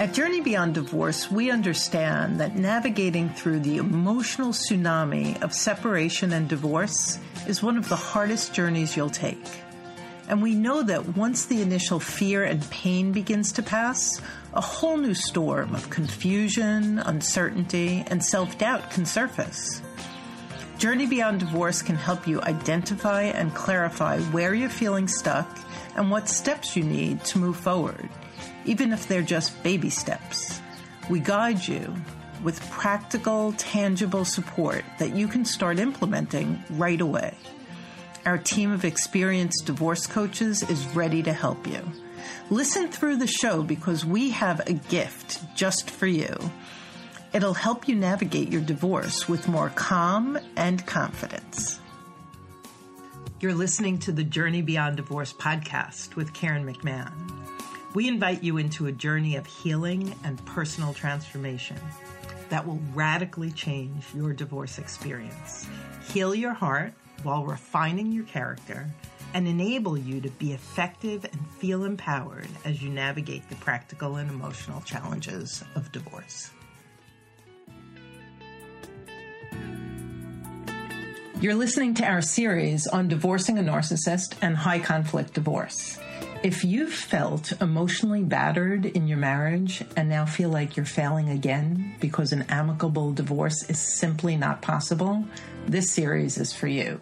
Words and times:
At 0.00 0.14
Journey 0.14 0.40
Beyond 0.40 0.72
Divorce, 0.72 1.30
we 1.30 1.50
understand 1.50 2.40
that 2.40 2.56
navigating 2.56 3.28
through 3.28 3.60
the 3.60 3.76
emotional 3.76 4.48
tsunami 4.48 5.38
of 5.42 5.52
separation 5.52 6.32
and 6.32 6.48
divorce 6.48 7.18
is 7.46 7.62
one 7.62 7.76
of 7.76 7.86
the 7.90 7.96
hardest 7.96 8.54
journeys 8.54 8.96
you'll 8.96 9.10
take. 9.10 9.44
And 10.26 10.40
we 10.40 10.54
know 10.54 10.82
that 10.84 11.18
once 11.18 11.44
the 11.44 11.60
initial 11.60 12.00
fear 12.00 12.44
and 12.44 12.62
pain 12.70 13.12
begins 13.12 13.52
to 13.52 13.62
pass, 13.62 14.22
a 14.54 14.62
whole 14.62 14.96
new 14.96 15.12
storm 15.12 15.74
of 15.74 15.90
confusion, 15.90 16.98
uncertainty, 17.00 18.02
and 18.06 18.24
self 18.24 18.56
doubt 18.56 18.90
can 18.90 19.04
surface. 19.04 19.82
Journey 20.78 21.08
Beyond 21.08 21.40
Divorce 21.40 21.82
can 21.82 21.96
help 21.96 22.26
you 22.26 22.40
identify 22.40 23.24
and 23.24 23.54
clarify 23.54 24.18
where 24.32 24.54
you're 24.54 24.70
feeling 24.70 25.08
stuck 25.08 25.58
and 25.94 26.10
what 26.10 26.26
steps 26.26 26.74
you 26.74 26.84
need 26.84 27.22
to 27.24 27.38
move 27.38 27.58
forward 27.58 28.08
even 28.64 28.92
if 28.92 29.06
they're 29.06 29.22
just 29.22 29.62
baby 29.62 29.90
steps. 29.90 30.60
We 31.08 31.20
guide 31.20 31.66
you 31.66 31.94
with 32.42 32.60
practical, 32.70 33.52
tangible 33.52 34.24
support 34.24 34.84
that 34.98 35.14
you 35.14 35.28
can 35.28 35.44
start 35.44 35.78
implementing 35.78 36.62
right 36.70 37.00
away. 37.00 37.34
Our 38.24 38.38
team 38.38 38.70
of 38.70 38.84
experienced 38.84 39.66
divorce 39.66 40.06
coaches 40.06 40.62
is 40.68 40.86
ready 40.88 41.22
to 41.22 41.32
help 41.32 41.66
you. 41.66 41.80
Listen 42.50 42.88
through 42.88 43.16
the 43.16 43.26
show 43.26 43.62
because 43.62 44.04
we 44.04 44.30
have 44.30 44.60
a 44.66 44.74
gift 44.74 45.40
just 45.54 45.90
for 45.90 46.06
you. 46.06 46.36
It'll 47.32 47.54
help 47.54 47.88
you 47.88 47.94
navigate 47.94 48.50
your 48.50 48.60
divorce 48.60 49.28
with 49.28 49.48
more 49.48 49.70
calm 49.70 50.38
and 50.56 50.84
confidence. 50.86 51.78
You're 53.40 53.54
listening 53.54 53.98
to 54.00 54.12
the 54.12 54.24
Journey 54.24 54.60
Beyond 54.60 54.96
Divorce 54.96 55.32
podcast 55.32 56.14
with 56.16 56.34
Karen 56.34 56.66
McMahon. 56.66 57.12
We 57.92 58.06
invite 58.06 58.44
you 58.44 58.58
into 58.58 58.86
a 58.86 58.92
journey 58.92 59.34
of 59.34 59.46
healing 59.46 60.14
and 60.22 60.44
personal 60.46 60.94
transformation 60.94 61.78
that 62.48 62.64
will 62.64 62.78
radically 62.94 63.50
change 63.50 64.04
your 64.14 64.32
divorce 64.32 64.78
experience, 64.78 65.66
heal 66.08 66.32
your 66.32 66.52
heart 66.52 66.92
while 67.24 67.44
refining 67.44 68.12
your 68.12 68.24
character, 68.24 68.88
and 69.34 69.48
enable 69.48 69.98
you 69.98 70.20
to 70.20 70.30
be 70.30 70.52
effective 70.52 71.24
and 71.24 71.50
feel 71.58 71.82
empowered 71.84 72.48
as 72.64 72.80
you 72.80 72.90
navigate 72.90 73.48
the 73.48 73.56
practical 73.56 74.16
and 74.16 74.30
emotional 74.30 74.80
challenges 74.82 75.64
of 75.74 75.90
divorce. 75.90 76.50
You're 81.40 81.54
listening 81.54 81.94
to 81.94 82.04
our 82.04 82.22
series 82.22 82.86
on 82.86 83.08
divorcing 83.08 83.58
a 83.58 83.62
narcissist 83.62 84.34
and 84.42 84.56
high 84.56 84.78
conflict 84.78 85.34
divorce. 85.34 85.98
If 86.42 86.64
you've 86.64 86.92
felt 86.92 87.52
emotionally 87.60 88.22
battered 88.22 88.86
in 88.86 89.06
your 89.06 89.18
marriage 89.18 89.84
and 89.94 90.08
now 90.08 90.24
feel 90.24 90.48
like 90.48 90.74
you're 90.74 90.86
failing 90.86 91.28
again 91.28 91.94
because 92.00 92.32
an 92.32 92.46
amicable 92.48 93.12
divorce 93.12 93.68
is 93.68 93.78
simply 93.78 94.38
not 94.38 94.62
possible, 94.62 95.22
this 95.66 95.90
series 95.90 96.38
is 96.38 96.54
for 96.54 96.66
you. 96.66 96.98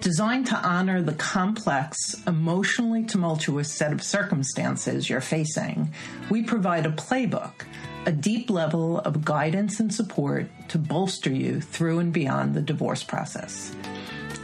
Designed 0.00 0.46
to 0.46 0.56
honor 0.56 1.02
the 1.02 1.12
complex, 1.12 2.16
emotionally 2.26 3.04
tumultuous 3.04 3.70
set 3.70 3.92
of 3.92 4.02
circumstances 4.02 5.10
you're 5.10 5.20
facing, 5.20 5.92
we 6.30 6.42
provide 6.42 6.86
a 6.86 6.92
playbook, 6.92 7.66
a 8.06 8.12
deep 8.12 8.48
level 8.48 8.98
of 9.00 9.26
guidance 9.26 9.78
and 9.78 9.92
support 9.92 10.46
to 10.68 10.78
bolster 10.78 11.30
you 11.30 11.60
through 11.60 11.98
and 11.98 12.14
beyond 12.14 12.54
the 12.54 12.62
divorce 12.62 13.04
process. 13.04 13.76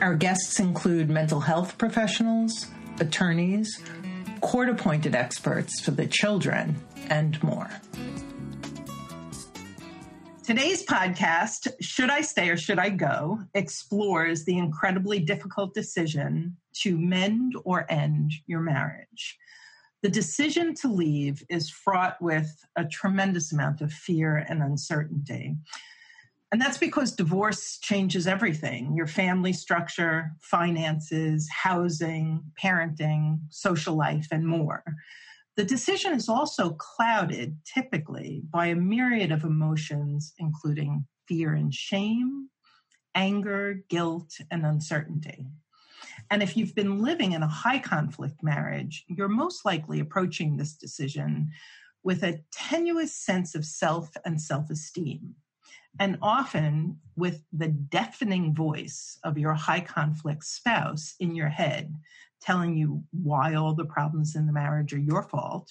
Our 0.02 0.14
guests 0.14 0.60
include 0.60 1.08
mental 1.08 1.40
health 1.40 1.78
professionals, 1.78 2.66
attorneys, 3.00 3.82
court 4.40 4.68
appointed 4.68 5.14
experts 5.14 5.80
for 5.80 5.90
the 5.90 6.06
children, 6.06 6.76
and 7.08 7.42
more. 7.42 7.70
Today's 10.44 10.84
podcast, 10.84 11.68
Should 11.80 12.10
I 12.10 12.22
Stay 12.22 12.50
or 12.50 12.56
Should 12.56 12.78
I 12.78 12.88
Go, 12.90 13.40
explores 13.54 14.44
the 14.44 14.58
incredibly 14.58 15.20
difficult 15.20 15.74
decision 15.74 16.56
to 16.82 16.98
mend 16.98 17.54
or 17.64 17.86
end 17.90 18.32
your 18.46 18.60
marriage. 18.60 19.38
The 20.02 20.08
decision 20.08 20.74
to 20.76 20.88
leave 20.88 21.44
is 21.48 21.70
fraught 21.70 22.20
with 22.20 22.50
a 22.74 22.84
tremendous 22.84 23.52
amount 23.52 23.80
of 23.80 23.92
fear 23.92 24.44
and 24.48 24.62
uncertainty. 24.62 25.56
And 26.52 26.60
that's 26.60 26.78
because 26.78 27.12
divorce 27.12 27.78
changes 27.78 28.26
everything 28.26 28.94
your 28.96 29.06
family 29.06 29.52
structure, 29.52 30.32
finances, 30.40 31.48
housing, 31.48 32.42
parenting, 32.60 33.38
social 33.50 33.94
life, 33.94 34.28
and 34.32 34.46
more. 34.46 34.82
The 35.56 35.64
decision 35.64 36.12
is 36.12 36.28
also 36.28 36.70
clouded 36.70 37.56
typically 37.64 38.42
by 38.50 38.66
a 38.66 38.74
myriad 38.74 39.30
of 39.30 39.44
emotions, 39.44 40.32
including 40.38 41.06
fear 41.28 41.52
and 41.54 41.72
shame, 41.72 42.48
anger, 43.14 43.82
guilt, 43.88 44.32
and 44.50 44.66
uncertainty. 44.66 45.46
And 46.30 46.42
if 46.42 46.56
you've 46.56 46.74
been 46.74 47.02
living 47.02 47.32
in 47.32 47.42
a 47.42 47.48
high 47.48 47.78
conflict 47.78 48.42
marriage, 48.42 49.04
you're 49.08 49.28
most 49.28 49.64
likely 49.64 50.00
approaching 50.00 50.56
this 50.56 50.74
decision 50.74 51.50
with 52.02 52.22
a 52.24 52.40
tenuous 52.52 53.14
sense 53.14 53.54
of 53.54 53.64
self 53.64 54.10
and 54.24 54.40
self 54.40 54.70
esteem 54.70 55.34
and 55.98 56.18
often 56.22 56.98
with 57.16 57.42
the 57.52 57.68
deafening 57.68 58.54
voice 58.54 59.18
of 59.24 59.36
your 59.36 59.54
high 59.54 59.80
conflict 59.80 60.44
spouse 60.44 61.14
in 61.20 61.34
your 61.34 61.48
head 61.48 61.94
telling 62.40 62.76
you 62.76 63.02
why 63.10 63.54
all 63.54 63.74
the 63.74 63.84
problems 63.84 64.34
in 64.34 64.46
the 64.46 64.52
marriage 64.52 64.94
are 64.94 64.98
your 64.98 65.22
fault 65.22 65.70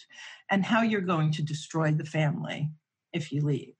and 0.51 0.63
how 0.63 0.81
you're 0.81 1.01
going 1.01 1.31
to 1.31 1.41
destroy 1.41 1.91
the 1.91 2.05
family 2.05 2.69
if 3.11 3.31
you 3.31 3.41
leave. 3.41 3.73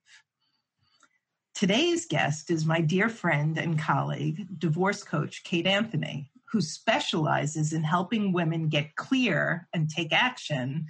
Today's 1.54 2.06
guest 2.06 2.50
is 2.50 2.64
my 2.64 2.80
dear 2.80 3.08
friend 3.08 3.58
and 3.58 3.78
colleague, 3.78 4.46
divorce 4.58 5.04
coach 5.04 5.44
Kate 5.44 5.66
Anthony, 5.66 6.30
who 6.50 6.60
specializes 6.60 7.72
in 7.72 7.84
helping 7.84 8.32
women 8.32 8.68
get 8.68 8.96
clear 8.96 9.68
and 9.72 9.88
take 9.88 10.12
action 10.12 10.86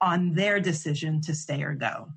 on 0.00 0.32
their 0.34 0.58
decision 0.58 1.20
to 1.22 1.34
stay 1.34 1.62
or 1.62 1.74
go. 1.74 2.08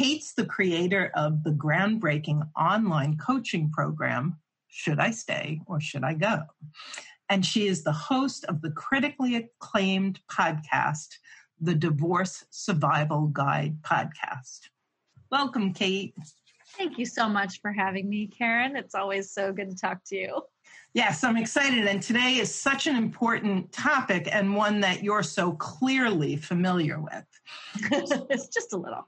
Kate's 0.00 0.32
the 0.32 0.46
creator 0.46 1.10
of 1.14 1.44
the 1.44 1.50
groundbreaking 1.50 2.48
online 2.58 3.18
coaching 3.18 3.70
program, 3.70 4.38
Should 4.66 4.98
I 4.98 5.10
Stay 5.10 5.60
or 5.66 5.78
Should 5.78 6.04
I 6.04 6.14
Go? 6.14 6.40
And 7.28 7.44
she 7.44 7.66
is 7.66 7.84
the 7.84 7.92
host 7.92 8.46
of 8.46 8.62
the 8.62 8.70
critically 8.70 9.36
acclaimed 9.36 10.18
podcast, 10.32 11.08
the 11.60 11.74
Divorce 11.74 12.46
Survival 12.48 13.26
Guide 13.26 13.76
podcast. 13.82 14.70
Welcome, 15.30 15.74
Kate. 15.74 16.14
Thank 16.78 16.96
you 16.96 17.04
so 17.04 17.28
much 17.28 17.60
for 17.60 17.70
having 17.70 18.08
me, 18.08 18.26
Karen. 18.26 18.76
It's 18.76 18.94
always 18.94 19.30
so 19.30 19.52
good 19.52 19.68
to 19.68 19.76
talk 19.76 19.98
to 20.06 20.16
you. 20.16 20.40
Yes, 20.94 21.22
I'm 21.22 21.36
excited. 21.36 21.86
And 21.86 22.00
today 22.00 22.36
is 22.36 22.54
such 22.54 22.86
an 22.86 22.96
important 22.96 23.70
topic 23.70 24.30
and 24.32 24.56
one 24.56 24.80
that 24.80 25.04
you're 25.04 25.22
so 25.22 25.52
clearly 25.52 26.36
familiar 26.36 26.98
with. 26.98 27.26
it's 28.30 28.48
just 28.48 28.72
a 28.72 28.78
little 28.78 29.06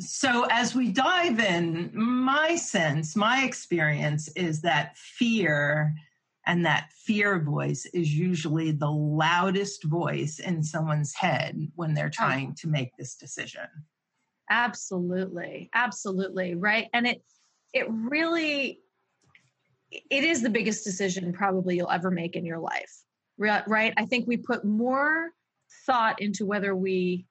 so, 0.00 0.46
as 0.50 0.74
we 0.74 0.90
dive 0.92 1.40
in, 1.40 1.90
my 1.94 2.56
sense, 2.56 3.16
my 3.16 3.44
experience 3.44 4.28
is 4.36 4.62
that 4.62 4.96
fear 4.96 5.94
and 6.46 6.64
that 6.64 6.90
fear 6.92 7.40
voice 7.40 7.86
is 7.86 8.14
usually 8.14 8.70
the 8.70 8.90
loudest 8.90 9.84
voice 9.84 10.38
in 10.38 10.62
someone's 10.62 11.14
head 11.14 11.70
when 11.74 11.92
they're 11.92 12.06
oh. 12.06 12.10
trying 12.10 12.54
to 12.54 12.68
make 12.68 12.96
this 12.96 13.16
decision. 13.16 13.66
Absolutely. 14.48 15.70
Absolutely. 15.74 16.54
Right. 16.54 16.88
And 16.92 17.06
it, 17.06 17.22
it 17.72 17.86
really, 17.90 18.80
it 19.90 20.24
is 20.24 20.40
the 20.40 20.50
biggest 20.50 20.84
decision 20.84 21.32
probably 21.32 21.76
you'll 21.76 21.90
ever 21.90 22.10
make 22.12 22.36
in 22.36 22.46
your 22.46 22.60
life. 22.60 22.92
Right. 23.38 23.92
I 23.96 24.06
think 24.06 24.26
we 24.26 24.36
put 24.36 24.64
more 24.64 25.30
thought 25.84 26.22
into 26.22 26.46
whether 26.46 26.74
we 26.74 27.26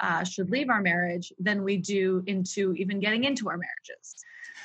uh, 0.00 0.24
should 0.24 0.50
leave 0.50 0.68
our 0.70 0.80
marriage 0.80 1.32
than 1.38 1.62
we 1.62 1.76
do 1.76 2.22
into 2.26 2.74
even 2.74 3.00
getting 3.00 3.24
into 3.24 3.48
our 3.48 3.56
marriages. 3.56 4.16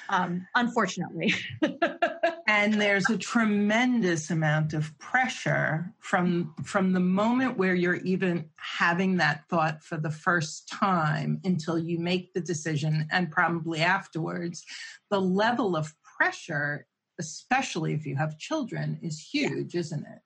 Um, 0.09 0.47
unfortunately. 0.55 1.33
and 2.49 2.73
there's 2.73 3.07
a 3.11 3.17
tremendous 3.17 4.31
amount 4.31 4.73
of 4.73 4.97
pressure 4.97 5.93
from 5.99 6.55
from 6.63 6.93
the 6.93 6.99
moment 6.99 7.57
where 7.57 7.75
you're 7.75 7.97
even 7.97 8.49
having 8.55 9.17
that 9.17 9.47
thought 9.49 9.83
for 9.83 9.97
the 9.97 10.09
first 10.09 10.67
time 10.67 11.39
until 11.43 11.77
you 11.77 11.99
make 11.99 12.33
the 12.33 12.41
decision 12.41 13.07
and 13.11 13.31
probably 13.31 13.81
afterwards 13.81 14.65
the 15.11 15.21
level 15.21 15.75
of 15.75 15.93
pressure 16.17 16.87
especially 17.19 17.93
if 17.93 18.05
you 18.05 18.15
have 18.15 18.39
children 18.39 18.97
is 19.03 19.19
huge 19.19 19.75
yeah. 19.75 19.79
isn't 19.79 20.05
it 20.07 20.21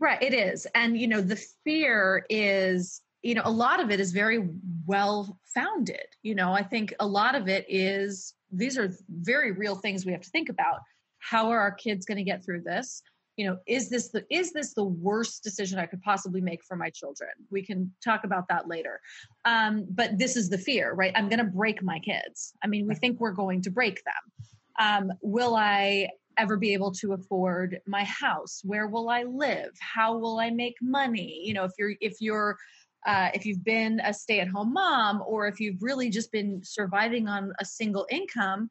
right 0.00 0.22
it 0.22 0.32
is 0.32 0.66
and 0.74 0.98
you 0.98 1.06
know 1.06 1.20
the 1.20 1.42
fear 1.62 2.24
is 2.30 3.02
you 3.22 3.34
know 3.34 3.42
a 3.44 3.50
lot 3.50 3.80
of 3.80 3.90
it 3.90 4.00
is 4.00 4.12
very 4.12 4.48
well 4.86 5.38
founded 5.54 6.06
you 6.22 6.34
know 6.34 6.52
i 6.52 6.62
think 6.62 6.94
a 7.00 7.06
lot 7.06 7.34
of 7.34 7.48
it 7.48 7.64
is 7.68 8.36
these 8.52 8.78
are 8.78 8.92
very 9.08 9.52
real 9.52 9.74
things 9.74 10.04
we 10.04 10.12
have 10.12 10.20
to 10.22 10.30
think 10.30 10.48
about. 10.48 10.80
How 11.18 11.50
are 11.50 11.60
our 11.60 11.72
kids 11.72 12.06
going 12.06 12.18
to 12.18 12.24
get 12.24 12.44
through 12.44 12.62
this? 12.62 13.02
You 13.36 13.46
know 13.46 13.58
is 13.66 13.90
this 13.90 14.08
the 14.08 14.24
is 14.30 14.54
this 14.54 14.72
the 14.72 14.84
worst 14.84 15.42
decision 15.42 15.78
i 15.78 15.84
could 15.84 16.00
possibly 16.00 16.40
make 16.40 16.64
for 16.64 16.74
my 16.74 16.88
children? 16.88 17.28
We 17.50 17.62
can 17.62 17.92
talk 18.02 18.24
about 18.24 18.48
that 18.48 18.66
later. 18.66 18.98
Um, 19.44 19.86
but 19.90 20.18
this 20.18 20.36
is 20.36 20.48
the 20.48 20.56
fear 20.56 20.94
right? 20.94 21.12
I'm 21.14 21.28
going 21.28 21.40
to 21.40 21.44
break 21.44 21.82
my 21.82 21.98
kids. 21.98 22.54
I 22.64 22.66
mean 22.66 22.86
we 22.86 22.94
think 22.94 23.20
we're 23.20 23.32
going 23.32 23.60
to 23.62 23.70
break 23.70 24.02
them. 24.04 24.48
Um, 24.78 25.12
will 25.20 25.54
i 25.54 26.08
ever 26.38 26.56
be 26.56 26.72
able 26.72 26.92
to 26.92 27.12
afford 27.12 27.78
my 27.86 28.04
house? 28.04 28.62
Where 28.64 28.86
will 28.86 29.10
i 29.10 29.24
live? 29.24 29.72
How 29.80 30.16
will 30.16 30.38
i 30.40 30.48
make 30.48 30.76
money? 30.80 31.42
You 31.44 31.52
know 31.52 31.64
if 31.64 31.72
you're 31.78 31.92
if 32.00 32.14
you're 32.20 32.56
uh, 33.06 33.30
if 33.32 33.46
you've 33.46 33.64
been 33.64 34.00
a 34.04 34.12
stay-at-home 34.12 34.72
mom 34.72 35.22
or 35.26 35.46
if 35.46 35.60
you've 35.60 35.82
really 35.82 36.10
just 36.10 36.32
been 36.32 36.60
surviving 36.62 37.28
on 37.28 37.52
a 37.60 37.64
single 37.64 38.06
income 38.10 38.68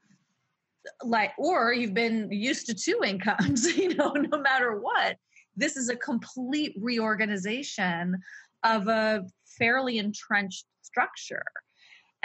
like 1.03 1.31
or 1.37 1.73
you've 1.73 1.93
been 1.93 2.29
used 2.31 2.67
to 2.67 2.73
two 2.73 3.01
incomes 3.05 3.65
you 3.77 3.95
know 3.95 4.11
no 4.11 4.39
matter 4.39 4.79
what 4.79 5.17
this 5.55 5.77
is 5.77 5.89
a 5.89 5.95
complete 5.95 6.75
reorganization 6.79 8.15
of 8.63 8.87
a 8.87 9.23
fairly 9.57 9.97
entrenched 9.97 10.65
structure 10.81 11.45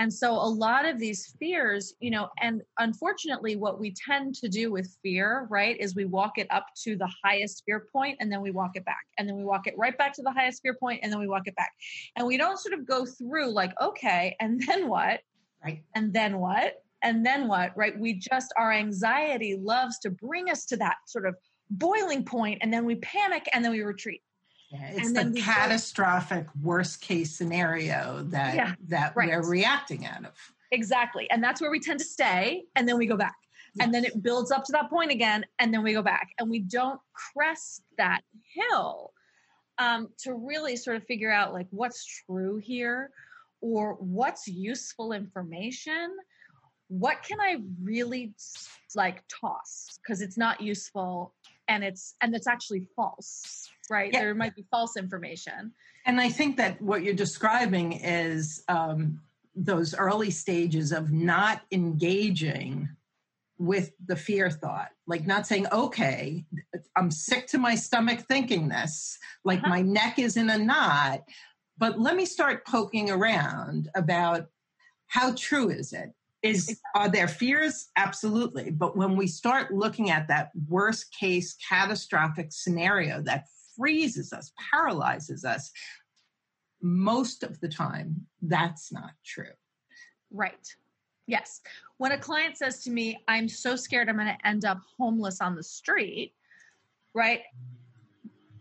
and 0.01 0.13
so 0.13 0.33
a 0.33 0.51
lot 0.67 0.85
of 0.87 0.99
these 0.99 1.37
fears 1.39 1.95
you 2.01 2.11
know 2.11 2.29
and 2.41 2.63
unfortunately 2.79 3.55
what 3.55 3.79
we 3.79 3.95
tend 3.95 4.35
to 4.35 4.49
do 4.49 4.73
with 4.73 4.97
fear 5.03 5.47
right 5.51 5.77
is 5.79 5.95
we 5.95 6.07
walk 6.07 6.39
it 6.39 6.47
up 6.51 6.67
to 6.83 6.97
the 6.97 7.09
highest 7.23 7.63
fear 7.67 7.87
point 7.93 8.17
and 8.21 8.31
then 8.31 8.41
we 8.41 8.51
walk 8.51 8.73
it 8.75 8.85
back. 8.85 9.05
And 9.19 9.29
then 9.29 9.37
we 9.37 9.45
walk 9.45 9.67
it 9.67 9.75
right 9.77 9.97
back 9.97 10.13
to 10.15 10.23
the 10.23 10.33
highest 10.33 10.63
fear 10.63 10.75
point 10.75 11.01
and 11.03 11.13
then 11.13 11.19
we 11.19 11.29
walk 11.29 11.47
it 11.47 11.57
back. 11.57 11.73
And 12.17 12.27
we 12.27 12.37
don't 12.37 12.59
sort 12.59 12.75
of 12.75 12.87
go 12.87 13.05
through 13.05 13.53
like 13.53 13.73
okay 13.81 14.37
and 14.41 14.63
then 14.67 14.89
what? 14.89 15.21
Right. 15.65 15.83
And 15.95 16.13
then 16.13 16.39
what? 16.39 16.83
And 17.03 17.25
then 17.25 17.49
what 17.49 17.77
right? 17.77 17.99
We 17.99 18.15
just 18.15 18.53
our 18.57 18.73
anxiety 18.73 19.57
loves 19.61 19.99
to 20.01 20.11
bring 20.11 20.51
us 20.51 20.65
to 20.67 20.77
that 20.79 20.97
sort 21.07 21.27
of 21.27 21.35
boiling 21.71 22.25
point 22.25 22.59
and 22.63 22.73
then 22.73 22.85
we 22.85 22.97
panic 22.97 23.47
and 23.53 23.65
then 23.65 23.73
we 23.73 23.83
retreat 23.83 24.23
yeah, 24.71 24.93
it's 24.93 25.13
the 25.13 25.41
catastrophic 25.41 26.47
go, 26.47 26.53
worst 26.63 27.01
case 27.01 27.33
scenario 27.33 28.23
that 28.29 28.55
yeah, 28.55 28.75
that 28.89 29.15
right. 29.17 29.29
we're 29.29 29.49
reacting 29.49 30.07
out 30.07 30.25
of. 30.25 30.33
Exactly. 30.73 31.29
And 31.31 31.43
that's 31.43 31.61
where 31.61 31.71
we 31.71 31.81
tend 31.81 31.99
to 31.99 32.05
stay 32.05 32.65
and 32.77 32.89
then 32.89 32.97
we 32.97 33.07
go 33.07 33.17
back. 33.17 33.35
Yes. 33.75 33.85
and 33.85 33.95
then 33.95 34.05
it 34.05 34.21
builds 34.21 34.51
up 34.51 34.65
to 34.65 34.73
that 34.73 34.91
point 34.91 35.13
again 35.13 35.47
and 35.61 35.73
then 35.73 35.85
we 35.85 35.93
go 35.93 36.03
back. 36.03 36.31
And 36.39 36.51
we 36.51 36.59
don't 36.61 37.01
crest 37.13 37.83
that 37.99 38.23
hill 38.55 39.13
um, 39.79 40.09
to 40.25 40.35
really 40.35 40.77
sort 40.77 40.97
of 40.97 41.05
figure 41.05 41.31
out 41.31 41.53
like 41.53 41.67
what's 41.71 42.05
true 42.27 42.57
here 42.57 43.11
or 43.61 43.95
what's 43.95 44.49
useful 44.49 45.13
information. 45.13 46.17
What 46.89 47.23
can 47.23 47.41
I 47.41 47.59
really 47.83 48.35
like 48.97 49.23
toss? 49.29 49.99
Because 50.03 50.21
it's 50.21 50.37
not 50.37 50.61
useful 50.61 51.35
and 51.69 51.85
it's 51.85 52.17
and 52.21 52.35
it's 52.35 52.49
actually 52.49 52.85
false, 52.97 53.71
right? 53.91 54.11
Yeah. 54.13 54.21
There 54.21 54.35
might 54.35 54.55
be 54.55 54.65
false 54.71 54.97
information. 54.97 55.73
And 56.07 56.21
I 56.21 56.31
think 56.31 56.57
that 56.57 56.81
what 56.81 57.03
you're 57.03 57.13
describing 57.13 57.93
is 57.93 58.63
um, 58.69 59.21
those 59.55 59.95
early 59.95 60.31
stages 60.31 60.93
of 60.93 61.11
not 61.13 61.63
engaging 61.73 62.89
with 63.59 63.93
the 64.07 64.17
fear 64.17 64.51
thought, 64.51 64.89
like 65.07 65.27
not 65.27 65.47
saying, 65.47 65.67
okay, 65.71 66.47
I'm 66.97 67.11
sick 67.11 67.47
to 67.49 67.59
my 67.59 67.75
stomach 67.75 68.21
thinking 68.21 68.69
this, 68.69 69.19
like 69.45 69.59
uh-huh. 69.59 69.69
my 69.69 69.83
neck 69.83 70.19
is 70.19 70.39
in 70.39 70.49
a 70.49 70.57
knot, 70.57 71.21
but 71.77 72.01
let 72.01 72.17
me 72.17 72.25
start 72.25 72.67
poking 72.67 73.11
around 73.11 73.91
about 73.95 74.47
how 75.09 75.35
true 75.35 75.69
is 75.69 75.93
it? 75.93 76.15
is 76.43 76.81
are 76.95 77.09
there 77.09 77.29
fears 77.29 77.89
absolutely 77.97 78.71
but 78.71 78.97
when 78.97 79.15
we 79.17 79.27
start 79.27 79.75
looking 79.75 80.11
at 80.11 80.27
that 80.29 80.51
worst 80.69 81.13
case 81.13 81.55
catastrophic 81.69 82.51
scenario 82.51 83.21
that 83.21 83.45
freezes 83.81 84.33
us 84.33 84.53
paralyzes 84.71 85.45
us 85.45 85.71
most 86.83 87.43
of 87.43 87.59
the 87.61 87.69
time 87.69 88.27
that's 88.43 88.93
not 88.93 89.11
true. 89.25 89.53
Right. 90.31 90.67
Yes. 91.27 91.61
When 91.99 92.13
a 92.13 92.19
client 92.19 92.57
says 92.57 92.83
to 92.85 92.91
me 92.91 93.19
i'm 93.29 93.49
so 93.49 93.77
scared 93.77 94.09
i'm 94.09 94.17
going 94.17 94.27
to 94.27 94.47
end 94.47 94.65
up 94.65 94.81
homeless 94.99 95.41
on 95.41 95.55
the 95.55 95.63
street 95.63 96.33
right 97.15 97.41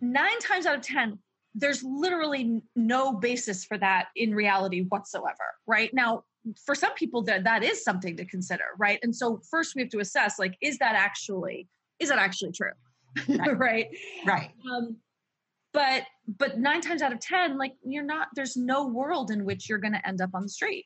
nine 0.01 0.39
times 0.39 0.66
out 0.66 0.75
of 0.75 0.81
ten 0.81 1.19
there's 1.56 1.83
literally 1.83 2.62
no 2.75 3.13
basis 3.13 3.66
for 3.66 3.77
that 3.77 4.07
in 4.16 4.33
reality 4.33 4.86
whatsoever 4.89 5.56
right? 5.68 5.94
Now 5.94 6.24
for 6.66 6.74
some 6.75 6.94
people 6.94 7.21
that 7.24 7.44
that 7.44 7.63
is 7.63 7.83
something 7.83 8.16
to 8.18 8.25
consider 8.25 8.63
right? 8.77 9.00
And 9.04 9.16
so 9.16 9.42
first 9.50 9.75
we 9.75 9.81
have 9.81 9.92
to 9.92 10.00
assess 10.00 10.39
like 10.39 10.57
is 10.62 10.77
that 10.80 10.95
actually 10.95 11.68
is 12.00 12.10
that 12.10 12.19
actually 12.19 12.51
true? 12.51 12.71
Right. 13.27 13.57
Right, 13.57 13.88
right. 14.25 14.51
Um, 14.71 14.98
but 15.74 16.04
but 16.27 16.60
nine 16.60 16.81
times 16.81 17.01
out 17.01 17.13
of 17.13 17.19
ten 17.19 17.57
like 17.57 17.74
you're 17.83 18.04
not 18.04 18.27
there's 18.36 18.57
no 18.57 18.88
world 18.88 19.31
in 19.31 19.45
which 19.45 19.69
you're 19.69 19.80
going 19.80 19.94
to 19.94 20.07
end 20.07 20.21
up 20.21 20.31
on 20.33 20.44
the 20.44 20.50
street. 20.50 20.86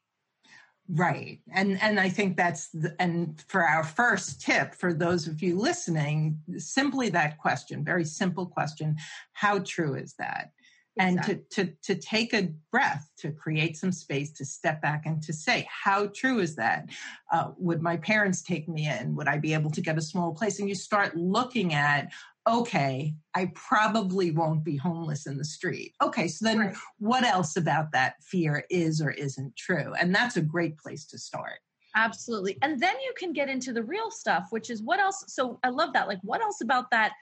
Right. 0.90 1.40
And 1.54 1.82
and 1.82 2.00
i 2.00 2.10
think 2.10 2.36
that's 2.36 2.68
the, 2.70 2.94
and 3.00 3.42
for 3.48 3.66
our 3.66 3.84
first 3.84 4.42
tip 4.42 4.76
for 4.76 4.94
those 4.94 5.28
of 5.28 5.42
you 5.42 5.58
listening 5.58 6.40
simply 6.58 7.10
that 7.10 7.38
question 7.38 7.86
very 7.86 8.04
simple 8.04 8.46
question 8.46 8.98
how 9.32 9.60
true 9.60 9.96
is 9.96 10.14
that? 10.20 10.52
Exactly. 10.96 11.34
and 11.34 11.50
to, 11.50 11.66
to 11.66 11.74
to 11.82 11.96
take 12.00 12.34
a 12.34 12.54
breath 12.72 13.10
to 13.18 13.32
create 13.32 13.78
some 13.78 13.92
space 13.92 14.32
to 14.34 14.46
step 14.46 14.80
back 14.82 15.08
and 15.08 15.24
to 15.24 15.34
say 15.34 15.68
how 15.68 16.08
true 16.08 16.40
is 16.40 16.56
that? 16.58 16.90
Uh, 17.32 17.52
would 17.58 17.82
my 17.82 17.98
parents 17.98 18.44
take 18.44 18.70
me 18.70 18.88
in? 18.88 19.16
Would 19.16 19.28
i 19.28 19.38
be 19.40 19.54
able 19.54 19.72
to 19.72 19.82
get 19.82 19.98
a 19.98 20.02
small 20.02 20.34
place? 20.34 20.60
And 20.60 20.70
you 20.70 20.76
start 20.76 21.18
looking 21.18 21.74
at 21.74 22.12
okay 22.48 23.14
i 23.36 23.50
probably 23.56 24.32
won't 24.32 24.64
be 24.64 24.76
homeless 24.76 25.28
in 25.28 25.38
the 25.38 25.46
street 25.46 25.94
okay 26.02 26.28
so 26.28 26.46
then 26.46 26.60
right. 26.60 26.76
what 27.00 27.24
else 27.24 27.56
about 27.56 27.92
that 27.92 28.16
fear 28.22 28.66
is 28.70 29.02
or 29.02 29.12
isn't 29.12 29.56
true 29.56 29.94
and 30.00 30.14
that's 30.14 30.38
a 30.38 30.42
great 30.42 30.78
place 30.78 31.06
to 31.06 31.18
start 31.18 31.60
absolutely 31.96 32.58
and 32.62 32.82
then 32.82 32.96
you 33.02 33.14
can 33.18 33.32
get 33.32 33.50
into 33.50 33.72
the 33.72 33.84
real 33.84 34.12
stuff 34.12 34.48
which 34.50 34.70
is 34.70 34.82
what 34.82 35.00
else 35.00 35.24
so 35.28 35.60
i 35.64 35.70
love 35.70 35.94
that 35.94 36.08
like 36.08 36.20
what 36.22 36.42
else 36.42 36.60
about 36.62 36.92
that 36.92 37.14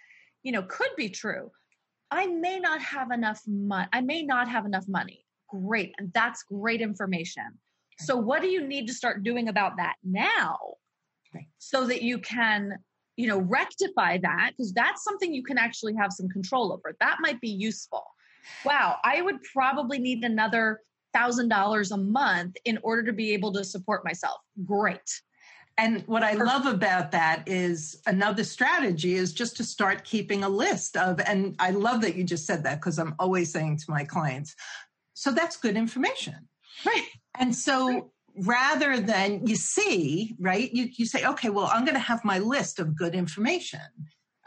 you 0.43 0.51
know 0.51 0.63
could 0.63 0.89
be 0.97 1.09
true 1.09 1.51
I 2.11 2.27
may 2.27 2.59
not 2.59 2.81
have 2.81 3.11
enough 3.11 3.41
money. 3.47 3.87
I 3.93 4.01
may 4.01 4.21
not 4.21 4.49
have 4.49 4.65
enough 4.65 4.85
money. 4.87 5.25
Great. 5.49 5.93
And 5.97 6.11
that's 6.13 6.43
great 6.43 6.81
information. 6.81 7.45
So 7.99 8.17
what 8.17 8.41
do 8.41 8.47
you 8.47 8.67
need 8.67 8.87
to 8.87 8.93
start 8.93 9.23
doing 9.23 9.47
about 9.47 9.77
that 9.77 9.95
now? 10.03 10.57
So 11.59 11.85
that 11.87 12.01
you 12.01 12.19
can, 12.19 12.77
you 13.17 13.27
know, 13.27 13.39
rectify 13.39 14.17
that 14.17 14.51
because 14.51 14.73
that's 14.73 15.03
something 15.03 15.33
you 15.33 15.43
can 15.43 15.57
actually 15.57 15.95
have 15.95 16.11
some 16.11 16.29
control 16.29 16.71
over. 16.71 16.95
That 16.99 17.17
might 17.19 17.39
be 17.41 17.49
useful. 17.49 18.03
Wow, 18.65 18.97
I 19.03 19.21
would 19.21 19.37
probably 19.53 19.99
need 19.99 20.23
another 20.23 20.81
thousand 21.13 21.49
dollars 21.49 21.91
a 21.91 21.97
month 21.97 22.55
in 22.65 22.79
order 22.83 23.03
to 23.03 23.13
be 23.13 23.33
able 23.33 23.51
to 23.53 23.63
support 23.63 24.03
myself. 24.05 24.39
Great. 24.65 25.21
And 25.77 26.03
what 26.07 26.23
I 26.23 26.33
love 26.33 26.65
about 26.65 27.11
that 27.11 27.43
is 27.47 28.01
another 28.05 28.43
strategy 28.43 29.15
is 29.15 29.33
just 29.33 29.57
to 29.57 29.63
start 29.63 30.03
keeping 30.03 30.43
a 30.43 30.49
list 30.49 30.97
of, 30.97 31.19
and 31.21 31.55
I 31.59 31.71
love 31.71 32.01
that 32.01 32.15
you 32.15 32.23
just 32.23 32.45
said 32.45 32.63
that 32.63 32.75
because 32.75 32.99
I'm 32.99 33.15
always 33.19 33.51
saying 33.51 33.77
to 33.77 33.85
my 33.89 34.03
clients, 34.03 34.55
so 35.13 35.31
that's 35.31 35.57
good 35.57 35.75
information. 35.77 36.47
Right. 36.85 37.07
And 37.37 37.55
so. 37.55 38.11
Rather 38.37 38.99
than 38.99 39.45
you 39.45 39.55
see, 39.55 40.35
right, 40.39 40.71
you, 40.73 40.89
you 40.93 41.05
say, 41.05 41.25
okay, 41.25 41.49
well, 41.49 41.69
I'm 41.71 41.85
going 41.85 41.95
to 41.95 41.99
have 41.99 42.23
my 42.23 42.39
list 42.39 42.79
of 42.79 42.95
good 42.95 43.15
information. 43.15 43.81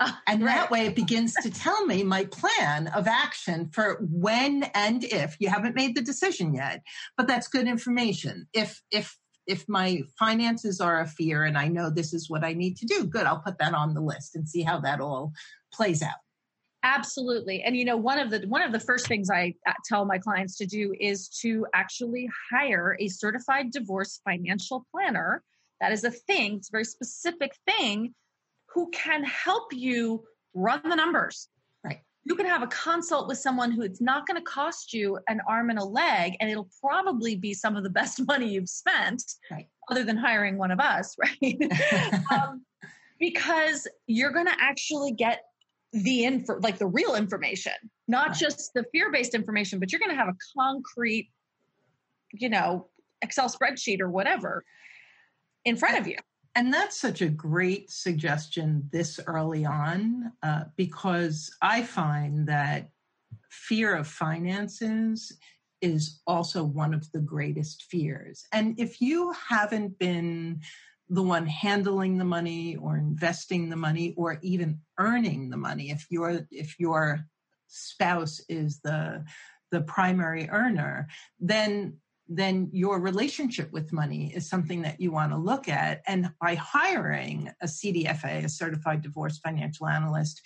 Uh, 0.01 0.11
and 0.27 0.43
right. 0.43 0.55
that 0.57 0.71
way 0.73 0.87
it 0.87 0.97
begins 0.97 1.35
to 1.35 1.51
tell 1.51 1.87
me 1.87 2.03
my 2.03 2.25
plan 2.25 2.89
of 2.89 3.07
action 3.07 3.71
for 3.73 4.01
when 4.01 4.65
and 4.75 5.05
if 5.05 5.37
you 5.39 5.49
haven't 5.49 5.77
made 5.77 5.95
the 5.95 6.03
decision 6.03 6.53
yet 6.53 6.83
but 7.17 7.29
that's 7.29 7.47
good 7.47 7.69
information 7.69 8.45
if 8.53 8.83
if 8.91 9.17
if 9.47 9.69
my 9.69 10.03
finances 10.19 10.81
are 10.81 11.01
a 11.01 11.07
fear 11.07 11.45
and 11.45 11.59
I 11.59 11.69
know 11.69 11.91
this 11.91 12.13
is 12.13 12.31
what 12.31 12.45
I 12.45 12.55
need 12.55 12.77
to 12.79 12.87
do, 12.87 13.05
good, 13.05 13.27
I'll 13.27 13.41
put 13.41 13.59
that 13.59 13.75
on 13.75 13.95
the 13.95 14.01
list 14.01 14.35
and 14.35 14.49
see 14.49 14.63
how 14.63 14.81
that 14.81 15.01
all 15.01 15.33
plays 15.73 16.03
out. 16.03 16.15
Absolutely. 16.85 17.63
And 17.63 17.77
you 17.77 17.85
know, 17.85 17.97
one 17.97 18.19
of 18.19 18.31
the 18.31 18.47
one 18.47 18.63
of 18.63 18.71
the 18.71 18.79
first 18.79 19.09
things 19.09 19.31
I 19.31 19.55
uh, 19.67 19.73
tell 19.87 20.05
my 20.05 20.19
clients 20.19 20.57
to 20.59 20.67
do 20.67 20.95
is 21.01 21.29
to 21.41 21.67
actually 21.75 22.29
hire 22.51 22.97
a 23.01 23.09
certified 23.09 23.73
divorce 23.73 24.21
financial 24.25 24.87
planner. 24.91 25.43
That 25.81 25.93
is 25.93 26.05
a 26.05 26.11
thing, 26.11 26.57
it's 26.57 26.69
a 26.69 26.73
very 26.73 26.85
specific 26.85 27.53
thing 27.67 28.15
who 28.75 28.91
can 28.91 29.25
help 29.25 29.73
you 29.73 30.25
run 30.55 30.81
the 30.85 30.97
numbers 30.97 31.49
Right. 31.85 32.01
you 32.25 32.35
can 32.35 32.47
have 32.47 32.63
a 32.63 32.67
consult 32.69 33.29
with 33.29 33.39
someone 33.39 33.71
who 33.71 33.83
it's 33.83 34.01
not 34.01 34.27
going 34.27 34.37
to 34.37 34.45
cost 34.45 34.95
you 34.95 35.19
an 35.29 35.41
arm 35.47 35.71
and 35.71 35.79
a 35.79 35.85
leg 35.85 36.35
and 36.41 36.49
it'll 36.49 36.71
probably 36.81 37.37
be 37.37 37.53
some 37.53 37.77
of 37.77 37.83
the 37.83 37.91
best 37.91 38.21
money 38.27 38.49
you've 38.49 38.69
spent 38.69 39.23
right. 39.51 39.67
other 39.91 40.05
than 40.05 40.17
hiring 40.17 40.57
one 40.57 40.71
of 40.71 40.81
us 40.81 41.17
right 41.43 41.59
um, 42.33 42.65
because 43.19 43.87
you're 44.07 44.33
going 44.33 44.47
to 44.47 44.57
actually 44.59 45.13
get 45.13 45.43
the 45.95 46.25
info 46.25 46.59
like 46.61 46.79
the 46.79 46.87
real 46.87 47.15
information 47.15 47.73
not 48.09 48.35
just 48.35 48.73
the 48.75 48.85
fear-based 48.93 49.35
information 49.35 49.79
but 49.79 49.93
you're 49.93 50.01
going 50.01 50.11
to 50.11 50.17
have 50.17 50.29
a 50.29 50.37
concrete 50.59 51.31
you 52.33 52.49
know 52.49 52.89
excel 53.23 53.49
spreadsheet 53.49 54.01
or 54.01 54.11
whatever 54.11 54.65
in 55.65 55.77
front 55.77 55.97
of 55.99 56.07
you 56.07 56.17
And 56.57 56.73
that's 56.73 56.97
such 56.97 57.21
a 57.23 57.29
great 57.29 57.91
suggestion 57.91 58.89
this 58.93 59.19
early 59.27 59.65
on 59.65 60.33
uh, 60.43 60.65
because 60.77 61.51
I 61.63 61.83
find 61.83 62.47
that 62.47 62.91
fear 63.51 63.97
of 63.97 64.07
finances 64.07 65.37
is 65.81 66.21
also 66.27 66.65
one 66.65 66.95
of 66.95 67.11
the 67.13 67.19
greatest 67.19 67.85
fears. 67.85 68.47
And 68.53 68.79
if 68.79 69.01
you 69.01 69.33
haven't 69.33 69.99
been 69.99 70.61
the 71.09 71.23
one 71.23 71.47
handling 71.47 72.19
the 72.19 72.25
money 72.25 72.77
or 72.77 72.97
investing 72.97 73.69
the 73.69 73.77
money 73.77 74.15
or 74.17 74.39
even 74.43 74.81
earning 74.99 75.51
the 75.51 75.57
money, 75.57 75.91
if 75.91 76.07
your 76.11 76.47
if 76.51 76.79
your 76.79 77.21
spouse 77.69 78.41
is 78.49 78.81
the 78.81 79.25
the 79.71 79.83
primary 79.83 80.49
earner, 80.51 81.09
then 81.41 81.99
then 82.27 82.71
your 82.73 83.01
relationship 83.01 83.71
with 83.71 83.93
money 83.93 84.33
is 84.35 84.49
something 84.49 84.83
that 84.83 84.99
you 84.99 85.13
want 85.13 85.31
to 85.31 85.37
look 85.37 85.69
at. 85.69 86.03
And 86.07 86.31
by 86.41 86.55
hiring 86.55 87.51
a 87.61 87.67
CDFA, 87.67 88.45
a 88.45 88.49
certified 88.49 89.03
divorce 89.03 89.39
financial 89.39 89.87
analyst, 89.87 90.41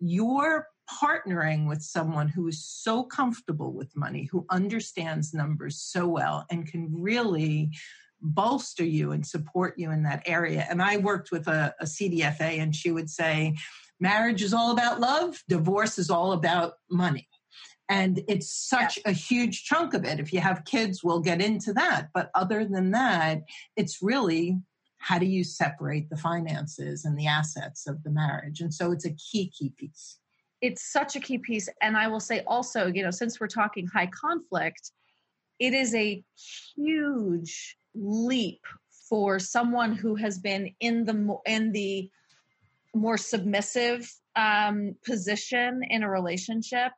you're 0.00 0.66
partnering 0.90 1.68
with 1.68 1.82
someone 1.82 2.28
who 2.28 2.48
is 2.48 2.64
so 2.64 3.04
comfortable 3.04 3.72
with 3.72 3.96
money, 3.96 4.28
who 4.32 4.44
understands 4.50 5.32
numbers 5.32 5.80
so 5.80 6.08
well, 6.08 6.46
and 6.50 6.66
can 6.66 6.88
really 6.92 7.70
bolster 8.22 8.84
you 8.84 9.12
and 9.12 9.26
support 9.26 9.74
you 9.76 9.90
in 9.90 10.02
that 10.04 10.22
area. 10.26 10.66
And 10.68 10.82
I 10.82 10.98
worked 10.98 11.32
with 11.32 11.48
a, 11.48 11.74
a 11.80 11.84
CDFA, 11.84 12.60
and 12.60 12.74
she 12.74 12.90
would 12.90 13.10
say, 13.10 13.56
marriage 13.98 14.42
is 14.42 14.54
all 14.54 14.72
about 14.72 15.00
love, 15.00 15.42
divorce 15.48 15.98
is 15.98 16.10
all 16.10 16.32
about 16.32 16.74
money. 16.90 17.28
And 17.88 18.22
it's 18.28 18.52
such 18.52 18.98
yeah. 18.98 19.10
a 19.10 19.12
huge 19.12 19.64
chunk 19.64 19.94
of 19.94 20.04
it. 20.04 20.20
If 20.20 20.32
you 20.32 20.40
have 20.40 20.64
kids, 20.64 21.02
we'll 21.02 21.20
get 21.20 21.42
into 21.42 21.72
that. 21.72 22.08
But 22.14 22.30
other 22.34 22.64
than 22.64 22.92
that, 22.92 23.42
it's 23.76 24.00
really 24.00 24.58
how 24.98 25.18
do 25.18 25.26
you 25.26 25.42
separate 25.42 26.08
the 26.10 26.16
finances 26.16 27.04
and 27.04 27.18
the 27.18 27.26
assets 27.26 27.86
of 27.86 28.02
the 28.04 28.10
marriage? 28.10 28.60
And 28.60 28.72
so 28.72 28.92
it's 28.92 29.06
a 29.06 29.14
key, 29.14 29.50
key 29.50 29.72
piece. 29.76 30.18
It's 30.60 30.92
such 30.92 31.16
a 31.16 31.20
key 31.20 31.38
piece. 31.38 31.68
And 31.80 31.96
I 31.96 32.06
will 32.06 32.20
say 32.20 32.42
also, 32.46 32.86
you 32.86 33.02
know, 33.02 33.10
since 33.10 33.40
we're 33.40 33.48
talking 33.48 33.86
high 33.86 34.08
conflict, 34.08 34.92
it 35.58 35.72
is 35.72 35.94
a 35.94 36.22
huge 36.76 37.76
leap 37.94 38.60
for 39.08 39.38
someone 39.38 39.94
who 39.94 40.14
has 40.14 40.38
been 40.38 40.74
in 40.80 41.04
the 41.04 41.36
in 41.46 41.72
the 41.72 42.10
more 42.94 43.18
submissive 43.18 44.10
um, 44.36 44.94
position 45.04 45.82
in 45.90 46.02
a 46.02 46.10
relationship 46.10 46.92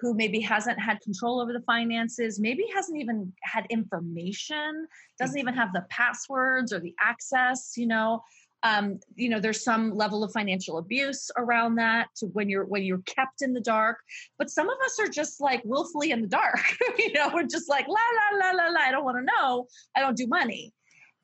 who 0.00 0.14
maybe 0.14 0.40
hasn't 0.40 0.78
had 0.80 1.00
control 1.00 1.40
over 1.40 1.52
the 1.52 1.62
finances, 1.62 2.38
maybe 2.38 2.64
hasn't 2.74 3.00
even 3.00 3.32
had 3.42 3.66
information, 3.68 4.86
doesn't 5.18 5.38
even 5.38 5.54
have 5.54 5.72
the 5.72 5.84
passwords 5.90 6.72
or 6.72 6.78
the 6.78 6.94
access, 7.00 7.72
you 7.76 7.86
know. 7.86 8.22
Um, 8.62 8.98
you 9.14 9.28
know, 9.28 9.38
there's 9.38 9.62
some 9.62 9.94
level 9.94 10.24
of 10.24 10.32
financial 10.32 10.78
abuse 10.78 11.30
around 11.36 11.76
that 11.76 12.08
to 12.16 12.26
when 12.26 12.48
you're 12.48 12.64
when 12.64 12.82
you're 12.82 13.02
kept 13.06 13.42
in 13.42 13.52
the 13.52 13.60
dark. 13.60 13.98
But 14.36 14.50
some 14.50 14.68
of 14.68 14.76
us 14.84 14.98
are 14.98 15.08
just 15.08 15.40
like 15.40 15.62
willfully 15.64 16.10
in 16.10 16.22
the 16.22 16.28
dark. 16.28 16.60
you 16.98 17.12
know, 17.12 17.30
we're 17.32 17.46
just 17.46 17.68
like 17.68 17.86
la 17.86 17.94
la 17.94 18.38
la 18.38 18.50
la 18.50 18.70
la. 18.70 18.80
I 18.80 18.90
don't 18.90 19.04
want 19.04 19.18
to 19.18 19.24
know. 19.24 19.66
I 19.96 20.00
don't 20.00 20.16
do 20.16 20.26
money. 20.26 20.72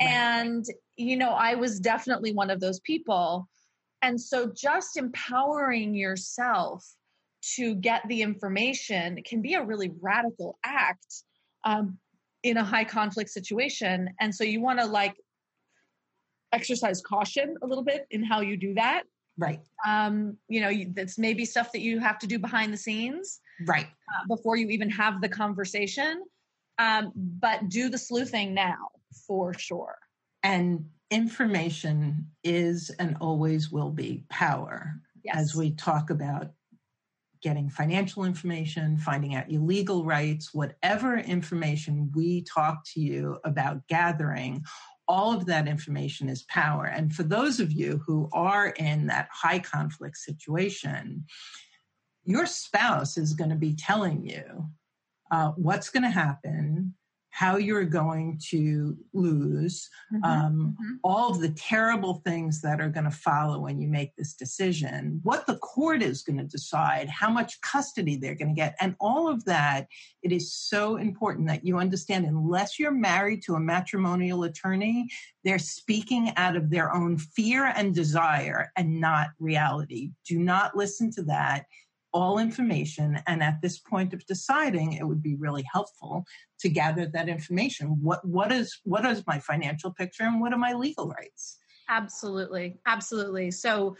Right. 0.00 0.10
And 0.10 0.64
you 0.96 1.16
know, 1.16 1.30
I 1.30 1.56
was 1.56 1.80
definitely 1.80 2.32
one 2.32 2.50
of 2.50 2.60
those 2.60 2.80
people. 2.80 3.48
And 4.02 4.20
so 4.20 4.52
just 4.54 4.96
empowering 4.96 5.94
yourself 5.94 6.84
to 7.56 7.74
get 7.74 8.02
the 8.08 8.22
information 8.22 9.18
can 9.24 9.42
be 9.42 9.54
a 9.54 9.64
really 9.64 9.90
radical 10.00 10.58
act 10.64 11.22
um, 11.64 11.98
in 12.42 12.56
a 12.56 12.64
high 12.64 12.84
conflict 12.84 13.30
situation. 13.30 14.10
And 14.20 14.34
so 14.34 14.44
you 14.44 14.60
want 14.60 14.78
to 14.78 14.86
like 14.86 15.14
exercise 16.54 17.00
caution 17.00 17.56
a 17.62 17.66
little 17.66 17.84
bit 17.84 18.06
in 18.10 18.22
how 18.22 18.40
you 18.40 18.56
do 18.56 18.74
that. 18.74 19.02
Right. 19.36 19.60
Um, 19.86 20.36
you 20.48 20.60
know, 20.60 20.72
that's 20.94 21.18
maybe 21.18 21.44
stuff 21.44 21.72
that 21.72 21.80
you 21.80 21.98
have 21.98 22.18
to 22.20 22.26
do 22.26 22.38
behind 22.38 22.72
the 22.72 22.76
scenes. 22.76 23.40
Right. 23.66 23.86
Uh, 23.86 24.26
before 24.28 24.56
you 24.56 24.68
even 24.68 24.90
have 24.90 25.20
the 25.20 25.28
conversation. 25.28 26.22
Um, 26.78 27.12
but 27.14 27.68
do 27.68 27.88
the 27.88 27.98
sleuthing 27.98 28.54
now 28.54 28.88
for 29.26 29.54
sure. 29.54 29.96
And 30.42 30.86
information 31.10 32.26
is 32.42 32.90
and 32.98 33.16
always 33.20 33.70
will 33.70 33.90
be 33.90 34.24
power. 34.28 34.94
Yes. 35.24 35.36
As 35.36 35.54
we 35.54 35.72
talk 35.72 36.10
about 36.10 36.50
getting 37.42 37.68
financial 37.68 38.24
information, 38.24 38.96
finding 38.96 39.34
out 39.34 39.50
your 39.50 39.62
legal 39.62 40.04
rights, 40.04 40.54
whatever 40.54 41.18
information 41.18 42.10
we 42.14 42.42
talk 42.42 42.82
to 42.94 43.00
you 43.00 43.38
about 43.44 43.86
gathering, 43.86 44.64
all 45.06 45.34
of 45.34 45.46
that 45.46 45.68
information 45.68 46.28
is 46.28 46.44
power. 46.44 46.86
And 46.86 47.14
for 47.14 47.22
those 47.22 47.60
of 47.60 47.72
you 47.72 48.00
who 48.06 48.28
are 48.32 48.68
in 48.68 49.06
that 49.08 49.28
high 49.32 49.58
conflict 49.58 50.16
situation, 50.16 51.26
your 52.24 52.46
spouse 52.46 53.18
is 53.18 53.34
going 53.34 53.50
to 53.50 53.56
be 53.56 53.74
telling 53.74 54.26
you 54.26 54.66
uh, 55.30 55.50
what's 55.56 55.90
going 55.90 56.02
to 56.04 56.10
happen, 56.10 56.94
how 57.34 57.56
you're 57.56 57.84
going 57.84 58.38
to 58.40 58.96
lose, 59.12 59.90
mm-hmm. 60.12 60.22
Um, 60.22 60.76
mm-hmm. 60.80 60.94
all 61.02 61.32
of 61.32 61.40
the 61.40 61.48
terrible 61.48 62.22
things 62.24 62.60
that 62.60 62.80
are 62.80 62.88
going 62.88 63.10
to 63.10 63.10
follow 63.10 63.58
when 63.58 63.80
you 63.80 63.88
make 63.88 64.14
this 64.14 64.34
decision, 64.34 65.18
what 65.24 65.44
the 65.44 65.56
court 65.56 66.00
is 66.00 66.22
going 66.22 66.38
to 66.38 66.44
decide, 66.44 67.08
how 67.08 67.28
much 67.28 67.60
custody 67.60 68.14
they're 68.14 68.36
going 68.36 68.54
to 68.54 68.60
get, 68.60 68.76
and 68.80 68.94
all 69.00 69.28
of 69.28 69.44
that. 69.46 69.88
It 70.22 70.30
is 70.30 70.54
so 70.54 70.96
important 70.96 71.48
that 71.48 71.66
you 71.66 71.76
understand, 71.76 72.24
unless 72.24 72.78
you're 72.78 72.92
married 72.92 73.42
to 73.46 73.56
a 73.56 73.60
matrimonial 73.60 74.44
attorney, 74.44 75.08
they're 75.42 75.58
speaking 75.58 76.32
out 76.36 76.54
of 76.54 76.70
their 76.70 76.94
own 76.94 77.18
fear 77.18 77.72
and 77.76 77.92
desire 77.92 78.70
and 78.76 79.00
not 79.00 79.30
reality. 79.40 80.12
Do 80.24 80.38
not 80.38 80.76
listen 80.76 81.10
to 81.14 81.22
that 81.24 81.66
all 82.14 82.38
information. 82.38 83.18
And 83.26 83.42
at 83.42 83.60
this 83.60 83.78
point 83.78 84.14
of 84.14 84.24
deciding, 84.24 84.94
it 84.94 85.06
would 85.06 85.22
be 85.22 85.34
really 85.34 85.64
helpful 85.70 86.24
to 86.60 86.68
gather 86.68 87.06
that 87.06 87.28
information. 87.28 87.98
What 88.00 88.26
what 88.26 88.52
is 88.52 88.80
what 88.84 89.04
is 89.04 89.26
my 89.26 89.40
financial 89.40 89.92
picture 89.92 90.22
and 90.22 90.40
what 90.40 90.54
are 90.54 90.58
my 90.58 90.72
legal 90.72 91.08
rights? 91.08 91.58
Absolutely. 91.90 92.78
Absolutely. 92.86 93.50
So 93.50 93.96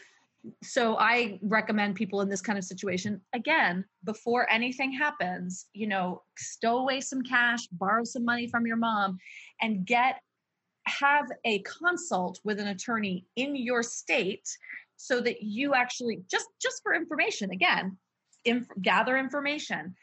so 0.63 0.97
I 0.99 1.39
recommend 1.43 1.97
people 1.97 2.21
in 2.21 2.29
this 2.29 2.43
kind 2.43 2.59
of 2.59 2.65
situation 2.65 3.21
again 3.33 3.85
before 4.05 4.49
anything 4.51 4.93
happens, 4.93 5.67
you 5.73 5.87
know, 5.87 6.23
stow 6.37 6.79
away 6.79 7.01
some 7.01 7.23
cash, 7.23 7.67
borrow 7.73 8.05
some 8.05 8.25
money 8.25 8.47
from 8.47 8.67
your 8.67 8.77
mom 8.77 9.19
and 9.61 9.85
get 9.85 10.21
have 10.87 11.27
a 11.47 11.61
consult 11.61 12.39
with 12.45 12.61
an 12.61 12.69
attorney 12.69 13.25
in 13.37 13.57
your 13.57 13.83
state 13.83 14.47
so 14.97 15.21
that 15.21 15.43
you 15.43 15.75
actually 15.75 16.21
just 16.31 16.47
just 16.63 16.83
for 16.83 16.95
information 16.95 17.51
again 17.51 17.97
inf- 18.45 18.69
gather 18.83 19.17
information 19.17 19.95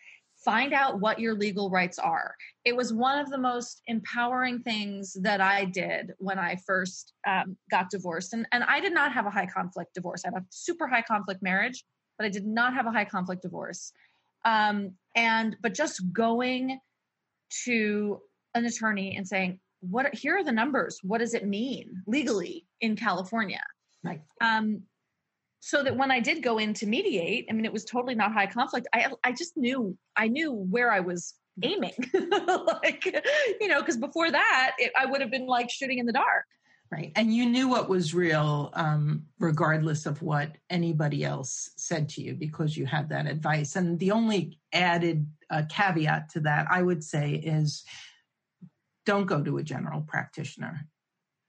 find 0.43 0.73
out 0.73 0.99
what 0.99 1.19
your 1.19 1.35
legal 1.35 1.69
rights 1.69 1.99
are. 1.99 2.35
It 2.65 2.75
was 2.75 2.91
one 2.91 3.19
of 3.19 3.29
the 3.29 3.37
most 3.37 3.81
empowering 3.87 4.59
things 4.63 5.15
that 5.21 5.39
i 5.39 5.65
did 5.65 6.13
when 6.17 6.39
i 6.39 6.55
first 6.65 7.13
um, 7.27 7.55
got 7.69 7.89
divorced. 7.89 8.33
And, 8.33 8.47
and 8.51 8.63
i 8.63 8.79
did 8.79 8.93
not 8.93 9.13
have 9.13 9.25
a 9.25 9.29
high 9.29 9.45
conflict 9.45 9.93
divorce. 9.93 10.23
I 10.25 10.29
have 10.33 10.41
a 10.41 10.45
super 10.49 10.87
high 10.87 11.03
conflict 11.03 11.41
marriage 11.41 11.83
but 12.17 12.25
i 12.25 12.29
did 12.29 12.45
not 12.45 12.73
have 12.73 12.85
a 12.85 12.91
high 12.91 13.05
conflict 13.05 13.41
divorce. 13.41 13.91
Um, 14.43 14.93
and 15.15 15.55
but 15.61 15.73
just 15.73 16.01
going 16.11 16.79
to 17.65 18.19
an 18.55 18.65
attorney 18.65 19.15
and 19.15 19.27
saying 19.27 19.59
what 19.81 20.13
here 20.13 20.37
are 20.37 20.43
the 20.43 20.51
numbers. 20.51 20.99
What 21.03 21.19
does 21.19 21.33
it 21.33 21.45
mean 21.45 22.03
legally 22.07 22.65
in 22.79 22.95
california? 22.95 23.61
Right. 24.03 24.21
Um, 24.41 24.83
so 25.61 25.83
that 25.83 25.95
when 25.95 26.11
I 26.11 26.19
did 26.19 26.43
go 26.43 26.57
in 26.57 26.73
to 26.75 26.87
mediate, 26.87 27.45
I 27.49 27.53
mean, 27.53 27.65
it 27.65 27.71
was 27.71 27.85
totally 27.85 28.15
not 28.15 28.33
high 28.33 28.47
conflict. 28.47 28.87
I 28.93 29.07
I 29.23 29.31
just 29.31 29.55
knew 29.55 29.97
I 30.17 30.27
knew 30.27 30.51
where 30.51 30.91
I 30.91 30.99
was 30.99 31.35
aiming, 31.63 31.93
like 32.13 33.05
you 33.61 33.67
know, 33.67 33.79
because 33.79 33.97
before 33.97 34.29
that, 34.31 34.71
it, 34.79 34.91
I 34.99 35.05
would 35.05 35.21
have 35.21 35.31
been 35.31 35.45
like 35.45 35.69
shooting 35.69 35.99
in 35.99 36.05
the 36.05 36.13
dark. 36.13 36.45
Right, 36.91 37.13
and 37.15 37.33
you 37.33 37.45
knew 37.45 37.69
what 37.69 37.87
was 37.87 38.13
real, 38.13 38.71
um, 38.73 39.23
regardless 39.39 40.05
of 40.05 40.21
what 40.21 40.57
anybody 40.69 41.23
else 41.23 41.69
said 41.77 42.09
to 42.09 42.21
you, 42.21 42.33
because 42.33 42.75
you 42.75 42.85
had 42.85 43.07
that 43.09 43.27
advice. 43.27 43.77
And 43.77 43.97
the 43.97 44.11
only 44.11 44.59
added 44.73 45.25
uh, 45.49 45.61
caveat 45.69 46.29
to 46.31 46.41
that, 46.41 46.67
I 46.69 46.81
would 46.81 47.01
say, 47.01 47.35
is 47.35 47.85
don't 49.05 49.25
go 49.25 49.41
to 49.41 49.57
a 49.57 49.63
general 49.63 50.01
practitioner 50.01 50.87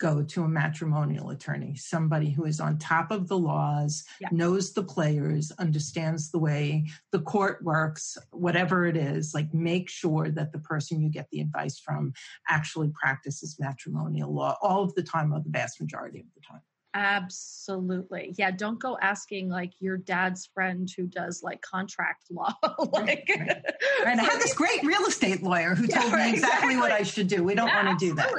go 0.03 0.21
to 0.21 0.43
a 0.43 0.49
matrimonial 0.49 1.31
attorney, 1.31 1.77
somebody 1.77 2.29
who 2.29 2.45
is 2.45 2.59
on 2.59 2.77
top 2.77 3.13
of 3.13 3.29
the 3.29 3.39
laws, 3.39 4.03
yeah. 4.21 4.29
knows 4.33 4.73
the 4.73 4.83
players, 4.83 5.53
understands 5.61 6.33
the 6.33 6.41
way 6.41 6.85
the 7.13 7.21
court 7.21 7.63
works, 7.63 8.19
whatever 8.33 8.85
it 8.85 8.97
is. 8.97 9.33
Like, 9.33 9.55
make 9.55 9.89
sure 9.89 10.29
that 10.31 10.51
the 10.51 10.59
person 10.59 11.01
you 11.01 11.09
get 11.09 11.29
the 11.31 11.41
advice 11.41 11.79
from 11.79 12.15
actually 12.49 12.91
practices 13.01 13.57
matrimonial 13.61 14.35
law 14.35 14.59
all 14.61 14.83
of 14.83 14.93
the 14.97 15.05
time, 15.05 15.33
or 15.33 15.41
the 15.41 15.51
vast 15.51 15.81
majority 15.81 16.19
of 16.19 16.27
the 16.35 16.41
time. 16.41 16.63
Absolutely. 16.95 18.35
Yeah, 18.37 18.51
don't 18.51 18.81
go 18.81 18.99
asking 19.01 19.49
like 19.49 19.73
your 19.79 19.97
dad's 19.97 20.51
friend 20.53 20.91
who 20.95 21.07
does 21.07 21.43
like 21.45 21.63
contract 21.63 22.25
law. 22.31 22.53
like 22.93 23.25
right, 23.31 23.63
right. 24.05 24.19
I 24.19 24.23
had 24.23 24.41
this 24.41 24.53
great 24.53 24.83
real 24.83 25.07
estate 25.07 25.43
lawyer 25.45 25.75
who 25.77 25.87
yeah, 25.87 26.01
told 26.01 26.13
me 26.13 26.31
exactly, 26.31 26.35
exactly, 26.35 26.77
what 26.77 26.91
I 26.91 27.05
should 27.05 27.29
do. 27.29 27.45
We 27.45 27.55
don't 27.55 27.69
yeah, 27.69 27.85
want 27.85 27.99
to 27.99 28.07
do 28.07 28.15
that. 28.17 28.35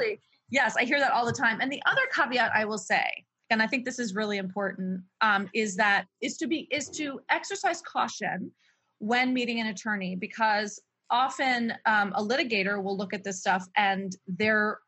Yes, 0.54 0.76
I 0.78 0.84
hear 0.84 1.00
that 1.00 1.10
all 1.10 1.26
the 1.26 1.32
time. 1.32 1.60
And 1.60 1.70
the 1.70 1.82
other 1.84 2.02
caveat 2.14 2.52
I 2.54 2.64
will 2.64 2.78
say, 2.78 3.04
and 3.50 3.60
I 3.60 3.66
think 3.66 3.84
this 3.84 3.98
is 3.98 4.14
really 4.14 4.38
important, 4.38 5.02
um, 5.20 5.50
is 5.52 5.76
that 5.76 6.06
is 6.22 6.38
to 6.38 6.46
be 6.46 6.68
is 6.70 6.88
to 6.90 7.20
exercise 7.28 7.82
caution 7.82 8.50
when 8.98 9.34
meeting 9.34 9.60
an 9.60 9.66
attorney 9.66 10.16
because 10.16 10.80
often 11.10 11.74
um, 11.84 12.12
a 12.14 12.22
litigator 12.22 12.82
will 12.82 12.96
look 12.96 13.12
at 13.12 13.24
this 13.24 13.40
stuff 13.40 13.66
and 13.76 14.16
their 14.26 14.78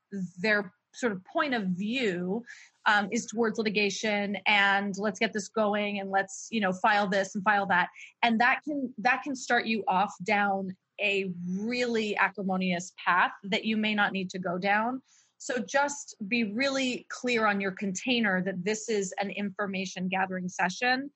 their 0.41 0.73
sort 0.95 1.13
of 1.13 1.23
point 1.25 1.53
of 1.53 1.65
view 1.65 2.43
um, 2.87 3.09
is 3.11 3.27
towards 3.27 3.59
litigation 3.59 4.39
and 4.47 4.95
let's 4.97 5.19
get 5.19 5.33
this 5.33 5.49
going 5.49 5.99
and 5.99 6.11
let's 6.11 6.49
you 6.51 6.61
know 6.61 6.73
file 6.73 7.09
this 7.09 7.35
and 7.35 7.45
file 7.45 7.67
that 7.67 7.89
and 8.23 8.41
that 8.41 8.61
can 8.65 8.95
that 8.97 9.23
can 9.23 9.35
start 9.35 9.67
you 9.67 9.85
off 9.89 10.15
down 10.25 10.75
a 11.03 11.31
really 11.51 12.17
acrimonious 12.17 12.93
path 13.05 13.33
that 13.45 13.65
you 13.65 13.77
may 13.77 13.95
not 13.95 14.13
need 14.13 14.31
to 14.31 14.39
go 14.39 14.57
down 14.57 15.03
so 15.39 15.59
just 15.59 16.17
be 16.29 16.45
really 16.45 17.07
clear 17.09 17.47
on 17.47 17.61
your 17.61 17.73
container 17.73 18.43
that 18.43 18.65
this 18.65 18.89
is 18.89 19.13
an 19.21 19.31
information 19.31 20.09
gathering 20.09 20.49
session 20.49 21.11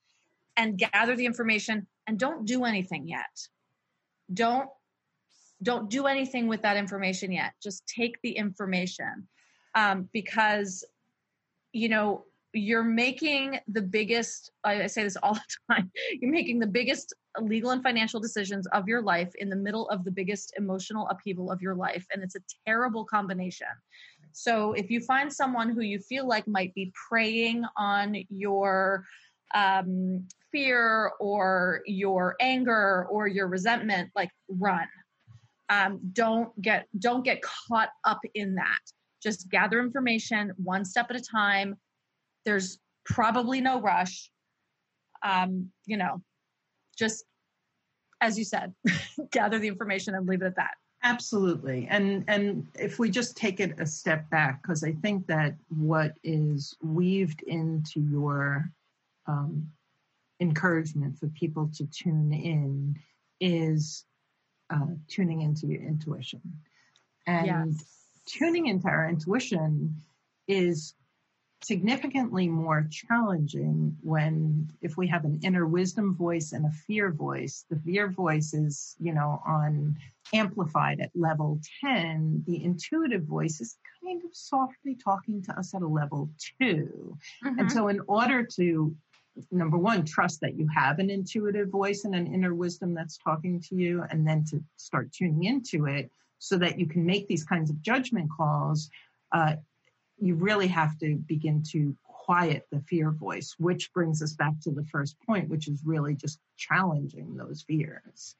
and 0.57 0.77
gather 0.77 1.15
the 1.15 1.25
information 1.25 1.87
and 2.07 2.19
don't 2.19 2.45
do 2.45 2.65
anything 2.65 3.07
yet. 3.07 3.47
Don't 4.33 4.69
don't 5.63 5.91
do 5.91 6.07
anything 6.07 6.47
with 6.47 6.63
that 6.63 6.75
information 6.75 7.31
yet. 7.31 7.53
Just 7.61 7.85
take 7.85 8.17
the 8.23 8.31
information 8.31 9.27
um, 9.75 10.09
because 10.11 10.83
you 11.71 11.89
know 11.89 12.25
you're 12.53 12.83
making 12.83 13.57
the 13.69 13.81
biggest 13.81 14.51
i 14.65 14.85
say 14.85 15.03
this 15.03 15.15
all 15.23 15.35
the 15.35 15.41
time 15.73 15.89
you're 16.19 16.29
making 16.29 16.59
the 16.59 16.67
biggest 16.67 17.13
legal 17.39 17.71
and 17.71 17.83
financial 17.83 18.19
decisions 18.19 18.67
of 18.67 18.87
your 18.87 19.01
life 19.01 19.31
in 19.35 19.49
the 19.49 19.55
middle 19.55 19.87
of 19.89 20.03
the 20.03 20.11
biggest 20.11 20.53
emotional 20.57 21.07
upheaval 21.09 21.51
of 21.51 21.61
your 21.61 21.75
life. 21.75 22.05
And 22.13 22.23
it's 22.23 22.35
a 22.35 22.41
terrible 22.65 23.05
combination 23.05 23.67
so 24.33 24.73
if 24.73 24.89
you 24.89 25.01
find 25.01 25.31
someone 25.31 25.69
who 25.69 25.81
you 25.81 25.99
feel 25.99 26.27
like 26.27 26.47
might 26.47 26.73
be 26.73 26.91
preying 27.09 27.63
on 27.77 28.15
your 28.29 29.05
um, 29.53 30.27
fear 30.51 31.11
or 31.19 31.81
your 31.85 32.35
anger 32.39 33.05
or 33.09 33.27
your 33.27 33.47
resentment 33.47 34.09
like 34.15 34.29
run. 34.49 34.87
Um, 35.69 35.99
don't 36.11 36.59
get 36.61 36.87
don't 36.99 37.23
get 37.23 37.41
caught 37.41 37.89
up 38.05 38.19
in 38.33 38.55
that. 38.55 38.79
Just 39.23 39.49
gather 39.49 39.79
information 39.79 40.51
one 40.57 40.83
step 40.83 41.07
at 41.09 41.15
a 41.15 41.21
time. 41.21 41.75
There's 42.43 42.79
probably 43.05 43.61
no 43.61 43.79
rush. 43.79 44.29
Um, 45.23 45.69
you 45.85 45.97
know 45.97 46.21
just 46.97 47.25
as 48.21 48.37
you 48.37 48.45
said 48.45 48.73
gather 49.31 49.59
the 49.59 49.67
information 49.67 50.13
and 50.15 50.27
leave 50.27 50.41
it 50.41 50.45
at 50.45 50.55
that 50.55 50.71
absolutely. 51.03 51.87
And 51.89 52.23
and 52.27 52.67
if 52.75 52.99
we 52.99 53.09
just 53.09 53.35
take 53.35 53.59
it 53.59 53.79
a 53.79 53.85
step 53.85 54.29
back 54.29 54.61
because 54.61 54.83
i 54.83 54.91
think 54.91 55.27
that 55.27 55.55
what 55.69 56.13
is 56.23 56.75
weaved 56.81 57.41
into 57.43 57.99
your 57.99 58.69
um, 59.27 59.67
encouragement 60.39 61.17
for 61.17 61.27
people 61.27 61.69
to 61.75 61.85
tune 61.85 62.33
in 62.33 62.97
is 63.39 64.05
uh, 64.71 64.87
tuning 65.07 65.41
into 65.41 65.67
your 65.67 65.81
intuition. 65.81 66.41
And 67.27 67.73
yes. 67.73 67.85
tuning 68.25 68.67
into 68.67 68.87
our 68.87 69.07
intuition 69.07 69.95
is 70.47 70.95
significantly 71.63 72.47
more 72.47 72.87
challenging 72.89 73.95
when 74.01 74.69
if 74.81 74.97
we 74.97 75.07
have 75.07 75.25
an 75.25 75.39
inner 75.43 75.67
wisdom 75.67 76.15
voice 76.15 76.53
and 76.53 76.65
a 76.65 76.71
fear 76.87 77.11
voice 77.11 77.65
the 77.69 77.79
fear 77.79 78.09
voice 78.09 78.53
is 78.53 78.95
you 78.99 79.13
know 79.13 79.41
on 79.45 79.95
amplified 80.33 80.99
at 80.99 81.11
level 81.13 81.59
10 81.81 82.43
the 82.47 82.63
intuitive 82.63 83.23
voice 83.23 83.61
is 83.61 83.77
kind 84.03 84.23
of 84.23 84.35
softly 84.35 84.95
talking 84.95 85.41
to 85.41 85.57
us 85.57 85.75
at 85.75 85.81
a 85.81 85.87
level 85.87 86.29
2 86.59 86.65
mm-hmm. 87.45 87.59
and 87.59 87.71
so 87.71 87.89
in 87.89 87.99
order 88.07 88.43
to 88.43 88.95
number 89.51 89.77
one 89.77 90.03
trust 90.03 90.41
that 90.41 90.55
you 90.55 90.67
have 90.75 90.99
an 90.99 91.09
intuitive 91.09 91.69
voice 91.69 92.05
and 92.05 92.15
an 92.15 92.33
inner 92.33 92.53
wisdom 92.53 92.93
that's 92.93 93.17
talking 93.17 93.61
to 93.61 93.75
you 93.75 94.03
and 94.09 94.27
then 94.27 94.43
to 94.43 94.61
start 94.77 95.11
tuning 95.11 95.43
into 95.45 95.85
it 95.85 96.11
so 96.39 96.57
that 96.57 96.79
you 96.79 96.87
can 96.87 97.05
make 97.05 97.27
these 97.27 97.43
kinds 97.43 97.69
of 97.69 97.81
judgment 97.81 98.27
calls, 98.35 98.89
uh, 99.31 99.53
you 100.21 100.35
really 100.35 100.67
have 100.67 100.97
to 100.99 101.15
begin 101.15 101.63
to 101.71 101.95
quiet 102.03 102.67
the 102.71 102.79
fear 102.81 103.11
voice, 103.11 103.55
which 103.57 103.91
brings 103.93 104.21
us 104.21 104.33
back 104.33 104.53
to 104.61 104.71
the 104.71 104.85
first 104.85 105.17
point, 105.25 105.49
which 105.49 105.67
is 105.67 105.81
really 105.83 106.15
just 106.15 106.39
challenging 106.55 107.35
those 107.35 107.63
fears. 107.63 108.35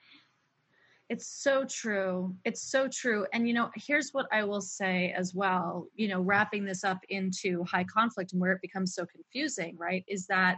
It's 1.10 1.28
so 1.28 1.66
true. 1.66 2.36
It's 2.46 2.62
so 2.62 2.88
true. 2.88 3.26
And, 3.34 3.48
you 3.48 3.54
know, 3.54 3.70
here's 3.76 4.12
what 4.12 4.28
I 4.32 4.44
will 4.44 4.62
say 4.62 5.14
as 5.18 5.34
well, 5.34 5.88
you 5.96 6.08
know, 6.08 6.22
wrapping 6.22 6.64
this 6.64 6.86
up 6.86 7.00
into 7.10 7.66
high 7.66 7.84
conflict 7.84 8.32
and 8.32 8.40
where 8.40 8.54
it 8.54 8.62
becomes 8.62 8.94
so 8.94 9.06
confusing, 9.06 9.76
right? 9.78 10.06
Is 10.08 10.28
that 10.28 10.58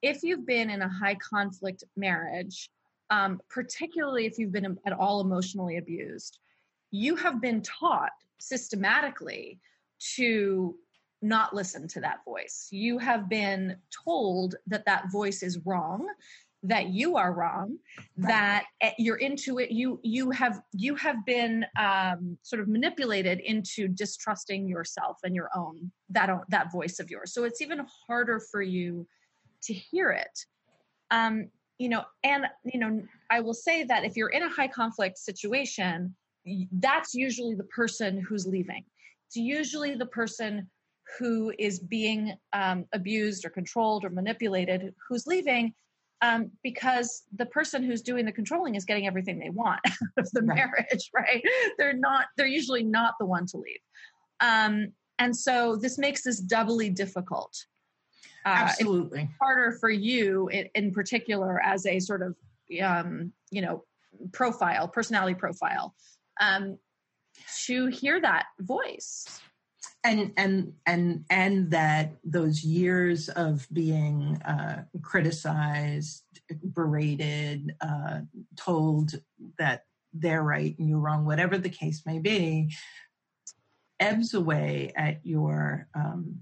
if 0.00 0.22
you've 0.22 0.46
been 0.46 0.70
in 0.70 0.80
a 0.80 0.88
high 0.88 1.16
conflict 1.16 1.84
marriage, 1.96 2.70
um, 3.10 3.40
particularly 3.50 4.24
if 4.24 4.38
you've 4.38 4.52
been 4.52 4.78
at 4.86 4.92
all 4.92 5.20
emotionally 5.20 5.76
abused, 5.76 6.38
you 6.90 7.16
have 7.16 7.42
been 7.42 7.60
taught 7.60 8.12
systematically 8.38 9.58
to 10.16 10.76
not 11.22 11.54
listen 11.54 11.88
to 11.88 12.00
that 12.00 12.18
voice. 12.24 12.68
You 12.70 12.98
have 12.98 13.28
been 13.28 13.76
told 14.04 14.56
that 14.66 14.84
that 14.84 15.10
voice 15.10 15.42
is 15.42 15.58
wrong, 15.64 16.06
that 16.62 16.88
you 16.88 17.16
are 17.16 17.32
wrong, 17.32 17.78
right. 18.16 18.28
that 18.28 18.64
eh, 18.80 18.92
you're 18.98 19.16
into 19.16 19.58
it. 19.58 19.70
You 19.70 20.00
you 20.02 20.30
have 20.30 20.60
you 20.72 20.94
have 20.96 21.24
been 21.24 21.64
um, 21.78 22.38
sort 22.42 22.60
of 22.60 22.68
manipulated 22.68 23.40
into 23.40 23.88
distrusting 23.88 24.68
yourself 24.68 25.18
and 25.24 25.34
your 25.34 25.50
own 25.54 25.90
that 26.10 26.30
that 26.48 26.72
voice 26.72 27.00
of 27.00 27.10
yours. 27.10 27.32
So 27.32 27.44
it's 27.44 27.60
even 27.60 27.86
harder 28.06 28.40
for 28.40 28.62
you 28.62 29.06
to 29.64 29.74
hear 29.74 30.10
it. 30.10 30.38
Um, 31.10 31.50
you 31.78 31.88
know, 31.88 32.04
and 32.22 32.46
you 32.64 32.80
know, 32.80 33.02
I 33.30 33.40
will 33.40 33.54
say 33.54 33.84
that 33.84 34.04
if 34.04 34.16
you're 34.16 34.28
in 34.28 34.42
a 34.42 34.50
high 34.50 34.68
conflict 34.68 35.18
situation, 35.18 36.14
that's 36.72 37.14
usually 37.14 37.54
the 37.54 37.64
person 37.64 38.24
who's 38.26 38.46
leaving. 38.46 38.84
It's 39.26 39.36
usually 39.36 39.94
the 39.94 40.06
person 40.06 40.70
who 41.18 41.52
is 41.58 41.78
being 41.78 42.34
um, 42.52 42.86
abused 42.92 43.44
or 43.44 43.50
controlled 43.50 44.04
or 44.04 44.10
manipulated 44.10 44.94
who's 45.08 45.26
leaving 45.26 45.74
um, 46.22 46.50
because 46.62 47.24
the 47.36 47.46
person 47.46 47.82
who's 47.82 48.00
doing 48.00 48.24
the 48.24 48.32
controlling 48.32 48.74
is 48.74 48.84
getting 48.84 49.06
everything 49.06 49.38
they 49.38 49.50
want 49.50 49.80
out 49.86 49.92
of 50.18 50.30
the 50.32 50.42
right. 50.42 50.56
marriage, 50.56 51.10
right? 51.14 51.42
They're 51.78 51.92
not, 51.96 52.26
they're 52.36 52.46
usually 52.46 52.82
not 52.82 53.14
the 53.20 53.26
one 53.26 53.46
to 53.46 53.58
leave. 53.58 53.80
Um, 54.40 54.92
and 55.18 55.36
so 55.36 55.76
this 55.76 55.98
makes 55.98 56.22
this 56.22 56.40
doubly 56.40 56.90
difficult. 56.90 57.54
Uh, 58.46 58.68
Absolutely. 58.68 59.28
harder 59.40 59.76
for 59.80 59.90
you 59.90 60.48
in, 60.48 60.68
in, 60.74 60.92
particular 60.92 61.62
as 61.64 61.86
a 61.86 61.98
sort 61.98 62.22
of, 62.22 62.36
um, 62.82 63.32
you 63.50 63.62
know, 63.62 63.84
profile, 64.32 64.86
personality 64.86 65.34
profile 65.34 65.94
um, 66.40 66.78
to 67.66 67.86
hear 67.86 68.20
that 68.20 68.46
voice. 68.60 69.40
And 70.02 70.32
and 70.36 70.74
and 70.84 71.24
and 71.30 71.70
that 71.70 72.16
those 72.24 72.62
years 72.62 73.30
of 73.30 73.66
being 73.72 74.40
uh, 74.42 74.84
criticized 75.00 76.24
berated 76.74 77.74
uh, 77.80 78.20
told 78.56 79.12
that 79.58 79.84
they're 80.12 80.42
right 80.42 80.78
and 80.78 80.88
you're 80.88 80.98
wrong 80.98 81.24
whatever 81.24 81.58
the 81.58 81.70
case 81.70 82.02
may 82.06 82.18
be 82.18 82.70
ebbs 83.98 84.34
away 84.34 84.92
at 84.94 85.20
your 85.24 85.88
um, 85.94 86.40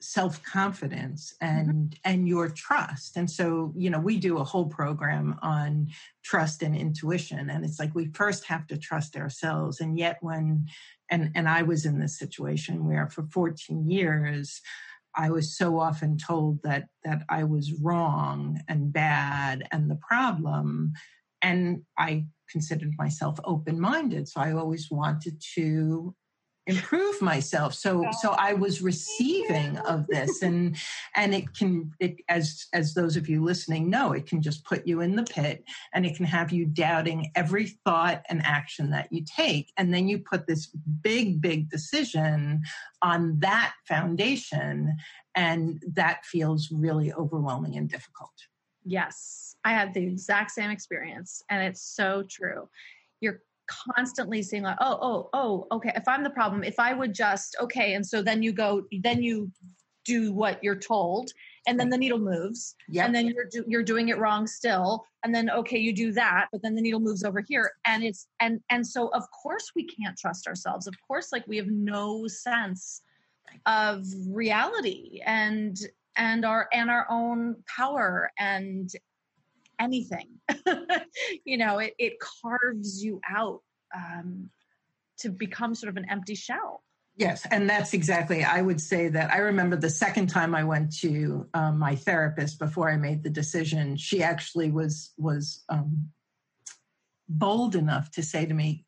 self-confidence 0.00 1.34
mm-hmm. 1.42 1.58
and 1.58 1.68
mm-hmm. 1.68 2.10
and 2.10 2.26
your 2.26 2.48
trust 2.48 3.16
and 3.16 3.30
so 3.30 3.72
you 3.76 3.90
know 3.90 3.98
we 3.98 4.16
do 4.16 4.38
a 4.38 4.44
whole 4.44 4.66
program 4.66 5.38
on 5.42 5.86
trust 6.24 6.62
and 6.62 6.74
intuition 6.74 7.50
and 7.50 7.64
it's 7.64 7.78
like 7.78 7.94
we 7.94 8.06
first 8.14 8.44
have 8.46 8.66
to 8.66 8.78
trust 8.78 9.16
ourselves 9.16 9.80
and 9.80 9.98
yet 9.98 10.16
when 10.22 10.66
and 11.10 11.30
and 11.34 11.48
I 11.48 11.62
was 11.62 11.84
in 11.84 11.98
this 11.98 12.18
situation 12.18 12.86
where 12.86 13.08
for 13.08 13.24
14 13.24 13.88
years 13.90 14.60
I 15.14 15.30
was 15.30 15.56
so 15.56 15.78
often 15.78 16.16
told 16.16 16.62
that 16.62 16.86
that 17.04 17.22
I 17.28 17.44
was 17.44 17.74
wrong 17.82 18.60
and 18.68 18.92
bad 18.92 19.68
and 19.70 19.90
the 19.90 19.98
problem 20.08 20.92
and 21.42 21.82
I 21.98 22.26
considered 22.50 22.94
myself 22.96 23.38
open-minded 23.44 24.28
so 24.28 24.40
I 24.40 24.52
always 24.52 24.90
wanted 24.90 25.42
to 25.56 26.14
improve 26.70 27.20
myself. 27.20 27.74
So 27.74 28.06
so 28.20 28.30
i 28.38 28.52
was 28.52 28.80
receiving 28.82 29.76
of 29.78 30.06
this 30.06 30.42
and 30.42 30.76
and 31.14 31.34
it 31.34 31.54
can 31.54 31.92
it 32.00 32.16
as 32.28 32.66
as 32.72 32.94
those 32.94 33.16
of 33.16 33.28
you 33.28 33.42
listening 33.42 33.90
know 33.90 34.12
it 34.12 34.26
can 34.26 34.40
just 34.42 34.64
put 34.64 34.86
you 34.86 35.00
in 35.00 35.16
the 35.16 35.24
pit 35.24 35.64
and 35.92 36.06
it 36.06 36.16
can 36.16 36.26
have 36.26 36.52
you 36.52 36.66
doubting 36.66 37.30
every 37.34 37.66
thought 37.84 38.22
and 38.28 38.40
action 38.44 38.90
that 38.90 39.08
you 39.10 39.24
take. 39.24 39.72
And 39.76 39.92
then 39.92 40.08
you 40.08 40.18
put 40.18 40.46
this 40.46 40.66
big 41.02 41.40
big 41.40 41.70
decision 41.70 42.62
on 43.02 43.38
that 43.40 43.74
foundation 43.86 44.96
and 45.34 45.82
that 45.94 46.24
feels 46.24 46.70
really 46.70 47.12
overwhelming 47.12 47.76
and 47.76 47.88
difficult. 47.88 48.32
Yes. 48.84 49.56
I 49.64 49.72
had 49.72 49.92
the 49.92 50.02
exact 50.02 50.52
same 50.52 50.70
experience 50.70 51.42
and 51.50 51.62
it's 51.62 51.82
so 51.82 52.24
true. 52.28 52.68
You're 53.20 53.42
constantly 53.94 54.42
seeing 54.42 54.62
like 54.62 54.76
oh 54.80 54.98
oh 55.00 55.30
oh 55.32 55.66
okay 55.72 55.92
if 55.94 56.06
i'm 56.08 56.24
the 56.24 56.30
problem 56.30 56.64
if 56.64 56.78
i 56.78 56.92
would 56.92 57.14
just 57.14 57.56
okay 57.60 57.94
and 57.94 58.04
so 58.04 58.22
then 58.22 58.42
you 58.42 58.52
go 58.52 58.82
then 59.02 59.22
you 59.22 59.50
do 60.04 60.32
what 60.32 60.62
you're 60.62 60.78
told 60.78 61.30
and 61.66 61.78
then 61.78 61.90
the 61.90 61.96
needle 61.96 62.18
moves 62.18 62.74
yep. 62.88 63.06
and 63.06 63.14
then 63.14 63.26
you're 63.28 63.44
do, 63.50 63.64
you're 63.68 63.82
doing 63.82 64.08
it 64.08 64.18
wrong 64.18 64.46
still 64.46 65.04
and 65.24 65.34
then 65.34 65.50
okay 65.50 65.78
you 65.78 65.92
do 65.92 66.10
that 66.12 66.46
but 66.52 66.62
then 66.62 66.74
the 66.74 66.80
needle 66.80 67.00
moves 67.00 67.22
over 67.22 67.44
here 67.46 67.70
and 67.86 68.02
it's 68.02 68.26
and 68.40 68.60
and 68.70 68.86
so 68.86 69.08
of 69.08 69.24
course 69.30 69.70
we 69.76 69.86
can't 69.86 70.16
trust 70.18 70.46
ourselves 70.46 70.86
of 70.86 70.94
course 71.06 71.28
like 71.32 71.46
we 71.46 71.56
have 71.56 71.68
no 71.68 72.26
sense 72.26 73.02
of 73.66 74.04
reality 74.28 75.20
and 75.26 75.78
and 76.16 76.44
our 76.44 76.68
and 76.72 76.90
our 76.90 77.06
own 77.10 77.56
power 77.66 78.30
and 78.38 78.90
anything 79.80 80.28
you 81.44 81.56
know 81.56 81.78
it, 81.78 81.94
it 81.98 82.14
carves 82.20 83.02
you 83.02 83.20
out 83.28 83.60
um, 83.94 84.50
to 85.18 85.30
become 85.30 85.74
sort 85.74 85.90
of 85.90 85.96
an 85.96 86.06
empty 86.10 86.34
shell 86.34 86.82
Yes, 87.20 87.46
and 87.50 87.68
that's 87.68 87.92
exactly. 87.92 88.44
I 88.44 88.62
would 88.62 88.80
say 88.80 89.08
that 89.08 89.30
I 89.30 89.38
remember 89.38 89.76
the 89.76 89.90
second 89.90 90.28
time 90.28 90.54
I 90.54 90.64
went 90.64 90.96
to 91.00 91.46
um, 91.52 91.78
my 91.78 91.94
therapist 91.94 92.58
before 92.58 92.90
I 92.90 92.96
made 92.96 93.22
the 93.22 93.28
decision. 93.28 93.98
She 93.98 94.22
actually 94.22 94.70
was 94.70 95.12
was 95.18 95.62
um, 95.68 96.08
bold 97.28 97.74
enough 97.74 98.10
to 98.12 98.22
say 98.22 98.46
to 98.46 98.54
me, 98.54 98.86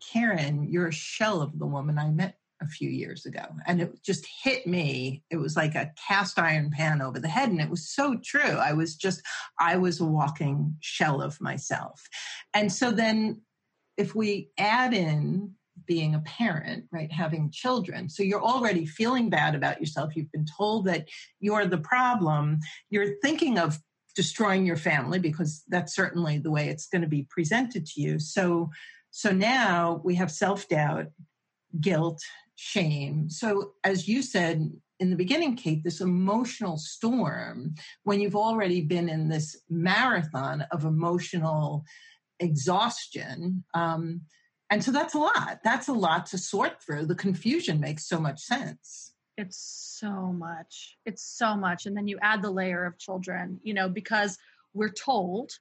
"Karen, 0.00 0.62
you're 0.62 0.88
a 0.88 0.92
shell 0.92 1.42
of 1.42 1.58
the 1.58 1.66
woman 1.66 1.98
I 1.98 2.10
met 2.10 2.38
a 2.60 2.66
few 2.66 2.90
years 2.90 3.26
ago," 3.26 3.44
and 3.66 3.80
it 3.80 4.02
just 4.02 4.26
hit 4.42 4.66
me. 4.66 5.22
It 5.30 5.36
was 5.36 5.56
like 5.56 5.74
a 5.74 5.92
cast 6.08 6.38
iron 6.38 6.70
pan 6.70 7.02
over 7.02 7.18
the 7.18 7.28
head, 7.28 7.50
and 7.50 7.60
it 7.60 7.70
was 7.70 7.88
so 7.88 8.16
true. 8.24 8.40
I 8.40 8.72
was 8.72 8.96
just, 8.96 9.22
I 9.58 9.76
was 9.76 10.00
a 10.00 10.04
walking 10.04 10.76
shell 10.80 11.22
of 11.22 11.40
myself, 11.40 12.06
and 12.54 12.72
so 12.72 12.90
then 12.90 13.42
if 13.96 14.14
we 14.14 14.50
add 14.58 14.94
in 14.94 15.54
being 15.86 16.14
a 16.14 16.20
parent, 16.20 16.84
right? 16.92 17.10
Having 17.10 17.50
children. 17.50 18.08
So 18.08 18.22
you're 18.22 18.42
already 18.42 18.84
feeling 18.84 19.30
bad 19.30 19.54
about 19.54 19.80
yourself. 19.80 20.14
You've 20.14 20.30
been 20.30 20.46
told 20.46 20.84
that 20.84 21.08
you're 21.40 21.66
the 21.66 21.78
problem. 21.78 22.58
You're 22.90 23.14
thinking 23.22 23.58
of 23.58 23.78
destroying 24.14 24.66
your 24.66 24.76
family 24.76 25.18
because 25.18 25.62
that's 25.68 25.94
certainly 25.94 26.38
the 26.38 26.50
way 26.50 26.68
it's 26.68 26.88
going 26.88 27.02
to 27.02 27.08
be 27.08 27.26
presented 27.30 27.86
to 27.86 28.00
you. 28.00 28.18
So 28.18 28.70
so 29.10 29.30
now 29.30 30.02
we 30.04 30.14
have 30.16 30.30
self-doubt, 30.30 31.06
guilt, 31.80 32.20
shame. 32.60 33.30
So 33.30 33.74
as 33.84 34.08
you 34.08 34.20
said 34.20 34.68
in 34.98 35.10
the 35.10 35.16
beginning, 35.16 35.54
Kate, 35.54 35.84
this 35.84 36.00
emotional 36.00 36.76
storm 36.76 37.76
when 38.02 38.20
you've 38.20 38.34
already 38.34 38.80
been 38.80 39.08
in 39.08 39.28
this 39.28 39.56
marathon 39.70 40.62
of 40.72 40.84
emotional 40.84 41.84
exhaustion. 42.40 43.62
Um, 43.74 44.22
and 44.70 44.82
so 44.82 44.90
that's 44.90 45.14
a 45.14 45.18
lot. 45.18 45.60
That's 45.62 45.86
a 45.86 45.92
lot 45.92 46.26
to 46.26 46.38
sort 46.38 46.82
through. 46.82 47.06
The 47.06 47.14
confusion 47.14 47.78
makes 47.78 48.08
so 48.08 48.18
much 48.18 48.40
sense. 48.40 49.12
It's 49.36 49.96
so 50.00 50.32
much. 50.32 50.96
It's 51.06 51.22
so 51.22 51.56
much. 51.56 51.86
And 51.86 51.96
then 51.96 52.08
you 52.08 52.18
add 52.22 52.42
the 52.42 52.50
layer 52.50 52.84
of 52.84 52.98
children, 52.98 53.60
you 53.62 53.72
know, 53.72 53.88
because 53.88 54.36
we're 54.74 54.90
told 54.90 55.52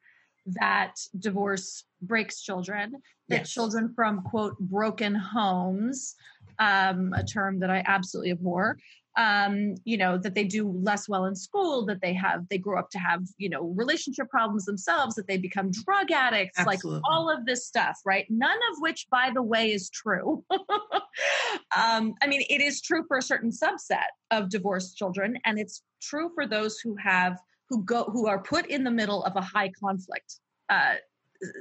that 0.47 0.95
divorce 1.19 1.83
breaks 2.01 2.41
children, 2.41 2.93
that 3.29 3.41
yes. 3.41 3.51
children 3.51 3.93
from 3.93 4.23
quote 4.23 4.57
broken 4.59 5.13
homes, 5.13 6.15
um, 6.59 7.13
a 7.13 7.23
term 7.23 7.59
that 7.59 7.69
I 7.69 7.83
absolutely 7.85 8.31
abhor, 8.31 8.77
um, 9.17 9.75
you 9.83 9.97
know, 9.97 10.17
that 10.19 10.35
they 10.35 10.43
do 10.43 10.69
less 10.69 11.09
well 11.09 11.25
in 11.25 11.35
school, 11.35 11.85
that 11.87 12.01
they 12.01 12.13
have, 12.13 12.47
they 12.49 12.59
grow 12.59 12.79
up 12.79 12.91
to 12.91 12.99
have, 12.99 13.23
you 13.37 13.49
know, 13.49 13.73
relationship 13.75 14.29
problems 14.29 14.65
themselves, 14.65 15.15
that 15.15 15.27
they 15.27 15.37
become 15.37 15.71
drug 15.71 16.11
addicts, 16.11 16.59
Absolutely. 16.59 16.99
like 16.99 17.11
all 17.11 17.29
of 17.29 17.45
this 17.45 17.65
stuff, 17.65 17.99
right? 18.05 18.27
None 18.29 18.57
of 18.71 18.77
which, 18.79 19.07
by 19.09 19.31
the 19.33 19.41
way, 19.41 19.71
is 19.71 19.89
true. 19.89 20.43
um, 20.51 22.13
I 22.21 22.27
mean, 22.27 22.43
it 22.47 22.61
is 22.61 22.79
true 22.79 23.03
for 23.07 23.17
a 23.17 23.21
certain 23.23 23.49
subset 23.49 24.05
of 24.29 24.49
divorced 24.49 24.95
children, 24.97 25.37
and 25.45 25.57
it's 25.57 25.81
true 25.99 26.29
for 26.35 26.45
those 26.45 26.79
who 26.79 26.95
have, 27.03 27.39
who 27.69 27.83
go, 27.83 28.03
who 28.03 28.27
are 28.27 28.39
put 28.39 28.67
in 28.67 28.83
the 28.83 28.91
middle 28.91 29.23
of 29.23 29.35
a 29.35 29.41
high 29.41 29.71
conflict 29.81 30.35
uh, 30.69 30.95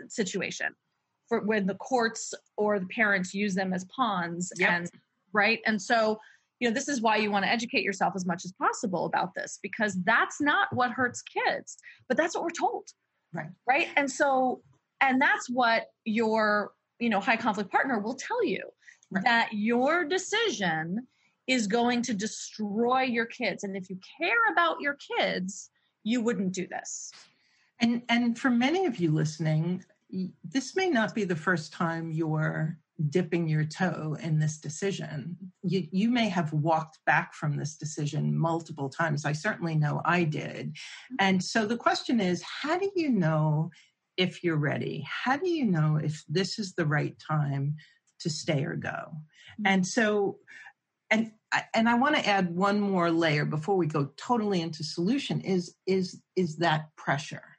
situation 0.08 0.74
for 1.28 1.40
when 1.40 1.66
the 1.66 1.74
courts 1.74 2.34
or 2.56 2.78
the 2.78 2.86
parents 2.86 3.34
use 3.34 3.54
them 3.54 3.72
as 3.72 3.84
pawns 3.84 4.52
yep. 4.58 4.70
and 4.70 4.90
right? 5.32 5.60
And 5.66 5.80
so 5.80 6.18
you 6.60 6.68
know 6.68 6.74
this 6.74 6.88
is 6.88 7.00
why 7.00 7.16
you 7.16 7.30
want 7.30 7.44
to 7.44 7.50
educate 7.50 7.82
yourself 7.82 8.14
as 8.16 8.24
much 8.24 8.44
as 8.44 8.52
possible 8.52 9.04
about 9.04 9.34
this 9.34 9.58
because 9.62 9.96
that's 10.04 10.40
not 10.40 10.74
what 10.74 10.90
hurts 10.90 11.22
kids 11.22 11.76
but 12.08 12.16
that's 12.16 12.34
what 12.34 12.44
we're 12.44 12.50
told. 12.50 12.88
Right. 13.32 13.50
Right? 13.68 13.88
And 13.96 14.10
so 14.10 14.62
and 15.00 15.20
that's 15.20 15.50
what 15.50 15.86
your 16.04 16.72
you 16.98 17.10
know 17.10 17.20
high 17.20 17.36
conflict 17.36 17.70
partner 17.70 17.98
will 17.98 18.14
tell 18.14 18.44
you 18.44 18.62
right. 19.10 19.24
that 19.24 19.50
your 19.52 20.04
decision 20.04 21.06
is 21.46 21.66
going 21.66 22.02
to 22.02 22.14
destroy 22.14 23.02
your 23.02 23.26
kids 23.26 23.62
and 23.62 23.76
if 23.76 23.88
you 23.90 23.98
care 24.18 24.50
about 24.50 24.80
your 24.80 24.96
kids 25.18 25.70
you 26.06 26.22
wouldn't 26.22 26.52
do 26.52 26.66
this. 26.68 27.10
And 27.80 28.00
and 28.08 28.38
for 28.38 28.48
many 28.48 28.86
of 28.86 28.96
you 28.96 29.10
listening 29.10 29.84
this 30.44 30.76
may 30.76 30.88
not 30.88 31.14
be 31.14 31.24
the 31.24 31.36
first 31.36 31.72
time 31.72 32.10
you're 32.10 32.78
dipping 33.10 33.46
your 33.46 33.64
toe 33.64 34.16
in 34.20 34.38
this 34.38 34.58
decision. 34.58 35.36
You, 35.62 35.86
you 35.90 36.10
may 36.10 36.28
have 36.28 36.52
walked 36.52 36.98
back 37.04 37.34
from 37.34 37.56
this 37.56 37.76
decision 37.76 38.36
multiple 38.36 38.88
times. 38.88 39.24
I 39.24 39.32
certainly 39.32 39.74
know 39.74 40.00
I 40.04 40.24
did. 40.24 40.68
Mm-hmm. 40.68 41.16
And 41.20 41.44
so 41.44 41.66
the 41.66 41.76
question 41.76 42.20
is 42.20 42.42
how 42.42 42.78
do 42.78 42.90
you 42.94 43.10
know 43.10 43.70
if 44.16 44.42
you're 44.42 44.56
ready? 44.56 45.06
How 45.06 45.36
do 45.36 45.48
you 45.48 45.66
know 45.66 45.96
if 46.02 46.24
this 46.28 46.58
is 46.58 46.74
the 46.74 46.86
right 46.86 47.14
time 47.18 47.76
to 48.20 48.30
stay 48.30 48.64
or 48.64 48.76
go? 48.76 48.88
Mm-hmm. 48.88 49.66
And 49.66 49.86
so, 49.86 50.38
and 51.10 51.32
and 51.74 51.88
I 51.88 51.94
want 51.94 52.16
to 52.16 52.26
add 52.26 52.54
one 52.54 52.80
more 52.80 53.10
layer 53.10 53.44
before 53.44 53.76
we 53.76 53.86
go 53.86 54.10
totally 54.16 54.60
into 54.60 54.82
solution 54.82 55.40
is 55.42 55.74
is 55.86 56.20
is 56.34 56.56
that 56.56 56.88
pressure, 56.96 57.56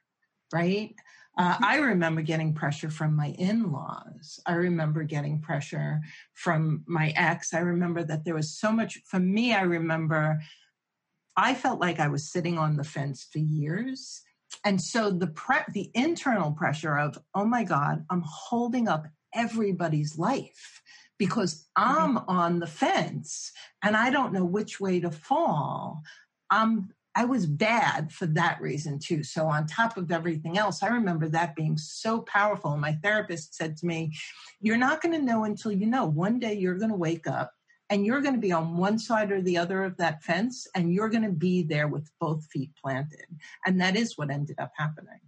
right? 0.52 0.94
Uh, 1.38 1.56
I 1.62 1.76
remember 1.76 2.20
getting 2.20 2.52
pressure 2.52 2.90
from 2.90 3.14
my 3.14 3.28
in 3.38 3.70
laws. 3.70 4.40
I 4.44 4.54
remember 4.54 5.04
getting 5.04 5.40
pressure 5.40 6.00
from 6.34 6.82
my 6.86 7.12
ex. 7.14 7.54
I 7.54 7.60
remember 7.60 8.02
that 8.02 8.24
there 8.24 8.34
was 8.34 8.58
so 8.58 8.72
much, 8.72 8.98
for 9.06 9.20
me, 9.20 9.54
I 9.54 9.62
remember 9.62 10.40
I 11.36 11.54
felt 11.54 11.78
like 11.80 12.00
I 12.00 12.08
was 12.08 12.32
sitting 12.32 12.58
on 12.58 12.76
the 12.76 12.82
fence 12.82 13.28
for 13.32 13.38
years. 13.38 14.22
And 14.64 14.82
so 14.82 15.10
the 15.10 15.28
pre- 15.28 15.72
the 15.72 15.88
internal 15.94 16.50
pressure 16.50 16.98
of, 16.98 17.16
oh 17.36 17.44
my 17.44 17.62
God, 17.62 18.04
I'm 18.10 18.24
holding 18.26 18.88
up 18.88 19.06
everybody's 19.32 20.18
life 20.18 20.82
because 21.16 21.68
I'm 21.76 22.16
mm-hmm. 22.16 22.28
on 22.28 22.58
the 22.58 22.66
fence 22.66 23.52
and 23.84 23.96
I 23.96 24.10
don't 24.10 24.32
know 24.32 24.44
which 24.44 24.80
way 24.80 24.98
to 24.98 25.12
fall. 25.12 26.02
I'm 26.50 26.88
I 27.18 27.24
was 27.24 27.46
bad 27.46 28.12
for 28.12 28.26
that 28.26 28.60
reason 28.60 29.00
too. 29.00 29.24
So, 29.24 29.48
on 29.48 29.66
top 29.66 29.96
of 29.96 30.12
everything 30.12 30.56
else, 30.56 30.84
I 30.84 30.86
remember 30.86 31.28
that 31.28 31.56
being 31.56 31.76
so 31.76 32.20
powerful. 32.20 32.70
And 32.70 32.80
my 32.80 32.92
therapist 33.02 33.56
said 33.56 33.76
to 33.78 33.86
me, 33.86 34.14
You're 34.60 34.76
not 34.76 35.02
going 35.02 35.18
to 35.18 35.26
know 35.26 35.42
until 35.42 35.72
you 35.72 35.86
know. 35.86 36.06
One 36.06 36.38
day 36.38 36.54
you're 36.54 36.78
going 36.78 36.92
to 36.92 36.96
wake 36.96 37.26
up 37.26 37.50
and 37.90 38.06
you're 38.06 38.20
going 38.20 38.36
to 38.36 38.40
be 38.40 38.52
on 38.52 38.76
one 38.76 39.00
side 39.00 39.32
or 39.32 39.42
the 39.42 39.58
other 39.58 39.82
of 39.82 39.96
that 39.96 40.22
fence 40.22 40.68
and 40.76 40.94
you're 40.94 41.08
going 41.08 41.24
to 41.24 41.32
be 41.32 41.64
there 41.64 41.88
with 41.88 42.08
both 42.20 42.46
feet 42.52 42.70
planted. 42.80 43.26
And 43.66 43.80
that 43.80 43.96
is 43.96 44.16
what 44.16 44.30
ended 44.30 44.60
up 44.60 44.70
happening. 44.76 45.18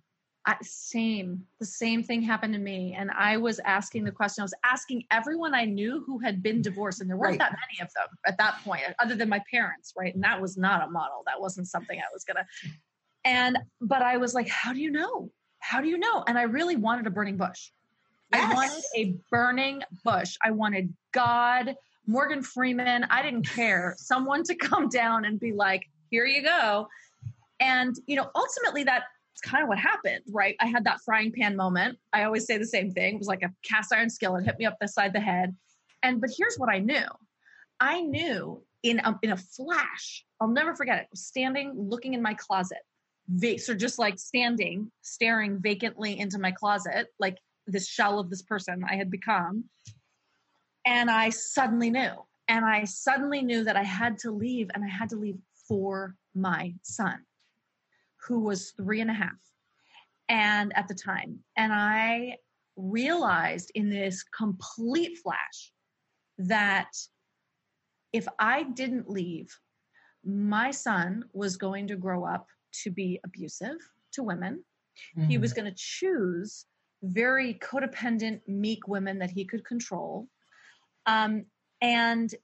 I, 0.51 0.57
same 0.63 1.45
the 1.61 1.67
same 1.67 2.03
thing 2.03 2.23
happened 2.23 2.55
to 2.55 2.59
me. 2.59 2.97
And 2.99 3.11
i 3.13 3.37
was 3.37 3.61
asking 3.61 4.05
the 4.05 4.11
question 4.11 4.43
i 4.43 4.45
was 4.45 4.55
asking 4.65 5.05
everyone 5.13 5.55
i 5.55 5.65
knew 5.65 6.03
who 6.05 6.19
had 6.19 6.43
been 6.43 6.61
divorced 6.61 7.01
and 7.01 7.09
there 7.09 7.17
weren't 7.17 7.33
right. 7.33 7.39
that 7.39 7.53
many 7.53 7.81
of 7.87 7.93
them 7.95 8.19
at 8.27 8.37
that 8.39 8.59
point 8.65 8.83
other 8.99 9.15
than 9.15 9.29
my 9.29 9.41
parents 9.51 9.93
right? 9.97 10.13
And 10.13 10.25
that 10.25 10.41
was 10.41 10.57
not 10.57 10.87
a 10.87 10.91
model. 10.91 11.23
That 11.27 11.41
wasn't 11.41 11.69
something 11.69 11.99
i 11.99 12.13
was 12.13 12.25
gonna 12.25 12.45
and 13.25 13.59
but 13.81 14.03
i 14.03 14.17
was 14.17 14.35
like 14.35 14.49
how 14.49 14.73
do 14.73 14.81
you 14.81 14.91
know? 14.91 15.31
How 15.61 15.81
do 15.81 15.89
you 15.89 15.99
know? 15.99 16.25
And 16.27 16.37
i 16.37 16.43
really 16.43 16.77
wanted 16.77 17.07
a 17.07 17.11
burning 17.11 17.37
bush. 17.37 17.71
Yes. 18.33 18.51
i 18.51 18.55
wanted 18.55 18.85
a 18.97 19.15
burning 19.31 19.83
bush. 20.05 20.37
I 20.45 20.51
wanted 20.51 20.93
god 21.13 21.77
morgan 22.07 22.43
freeman 22.43 23.05
i 23.11 23.23
didn't 23.23 23.47
care 23.47 23.95
someone 23.99 24.43
to 24.43 24.55
come 24.57 24.89
down 24.89 25.27
and 25.27 25.39
be 25.39 25.53
like 25.53 25.85
here 26.11 26.27
you 26.27 26.43
go. 26.43 26.89
And 27.61 27.95
you 28.07 28.17
know 28.17 28.31
ultimately 28.35 28.83
that 28.85 29.05
kind 29.41 29.63
of 29.63 29.69
what 29.69 29.79
happened, 29.79 30.23
right? 30.31 30.57
I 30.61 30.67
had 30.67 30.85
that 30.85 31.01
frying 31.05 31.33
pan 31.33 31.57
moment. 31.57 31.99
I 32.13 32.25
always 32.25 32.47
say 32.47 32.59
the 32.59 32.67
same 32.67 32.91
thing. 32.91 33.15
It 33.15 33.19
was 33.19 33.29
like 33.29 33.43
a 33.43 33.53
cast 33.63 33.93
iron 33.93 34.11
skillet 34.11 34.45
hit 34.45 34.59
me 34.59 34.67
up 34.67 34.77
the 34.81 34.89
side 34.89 35.09
of 35.09 35.13
the 35.13 35.21
head. 35.21 35.55
And 36.03 36.21
but 36.21 36.31
here's 36.37 36.57
what 36.57 36.71
I 36.71 36.79
knew. 36.79 37.07
I 37.79 38.01
knew 38.03 38.63
in 38.83 39.01
a, 39.01 39.19
in 39.23 39.33
a 39.33 39.37
flash. 39.37 40.25
I'll 40.41 40.49
never 40.49 40.75
forget 40.75 41.01
it. 41.01 41.07
Standing, 41.17 41.75
looking 41.77 42.15
in 42.15 42.23
my 42.23 42.35
closet, 42.35 42.79
so 43.59 43.75
just 43.75 43.99
like 43.99 44.19
standing, 44.19 44.91
staring 45.03 45.61
vacantly 45.61 46.19
into 46.19 46.39
my 46.39 46.51
closet, 46.51 47.09
like 47.19 47.39
this 47.67 47.89
shell 47.89 48.19
of 48.19 48.31
this 48.31 48.43
person 48.43 48.83
I 48.89 48.97
had 48.97 49.11
become. 49.11 49.65
And 50.85 51.11
I 51.11 51.31
suddenly 51.31 51.91
knew. 51.91 52.13
And 52.49 52.65
I 52.65 52.85
suddenly 52.85 53.43
knew 53.43 53.63
that 53.65 53.77
I 53.77 53.85
had 53.85 54.19
to 54.21 54.33
leave, 54.33 54.71
and 54.75 54.85
I 54.85 54.89
had 54.89 55.11
to 55.11 55.17
leave 55.17 55.39
for 55.69 56.17
my 56.35 56.75
son 56.83 57.21
who 58.27 58.41
was 58.41 58.73
three 58.73 59.01
and 59.01 59.11
a 59.11 59.15
half 59.15 59.41
and 60.29 60.73
at 60.77 60.89
the 60.89 60.95
time 60.95 61.39
and 61.57 61.73
i 61.73 62.37
realized 62.77 63.71
in 63.75 63.91
this 63.91 64.23
complete 64.23 65.19
flash 65.19 65.73
that 66.39 66.91
if 68.13 68.27
I 68.39 68.65
didn't 68.65 69.09
leave, 69.09 69.57
my 70.25 70.71
son 70.71 71.25
was 71.33 71.57
going 71.57 71.87
to 71.89 71.97
grow 71.97 72.25
up 72.25 72.47
to 72.83 72.91
be 72.91 73.21
abusive 73.25 73.77
to 74.13 74.23
women. 74.23 74.65
Mm-hmm. 75.17 75.29
He 75.29 75.39
was 75.39 75.53
going 75.53 75.67
to 75.67 75.77
choose 75.77 76.67
very 77.03 77.55
codependent, 77.55 78.41
meek 78.47 78.87
women 78.89 79.19
that 79.19 79.31
he 79.31 79.45
could 79.45 79.65
control. 79.65 80.29
Um, 81.07 81.47
and 81.81 82.35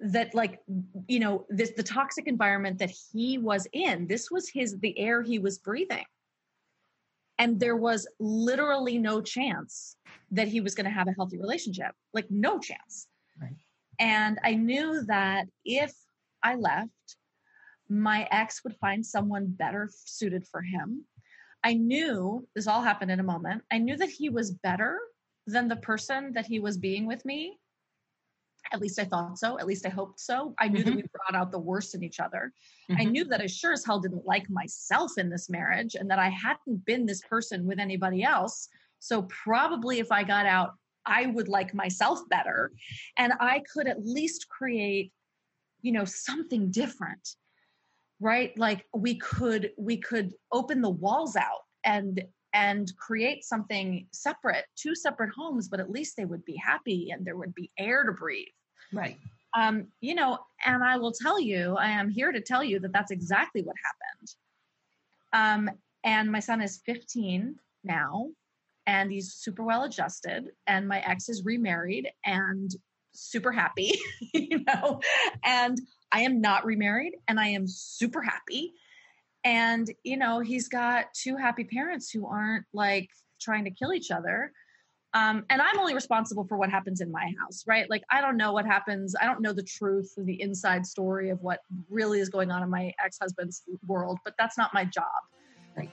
that 0.00 0.34
like 0.34 0.60
you 1.08 1.18
know 1.18 1.46
this 1.50 1.72
the 1.76 1.82
toxic 1.82 2.26
environment 2.26 2.78
that 2.78 2.92
he 3.12 3.38
was 3.38 3.66
in 3.72 4.06
this 4.06 4.30
was 4.30 4.48
his 4.48 4.78
the 4.80 4.98
air 4.98 5.22
he 5.22 5.38
was 5.38 5.58
breathing. 5.58 6.04
And 7.38 7.58
there 7.58 7.76
was 7.76 8.06
literally 8.18 8.98
no 8.98 9.22
chance 9.22 9.96
that 10.30 10.46
he 10.46 10.60
was 10.60 10.74
going 10.74 10.84
to 10.84 10.90
have 10.90 11.08
a 11.08 11.12
healthy 11.12 11.38
relationship 11.38 11.92
like 12.12 12.26
no 12.30 12.58
chance. 12.58 13.08
Right. 13.40 13.56
and 13.98 14.38
i 14.44 14.54
knew 14.54 15.02
that 15.06 15.46
if 15.64 15.94
i 16.42 16.54
left 16.54 17.16
my 17.88 18.28
ex 18.30 18.62
would 18.64 18.76
find 18.76 19.04
someone 19.04 19.46
better 19.46 19.90
suited 19.92 20.46
for 20.46 20.62
him. 20.62 21.04
I 21.64 21.74
knew 21.74 22.46
this 22.54 22.66
all 22.66 22.82
happened 22.82 23.10
in 23.10 23.20
a 23.20 23.30
moment 23.34 23.62
i 23.70 23.78
knew 23.78 23.96
that 23.96 24.10
he 24.10 24.28
was 24.28 24.50
better 24.50 24.98
than 25.46 25.68
the 25.68 25.76
person 25.76 26.32
that 26.34 26.46
he 26.46 26.58
was 26.60 26.76
being 26.78 27.06
with 27.06 27.24
me 27.24 27.58
at 28.72 28.80
least 28.80 28.98
I 28.98 29.04
thought 29.04 29.38
so. 29.38 29.58
At 29.58 29.66
least 29.66 29.86
I 29.86 29.88
hoped 29.88 30.20
so. 30.20 30.54
I 30.58 30.68
knew 30.68 30.80
mm-hmm. 30.80 30.90
that 30.90 30.96
we 30.96 31.04
brought 31.12 31.40
out 31.40 31.50
the 31.50 31.58
worst 31.58 31.94
in 31.94 32.02
each 32.02 32.20
other. 32.20 32.52
Mm-hmm. 32.90 33.00
I 33.00 33.04
knew 33.04 33.24
that 33.24 33.40
I 33.40 33.46
sure 33.46 33.72
as 33.72 33.84
hell 33.84 34.00
didn't 34.00 34.26
like 34.26 34.48
myself 34.48 35.12
in 35.18 35.28
this 35.28 35.50
marriage 35.50 35.94
and 35.94 36.10
that 36.10 36.18
I 36.18 36.28
hadn't 36.28 36.84
been 36.84 37.06
this 37.06 37.22
person 37.22 37.66
with 37.66 37.78
anybody 37.78 38.22
else. 38.22 38.68
So, 38.98 39.22
probably 39.22 39.98
if 39.98 40.12
I 40.12 40.24
got 40.24 40.46
out, 40.46 40.72
I 41.06 41.26
would 41.26 41.48
like 41.48 41.74
myself 41.74 42.20
better. 42.28 42.72
And 43.16 43.32
I 43.40 43.62
could 43.72 43.88
at 43.88 44.04
least 44.04 44.48
create, 44.48 45.12
you 45.80 45.92
know, 45.92 46.04
something 46.04 46.70
different 46.70 47.36
right 48.22 48.56
like 48.58 48.84
we 48.94 49.14
could 49.14 49.70
we 49.78 49.96
could 49.96 50.34
open 50.52 50.82
the 50.82 50.90
walls 50.90 51.36
out 51.36 51.62
and 51.84 52.22
and 52.52 52.92
create 52.96 53.44
something 53.44 54.06
separate, 54.12 54.64
two 54.76 54.94
separate 54.94 55.30
homes, 55.34 55.68
but 55.68 55.80
at 55.80 55.90
least 55.90 56.16
they 56.16 56.24
would 56.24 56.44
be 56.44 56.56
happy 56.56 57.10
and 57.10 57.24
there 57.24 57.36
would 57.36 57.54
be 57.54 57.70
air 57.78 58.04
to 58.04 58.12
breathe. 58.12 58.48
Right. 58.92 59.18
Um, 59.54 59.88
you 60.00 60.14
know, 60.14 60.38
and 60.64 60.82
I 60.82 60.96
will 60.96 61.12
tell 61.12 61.40
you, 61.40 61.76
I 61.76 61.88
am 61.88 62.08
here 62.08 62.32
to 62.32 62.40
tell 62.40 62.62
you 62.62 62.80
that 62.80 62.92
that's 62.92 63.10
exactly 63.10 63.62
what 63.62 63.76
happened. 65.32 65.68
Um, 65.68 65.76
and 66.04 66.30
my 66.30 66.40
son 66.40 66.60
is 66.60 66.80
15 66.86 67.56
now, 67.84 68.28
and 68.86 69.10
he's 69.10 69.34
super 69.34 69.62
well 69.62 69.84
adjusted. 69.84 70.50
And 70.66 70.88
my 70.88 71.00
ex 71.00 71.28
is 71.28 71.44
remarried 71.44 72.08
and 72.24 72.70
super 73.12 73.52
happy, 73.52 73.98
you 74.34 74.64
know, 74.64 75.00
and 75.44 75.80
I 76.12 76.22
am 76.22 76.40
not 76.40 76.64
remarried 76.64 77.14
and 77.28 77.38
I 77.38 77.48
am 77.48 77.66
super 77.66 78.22
happy 78.22 78.74
and 79.44 79.90
you 80.02 80.16
know 80.16 80.40
he's 80.40 80.68
got 80.68 81.06
two 81.14 81.36
happy 81.36 81.64
parents 81.64 82.10
who 82.10 82.26
aren't 82.26 82.64
like 82.72 83.08
trying 83.40 83.64
to 83.64 83.70
kill 83.70 83.92
each 83.92 84.10
other. 84.10 84.52
Um, 85.12 85.44
and 85.50 85.60
i'm 85.60 85.76
only 85.80 85.92
responsible 85.92 86.44
for 86.44 86.56
what 86.56 86.70
happens 86.70 87.00
in 87.00 87.10
my 87.10 87.32
house 87.40 87.64
right? 87.66 87.90
Like 87.90 88.02
i 88.10 88.20
don't 88.20 88.36
know 88.36 88.52
what 88.52 88.64
happens. 88.64 89.16
I 89.20 89.26
don't 89.26 89.40
know 89.40 89.52
the 89.52 89.64
truth 89.64 90.12
the 90.16 90.40
inside 90.40 90.86
story 90.86 91.30
of 91.30 91.40
what 91.40 91.60
really 91.88 92.20
is 92.20 92.28
going 92.28 92.50
on 92.52 92.62
in 92.62 92.70
my 92.70 92.92
ex-husband's 93.04 93.62
world 93.86 94.18
but 94.24 94.34
that's 94.38 94.56
not 94.56 94.72
my 94.72 94.84
job. 94.84 95.06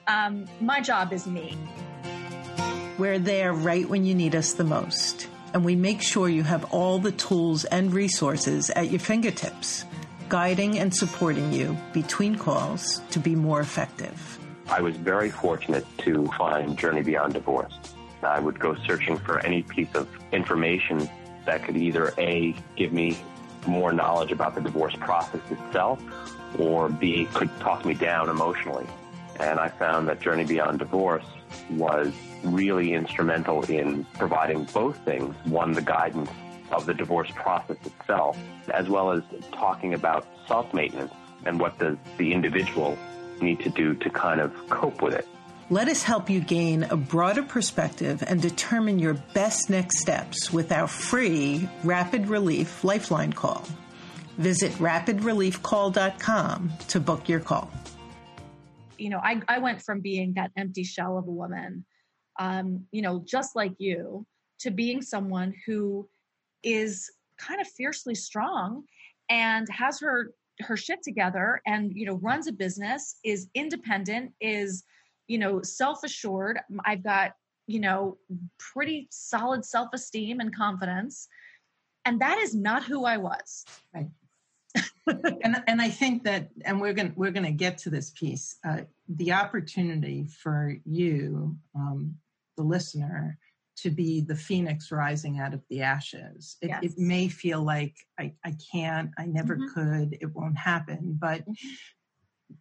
Um, 0.06 0.46
my 0.60 0.80
job 0.80 1.12
is 1.12 1.26
me. 1.26 1.56
We're 2.98 3.18
there 3.18 3.52
right 3.52 3.88
when 3.88 4.04
you 4.04 4.14
need 4.14 4.34
us 4.34 4.54
the 4.54 4.64
most. 4.64 5.28
And 5.54 5.64
we 5.64 5.76
make 5.76 6.02
sure 6.02 6.28
you 6.28 6.42
have 6.42 6.72
all 6.74 6.98
the 6.98 7.12
tools 7.12 7.64
and 7.64 7.92
resources 7.92 8.70
at 8.70 8.90
your 8.90 9.00
fingertips 9.00 9.84
guiding 10.28 10.78
and 10.78 10.94
supporting 10.94 11.52
you 11.52 11.76
between 11.92 12.36
calls 12.36 13.00
to 13.10 13.18
be 13.18 13.34
more 13.34 13.60
effective. 13.60 14.38
I 14.68 14.80
was 14.80 14.96
very 14.96 15.30
fortunate 15.30 15.86
to 15.98 16.26
find 16.38 16.78
Journey 16.78 17.02
Beyond 17.02 17.34
Divorce. 17.34 17.72
I 18.22 18.40
would 18.40 18.58
go 18.58 18.74
searching 18.86 19.16
for 19.16 19.38
any 19.40 19.62
piece 19.62 19.94
of 19.94 20.08
information 20.32 21.08
that 21.46 21.64
could 21.64 21.76
either 21.76 22.12
A, 22.18 22.54
give 22.76 22.92
me 22.92 23.18
more 23.66 23.92
knowledge 23.92 24.32
about 24.32 24.54
the 24.54 24.60
divorce 24.60 24.94
process 24.96 25.40
itself, 25.50 26.02
or 26.58 26.88
B, 26.88 27.26
could 27.32 27.50
talk 27.60 27.84
me 27.84 27.94
down 27.94 28.28
emotionally. 28.28 28.86
And 29.40 29.58
I 29.58 29.68
found 29.68 30.08
that 30.08 30.20
Journey 30.20 30.44
Beyond 30.44 30.80
Divorce 30.80 31.24
was 31.70 32.12
really 32.42 32.92
instrumental 32.92 33.64
in 33.64 34.04
providing 34.14 34.64
both 34.64 34.96
things. 35.04 35.34
One, 35.44 35.72
the 35.72 35.82
guidance 35.82 36.30
of 36.70 36.86
the 36.86 36.94
divorce 36.94 37.30
process 37.34 37.76
itself, 37.84 38.38
as 38.72 38.88
well 38.88 39.12
as 39.12 39.22
talking 39.52 39.94
about 39.94 40.26
self 40.46 40.72
maintenance 40.74 41.12
and 41.44 41.60
what 41.60 41.78
does 41.78 41.96
the 42.16 42.32
individual 42.32 42.98
need 43.40 43.60
to 43.60 43.70
do 43.70 43.94
to 43.94 44.10
kind 44.10 44.40
of 44.40 44.52
cope 44.68 45.00
with 45.02 45.14
it. 45.14 45.24
Let 45.70 45.88
us 45.88 46.02
help 46.02 46.28
you 46.30 46.40
gain 46.40 46.84
a 46.84 46.96
broader 46.96 47.42
perspective 47.42 48.24
and 48.26 48.40
determine 48.40 48.98
your 48.98 49.12
best 49.34 49.68
next 49.68 49.98
steps 49.98 50.50
with 50.50 50.72
our 50.72 50.88
free 50.88 51.68
Rapid 51.84 52.28
Relief 52.28 52.84
Lifeline 52.84 53.34
call. 53.34 53.66
Visit 54.38 54.72
rapidreliefcall.com 54.72 56.72
to 56.88 57.00
book 57.00 57.28
your 57.28 57.40
call. 57.40 57.70
You 58.96 59.10
know, 59.10 59.20
I, 59.22 59.42
I 59.46 59.58
went 59.58 59.82
from 59.82 60.00
being 60.00 60.32
that 60.34 60.52
empty 60.56 60.84
shell 60.84 61.18
of 61.18 61.28
a 61.28 61.30
woman, 61.30 61.84
um, 62.38 62.86
you 62.90 63.02
know, 63.02 63.22
just 63.26 63.54
like 63.54 63.74
you, 63.76 64.26
to 64.60 64.70
being 64.70 65.02
someone 65.02 65.52
who 65.66 66.08
is 66.68 67.10
kind 67.38 67.60
of 67.60 67.68
fiercely 67.68 68.14
strong 68.14 68.84
and 69.30 69.66
has 69.70 70.00
her 70.00 70.32
her 70.60 70.76
shit 70.76 71.02
together 71.02 71.62
and 71.66 71.92
you 71.94 72.04
know 72.04 72.16
runs 72.16 72.48
a 72.48 72.52
business 72.52 73.16
is 73.24 73.48
independent 73.54 74.32
is 74.40 74.84
you 75.28 75.38
know 75.38 75.62
self-assured. 75.62 76.58
I've 76.84 77.02
got 77.02 77.32
you 77.66 77.80
know 77.80 78.18
pretty 78.58 79.08
solid 79.10 79.64
self-esteem 79.64 80.40
and 80.40 80.54
confidence. 80.54 81.28
And 82.04 82.20
that 82.20 82.38
is 82.38 82.54
not 82.54 82.84
who 82.84 83.04
i 83.04 83.16
was. 83.16 83.64
Right. 83.94 84.08
And 85.06 85.62
and 85.66 85.80
i 85.80 85.88
think 85.88 86.24
that 86.24 86.50
and 86.66 86.80
we're 86.80 86.92
gonna 86.92 87.12
we're 87.16 87.30
going 87.30 87.46
to 87.46 87.52
get 87.52 87.78
to 87.78 87.90
this 87.90 88.10
piece 88.10 88.56
uh, 88.68 88.80
the 89.08 89.32
opportunity 89.32 90.26
for 90.26 90.76
you 90.84 91.56
um, 91.74 92.16
the 92.58 92.62
listener 92.62 93.38
to 93.82 93.90
be 93.90 94.20
the 94.20 94.34
phoenix 94.34 94.90
rising 94.90 95.38
out 95.38 95.54
of 95.54 95.62
the 95.70 95.82
ashes. 95.82 96.56
It, 96.60 96.68
yes. 96.68 96.82
it 96.82 96.98
may 96.98 97.28
feel 97.28 97.62
like 97.62 97.94
I, 98.18 98.34
I 98.44 98.54
can't, 98.72 99.10
I 99.18 99.26
never 99.26 99.56
mm-hmm. 99.56 99.74
could, 99.74 100.18
it 100.20 100.34
won't 100.34 100.56
happen, 100.56 101.16
but 101.18 101.42
mm-hmm. 101.42 101.74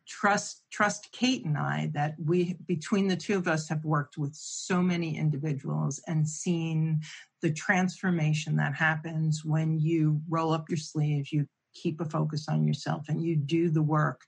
trust 0.08 0.64
trust 0.72 1.12
Kate 1.12 1.46
and 1.46 1.58
I 1.58 1.92
that 1.94 2.16
we 2.24 2.58
between 2.68 3.08
the 3.08 3.16
two 3.16 3.36
of 3.36 3.48
us 3.48 3.68
have 3.70 3.84
worked 3.84 4.18
with 4.18 4.36
so 4.36 4.82
many 4.82 5.18
individuals 5.18 6.02
and 6.08 6.28
seen 6.28 7.02
the 7.42 7.52
transformation 7.52 8.56
that 8.58 8.76
happens 8.76 9.44
when 9.46 9.80
you 9.80 10.22
roll 10.30 10.54
up 10.54 10.70
your 10.70 10.78
sleeves, 10.78 11.32
you 11.32 11.48
keep 11.74 12.02
a 12.02 12.06
focus 12.06 12.48
on 12.50 12.66
yourself 12.66 13.06
and 13.08 13.22
you 13.22 13.36
do 13.36 13.70
the 13.70 13.82
work 13.82 14.22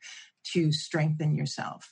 to 0.43 0.71
strengthen 0.71 1.35
yourself 1.35 1.87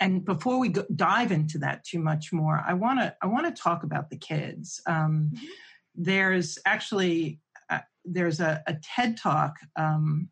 and 0.00 0.24
before 0.24 0.58
we 0.58 0.70
go, 0.70 0.84
dive 0.96 1.30
into 1.30 1.58
that 1.58 1.84
too 1.84 1.98
much 1.98 2.32
more, 2.32 2.62
I 2.66 2.72
want 2.72 3.00
to 3.00 3.14
I 3.22 3.26
want 3.26 3.54
to 3.54 3.62
talk 3.62 3.82
about 3.82 4.08
the 4.08 4.16
kids. 4.16 4.80
Um, 4.86 5.30
mm-hmm. 5.34 5.46
There's 5.94 6.58
actually 6.64 7.40
uh, 7.68 7.80
there's 8.04 8.40
a, 8.40 8.62
a, 8.66 8.76
TED 8.82 9.18
talk. 9.18 9.56
Um, 9.76 10.30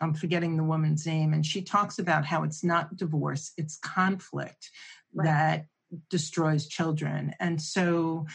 I'm 0.00 0.12
forgetting 0.12 0.56
the 0.56 0.64
woman's 0.64 1.06
name, 1.06 1.32
and 1.32 1.44
she 1.44 1.62
talks 1.62 1.98
about 1.98 2.26
how 2.26 2.42
it's 2.44 2.62
not 2.62 2.96
divorce; 2.96 3.52
it's 3.56 3.78
conflict 3.78 4.70
right. 5.14 5.24
that 5.24 5.66
destroys 6.10 6.66
children. 6.66 7.34
And 7.40 7.60
so, 7.60 8.26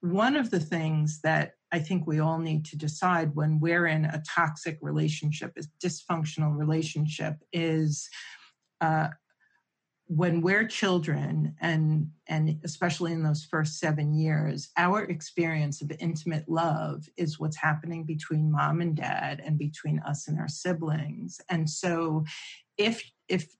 one 0.00 0.36
of 0.36 0.50
the 0.50 0.60
things 0.60 1.20
that 1.22 1.54
I 1.72 1.80
think 1.80 2.06
we 2.06 2.20
all 2.20 2.38
need 2.38 2.64
to 2.66 2.76
decide 2.76 3.34
when 3.34 3.58
we're 3.58 3.86
in 3.86 4.04
a 4.04 4.22
toxic 4.28 4.78
relationship, 4.82 5.52
a 5.56 5.62
dysfunctional 5.84 6.56
relationship, 6.56 7.38
is 7.52 8.08
uh, 8.80 9.08
when 10.06 10.40
we're 10.40 10.66
children 10.66 11.54
and 11.60 12.08
and 12.26 12.60
especially 12.64 13.12
in 13.12 13.22
those 13.22 13.44
first 13.44 13.78
7 13.78 14.12
years 14.12 14.68
our 14.76 15.04
experience 15.04 15.80
of 15.80 15.92
intimate 16.00 16.48
love 16.48 17.06
is 17.16 17.38
what's 17.38 17.56
happening 17.56 18.04
between 18.04 18.50
mom 18.50 18.80
and 18.80 18.96
dad 18.96 19.40
and 19.44 19.58
between 19.58 20.00
us 20.00 20.28
and 20.28 20.38
our 20.38 20.48
siblings. 20.48 21.40
And 21.48 21.68
so 21.68 22.24
if 22.76 23.02
if 23.28 23.54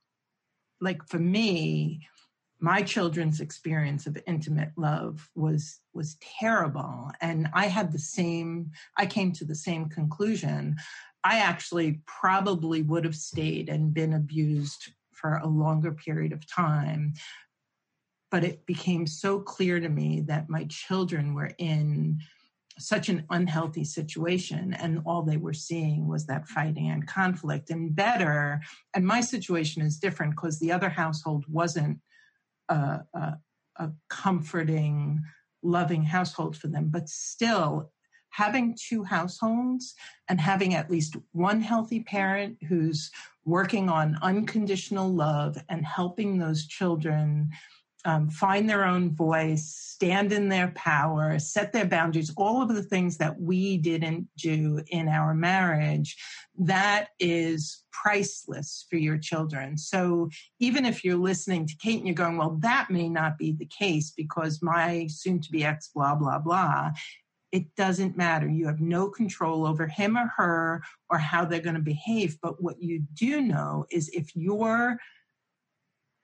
like 0.80 1.06
for 1.08 1.18
me 1.18 2.06
my 2.60 2.80
children's 2.82 3.40
experience 3.40 4.06
of 4.06 4.16
intimate 4.26 4.70
love 4.76 5.28
was 5.34 5.80
was 5.94 6.16
terrible. 6.40 7.10
And 7.20 7.48
i 7.54 7.66
had 7.66 7.92
the 7.92 7.98
same 7.98 8.70
i 8.98 9.06
came 9.06 9.32
to 9.32 9.44
the 9.44 9.54
same 9.54 9.88
conclusion. 9.88 10.76
I 11.24 11.38
actually 11.38 12.00
probably 12.04 12.82
would 12.82 13.04
have 13.04 13.14
stayed 13.14 13.68
and 13.68 13.94
been 13.94 14.12
abused 14.12 14.90
for 15.22 15.36
a 15.36 15.46
longer 15.46 15.92
period 15.92 16.32
of 16.32 16.46
time. 16.46 17.14
But 18.30 18.44
it 18.44 18.66
became 18.66 19.06
so 19.06 19.40
clear 19.40 19.80
to 19.80 19.88
me 19.88 20.20
that 20.26 20.50
my 20.50 20.66
children 20.68 21.32
were 21.32 21.52
in 21.58 22.18
such 22.78 23.08
an 23.08 23.24
unhealthy 23.30 23.84
situation 23.84 24.74
and 24.74 25.00
all 25.06 25.22
they 25.22 25.36
were 25.36 25.52
seeing 25.52 26.08
was 26.08 26.26
that 26.26 26.48
fighting 26.48 26.88
and 26.88 27.06
conflict 27.06 27.68
and 27.70 27.94
better 27.94 28.60
and 28.94 29.06
my 29.06 29.20
situation 29.20 29.82
is 29.82 29.98
different 29.98 30.34
because 30.34 30.58
the 30.58 30.72
other 30.72 30.88
household 30.88 31.44
wasn't 31.48 31.98
a, 32.70 33.00
a, 33.14 33.36
a 33.76 33.90
comforting 34.08 35.22
loving 35.62 36.02
household 36.02 36.56
for 36.56 36.68
them. 36.68 36.88
But 36.90 37.08
still 37.08 37.92
having 38.32 38.76
two 38.78 39.04
households 39.04 39.94
and 40.28 40.40
having 40.40 40.74
at 40.74 40.90
least 40.90 41.16
one 41.32 41.60
healthy 41.60 42.00
parent 42.00 42.56
who's 42.68 43.10
working 43.44 43.88
on 43.88 44.18
unconditional 44.22 45.12
love 45.12 45.56
and 45.68 45.84
helping 45.84 46.38
those 46.38 46.66
children 46.66 47.50
um, 48.04 48.28
find 48.30 48.68
their 48.68 48.84
own 48.84 49.14
voice, 49.14 49.64
stand 49.64 50.32
in 50.32 50.48
their 50.48 50.72
power, 50.74 51.38
set 51.38 51.72
their 51.72 51.84
boundaries, 51.84 52.32
all 52.36 52.60
of 52.62 52.74
the 52.74 52.82
things 52.82 53.18
that 53.18 53.40
we 53.40 53.76
didn't 53.78 54.28
do 54.36 54.82
in 54.88 55.08
our 55.08 55.34
marriage, 55.34 56.16
that 56.58 57.08
is 57.20 57.84
priceless 57.92 58.86
for 58.90 58.96
your 58.96 59.18
children. 59.18 59.78
So 59.78 60.30
even 60.58 60.84
if 60.84 61.04
you're 61.04 61.16
listening 61.16 61.66
to 61.66 61.76
Kate 61.76 61.98
and 61.98 62.06
you're 62.06 62.14
going, 62.14 62.38
well, 62.38 62.56
that 62.60 62.90
may 62.90 63.08
not 63.08 63.38
be 63.38 63.52
the 63.52 63.66
case 63.66 64.10
because 64.10 64.62
my 64.62 65.06
soon 65.08 65.40
to 65.40 65.52
be 65.52 65.64
ex, 65.64 65.90
blah, 65.94 66.16
blah, 66.16 66.38
blah. 66.38 66.90
It 67.52 67.74
doesn't 67.76 68.16
matter. 68.16 68.48
You 68.48 68.66
have 68.66 68.80
no 68.80 69.08
control 69.10 69.66
over 69.66 69.86
him 69.86 70.16
or 70.16 70.32
her 70.36 70.82
or 71.10 71.18
how 71.18 71.44
they're 71.44 71.60
going 71.60 71.76
to 71.76 71.82
behave. 71.82 72.38
But 72.42 72.62
what 72.62 72.82
you 72.82 73.04
do 73.14 73.42
know 73.42 73.84
is 73.90 74.08
if 74.08 74.34
you're 74.34 74.98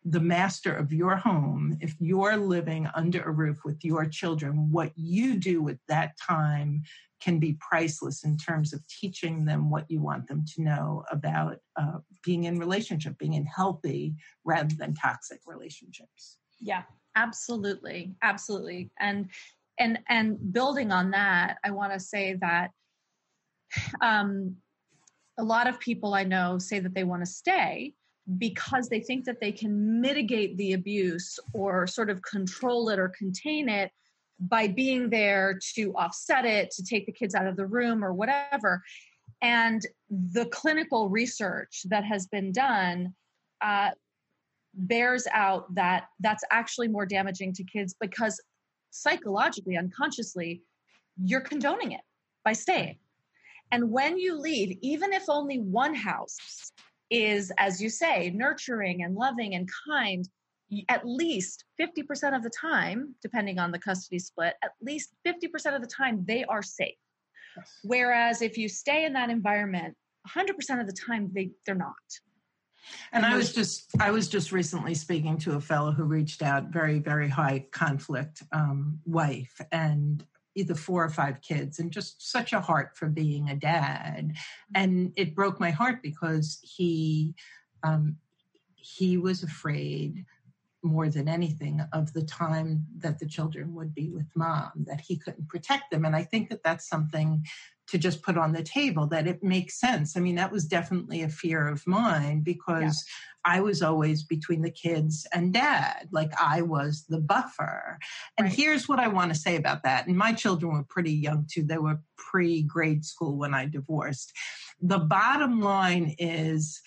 the 0.04 0.20
master 0.20 0.74
of 0.74 0.92
your 0.92 1.16
home, 1.16 1.76
if 1.80 1.94
you're 2.00 2.36
living 2.36 2.88
under 2.94 3.22
a 3.22 3.30
roof 3.30 3.58
with 3.64 3.84
your 3.84 4.06
children, 4.06 4.70
what 4.70 4.92
you 4.96 5.36
do 5.36 5.60
with 5.60 5.78
that 5.88 6.16
time 6.18 6.82
can 7.20 7.38
be 7.38 7.58
priceless 7.60 8.24
in 8.24 8.36
terms 8.36 8.72
of 8.72 8.86
teaching 8.86 9.44
them 9.44 9.70
what 9.70 9.90
you 9.90 10.00
want 10.00 10.26
them 10.28 10.44
to 10.54 10.62
know 10.62 11.04
about 11.10 11.58
uh, 11.76 11.98
being 12.24 12.44
in 12.44 12.58
relationship, 12.58 13.18
being 13.18 13.34
in 13.34 13.44
healthy 13.44 14.14
rather 14.44 14.74
than 14.76 14.94
toxic 14.94 15.40
relationships. 15.46 16.38
Yeah, 16.60 16.84
absolutely, 17.16 18.14
absolutely, 18.22 18.90
and 19.00 19.28
and 19.78 19.98
and 20.08 20.52
building 20.52 20.92
on 20.92 21.10
that, 21.12 21.58
I 21.64 21.70
want 21.70 21.92
to 21.92 22.00
say 22.00 22.36
that 22.40 22.70
um, 24.00 24.56
a 25.38 25.44
lot 25.44 25.66
of 25.66 25.78
people 25.78 26.14
I 26.14 26.24
know 26.24 26.58
say 26.58 26.80
that 26.80 26.94
they 26.94 27.04
want 27.04 27.22
to 27.22 27.30
stay 27.30 27.94
because 28.36 28.88
they 28.88 29.00
think 29.00 29.24
that 29.24 29.40
they 29.40 29.52
can 29.52 30.00
mitigate 30.00 30.56
the 30.58 30.74
abuse 30.74 31.38
or 31.54 31.86
sort 31.86 32.10
of 32.10 32.20
control 32.22 32.90
it 32.90 32.98
or 32.98 33.12
contain 33.16 33.68
it 33.68 33.90
by 34.40 34.68
being 34.68 35.08
there 35.08 35.58
to 35.74 35.92
offset 35.94 36.44
it, 36.44 36.70
to 36.70 36.84
take 36.84 37.06
the 37.06 37.12
kids 37.12 37.34
out 37.34 37.46
of 37.46 37.56
the 37.56 37.66
room 37.66 38.04
or 38.04 38.12
whatever. 38.12 38.82
And 39.40 39.80
the 40.10 40.46
clinical 40.46 41.08
research 41.08 41.82
that 41.86 42.04
has 42.04 42.26
been 42.26 42.52
done 42.52 43.14
uh, 43.60 43.90
bears 44.74 45.26
out 45.32 45.74
that 45.74 46.04
that's 46.20 46.44
actually 46.50 46.88
more 46.88 47.06
damaging 47.06 47.52
to 47.54 47.64
kids 47.64 47.94
because 48.00 48.40
psychologically, 48.90 49.76
unconsciously, 49.76 50.62
you're 51.22 51.40
condoning 51.40 51.92
it 51.92 52.00
by 52.44 52.52
staying. 52.52 52.98
And 53.70 53.90
when 53.90 54.16
you 54.16 54.38
leave, 54.38 54.78
even 54.80 55.12
if 55.12 55.28
only 55.28 55.58
one 55.58 55.94
house 55.94 56.38
is, 57.10 57.52
as 57.58 57.82
you 57.82 57.90
say, 57.90 58.30
nurturing 58.34 59.02
and 59.02 59.14
loving 59.14 59.54
and 59.54 59.68
kind, 59.86 60.28
at 60.88 61.06
least 61.06 61.64
50% 61.80 62.36
of 62.36 62.42
the 62.42 62.50
time, 62.50 63.14
depending 63.22 63.58
on 63.58 63.70
the 63.70 63.78
custody 63.78 64.18
split, 64.18 64.54
at 64.62 64.72
least 64.80 65.14
50% 65.26 65.74
of 65.74 65.82
the 65.82 65.88
time, 65.88 66.24
they 66.26 66.44
are 66.44 66.62
safe. 66.62 66.94
Yes. 67.56 67.78
Whereas 67.82 68.42
if 68.42 68.56
you 68.58 68.68
stay 68.68 69.04
in 69.04 69.14
that 69.14 69.30
environment, 69.30 69.96
100% 70.28 70.80
of 70.80 70.86
the 70.86 70.92
time, 70.92 71.30
they, 71.32 71.50
they're 71.64 71.74
not. 71.74 71.94
And 73.12 73.24
I 73.24 73.36
was 73.36 73.52
just 73.52 73.90
I 74.00 74.10
was 74.10 74.28
just 74.28 74.52
recently 74.52 74.94
speaking 74.94 75.38
to 75.38 75.56
a 75.56 75.60
fellow 75.60 75.92
who 75.92 76.04
reached 76.04 76.42
out, 76.42 76.64
very 76.64 76.98
very 76.98 77.28
high 77.28 77.66
conflict 77.70 78.42
um, 78.52 79.00
wife, 79.04 79.60
and 79.72 80.24
either 80.54 80.74
four 80.74 81.04
or 81.04 81.08
five 81.08 81.40
kids 81.40 81.78
and 81.78 81.92
just 81.92 82.30
such 82.30 82.52
a 82.52 82.60
heart 82.60 82.96
for 82.96 83.06
being 83.06 83.48
a 83.48 83.54
dad. 83.54 84.32
And 84.74 85.12
it 85.16 85.34
broke 85.34 85.60
my 85.60 85.70
heart 85.70 86.02
because 86.02 86.58
he 86.62 87.34
um, 87.82 88.16
he 88.74 89.16
was 89.16 89.42
afraid 89.42 90.24
more 90.82 91.08
than 91.08 91.28
anything 91.28 91.80
of 91.92 92.12
the 92.12 92.22
time 92.22 92.86
that 92.98 93.18
the 93.18 93.26
children 93.26 93.74
would 93.74 93.94
be 93.94 94.10
with 94.10 94.26
mom 94.34 94.70
that 94.86 95.00
he 95.00 95.16
couldn't 95.16 95.48
protect 95.48 95.90
them 95.90 96.04
and 96.04 96.14
i 96.14 96.22
think 96.22 96.48
that 96.48 96.62
that's 96.62 96.88
something 96.88 97.44
to 97.88 97.98
just 97.98 98.22
put 98.22 98.36
on 98.36 98.52
the 98.52 98.62
table 98.62 99.06
that 99.06 99.26
it 99.26 99.42
makes 99.42 99.80
sense. 99.80 100.16
I 100.16 100.20
mean, 100.20 100.34
that 100.36 100.52
was 100.52 100.64
definitely 100.66 101.22
a 101.22 101.28
fear 101.28 101.68
of 101.68 101.86
mine 101.86 102.42
because 102.42 103.04
yeah. 103.06 103.54
I 103.56 103.60
was 103.60 103.82
always 103.82 104.22
between 104.24 104.62
the 104.62 104.70
kids 104.70 105.26
and 105.32 105.52
dad. 105.54 106.08
Like 106.12 106.32
I 106.40 106.62
was 106.62 107.06
the 107.08 107.20
buffer. 107.20 107.98
And 108.36 108.46
right. 108.46 108.54
here's 108.54 108.88
what 108.88 108.98
I 108.98 109.08
want 109.08 109.32
to 109.32 109.38
say 109.38 109.56
about 109.56 109.82
that. 109.84 110.06
And 110.06 110.16
my 110.16 110.32
children 110.32 110.72
were 110.72 110.84
pretty 110.84 111.12
young 111.12 111.46
too. 111.50 111.62
They 111.62 111.78
were 111.78 112.00
pre 112.16 112.62
grade 112.62 113.04
school 113.04 113.36
when 113.36 113.54
I 113.54 113.66
divorced. 113.66 114.32
The 114.80 114.98
bottom 114.98 115.60
line 115.60 116.14
is 116.18 116.80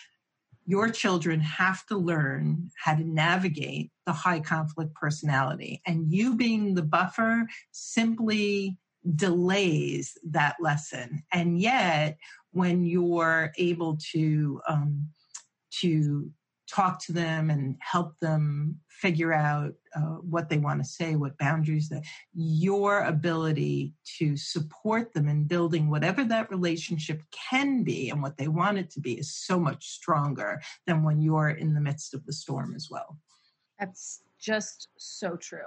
your 0.66 0.90
children 0.90 1.40
have 1.40 1.86
to 1.88 1.98
learn 1.98 2.70
how 2.78 2.96
to 2.96 3.04
navigate 3.04 3.92
the 4.06 4.14
high 4.14 4.40
conflict 4.40 4.94
personality. 4.94 5.82
And 5.88 6.12
you 6.12 6.36
being 6.36 6.76
the 6.76 6.84
buffer 6.84 7.48
simply 7.72 8.78
delays 9.16 10.18
that 10.24 10.56
lesson. 10.60 11.24
And 11.32 11.60
yet, 11.60 12.18
when 12.52 12.86
you're 12.86 13.52
able 13.58 13.98
to 14.12 14.62
um, 14.68 15.08
to 15.80 16.30
talk 16.70 17.04
to 17.04 17.12
them 17.12 17.50
and 17.50 17.76
help 17.80 18.18
them 18.20 18.80
figure 18.88 19.34
out 19.34 19.74
uh, 19.96 20.20
what 20.22 20.48
they 20.48 20.58
want 20.58 20.82
to 20.82 20.88
say, 20.88 21.16
what 21.16 21.38
boundaries 21.38 21.90
that 21.90 22.04
your 22.34 23.02
ability 23.02 23.94
to 24.18 24.38
support 24.38 25.14
them 25.14 25.28
in 25.28 25.44
building 25.44 25.90
whatever 25.90 26.24
that 26.24 26.50
relationship 26.50 27.22
can 27.32 27.84
be 27.84 28.10
and 28.10 28.22
what 28.22 28.38
they 28.38 28.48
want 28.48 28.78
it 28.78 28.90
to 28.90 29.02
be 29.02 29.14
is 29.20 29.34
so 29.34 29.60
much 29.60 29.90
stronger 29.90 30.62
than 30.88 31.04
when 31.04 31.20
you're 31.20 31.50
in 31.50 31.74
the 31.74 31.82
midst 31.82 32.14
of 32.14 32.26
the 32.26 32.34
storm 32.34 32.74
as 32.74 32.88
well. 32.90 33.18
That's 33.80 34.22
just 34.40 34.88
so 34.98 35.36
true. 35.36 35.60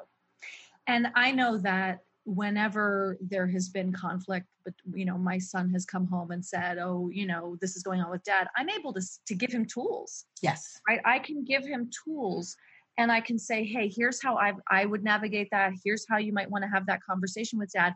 And 0.87 1.09
I 1.14 1.33
know 1.33 1.59
that 1.59 2.01
whenever 2.24 3.18
there 3.20 3.46
has 3.46 3.68
been 3.68 3.92
conflict 3.92 4.46
but 4.64 4.72
you 4.94 5.04
know 5.04 5.18
my 5.18 5.37
son 5.37 5.68
has 5.68 5.84
come 5.84 6.06
home 6.06 6.30
and 6.30 6.44
said 6.44 6.78
oh 6.78 7.10
you 7.12 7.26
know 7.26 7.54
this 7.60 7.76
is 7.76 7.82
going 7.82 8.00
on 8.00 8.10
with 8.10 8.24
dad 8.24 8.48
i'm 8.56 8.70
able 8.70 8.92
to 8.92 9.02
to 9.26 9.34
give 9.34 9.52
him 9.52 9.66
tools. 9.66 10.24
Yes. 10.42 10.80
Right? 10.88 11.00
I 11.04 11.18
can 11.18 11.44
give 11.44 11.64
him 11.64 11.90
tools 12.04 12.56
and 12.98 13.10
i 13.10 13.20
can 13.20 13.38
say 13.38 13.64
hey 13.64 13.88
here's 13.94 14.22
how 14.22 14.37
i 14.38 14.52
i 14.70 14.84
would 14.87 15.04
navigate 15.04 15.48
that. 15.52 15.72
Here's 15.84 16.06
how 16.08 16.18
you 16.18 16.32
might 16.32 16.50
want 16.50 16.64
to 16.64 16.68
have 16.68 16.87
that 16.87 17.02
conversation 17.02 17.58
with 17.58 17.70
dad. 17.72 17.94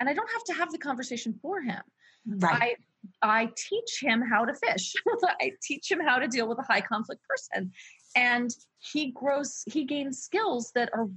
And 0.00 0.08
i 0.08 0.14
don't 0.14 0.30
have 0.30 0.44
to 0.44 0.54
have 0.54 0.72
the 0.72 0.78
conversation 0.78 1.38
for 1.40 1.60
him. 1.60 1.82
Right. 2.26 2.76
I 3.22 3.42
i 3.42 3.50
teach 3.56 4.00
him 4.02 4.22
how 4.22 4.44
to 4.44 4.54
fish. 4.54 4.94
I 5.40 5.52
teach 5.62 5.90
him 5.90 6.00
how 6.00 6.18
to 6.18 6.26
deal 6.26 6.48
with 6.48 6.58
a 6.58 6.62
high 6.62 6.80
conflict 6.80 7.22
person. 7.28 7.72
And 8.16 8.50
he 8.78 9.12
grows 9.12 9.62
he 9.66 9.84
gains 9.84 10.22
skills 10.22 10.72
that 10.74 10.90
are 10.92 11.08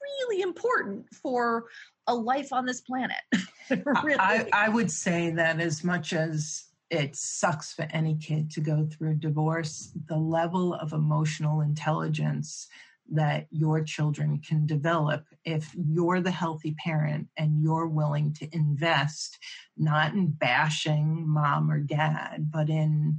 really 0.00 0.42
important 0.42 1.06
for 1.12 1.64
a 2.06 2.14
life 2.14 2.52
on 2.52 2.66
this 2.66 2.80
planet. 2.80 3.16
really. 3.70 4.18
I, 4.18 4.48
I 4.52 4.68
would 4.68 4.90
say 4.90 5.30
that 5.30 5.60
as 5.60 5.82
much 5.84 6.12
as 6.12 6.64
it 6.90 7.16
sucks 7.16 7.72
for 7.72 7.86
any 7.90 8.16
kid 8.16 8.50
to 8.52 8.60
go 8.60 8.86
through 8.86 9.16
divorce, 9.16 9.92
the 10.08 10.16
level 10.16 10.74
of 10.74 10.92
emotional 10.92 11.60
intelligence 11.60 12.68
that 13.12 13.46
your 13.50 13.82
children 13.82 14.38
can 14.38 14.66
develop 14.66 15.24
if 15.44 15.70
you're 15.74 16.20
the 16.20 16.30
healthy 16.30 16.74
parent 16.84 17.28
and 17.36 17.62
you're 17.62 17.86
willing 17.86 18.32
to 18.32 18.48
invest 18.52 19.38
not 19.76 20.12
in 20.12 20.28
bashing 20.28 21.26
mom 21.26 21.70
or 21.70 21.78
dad 21.78 22.50
but 22.50 22.68
in 22.68 23.18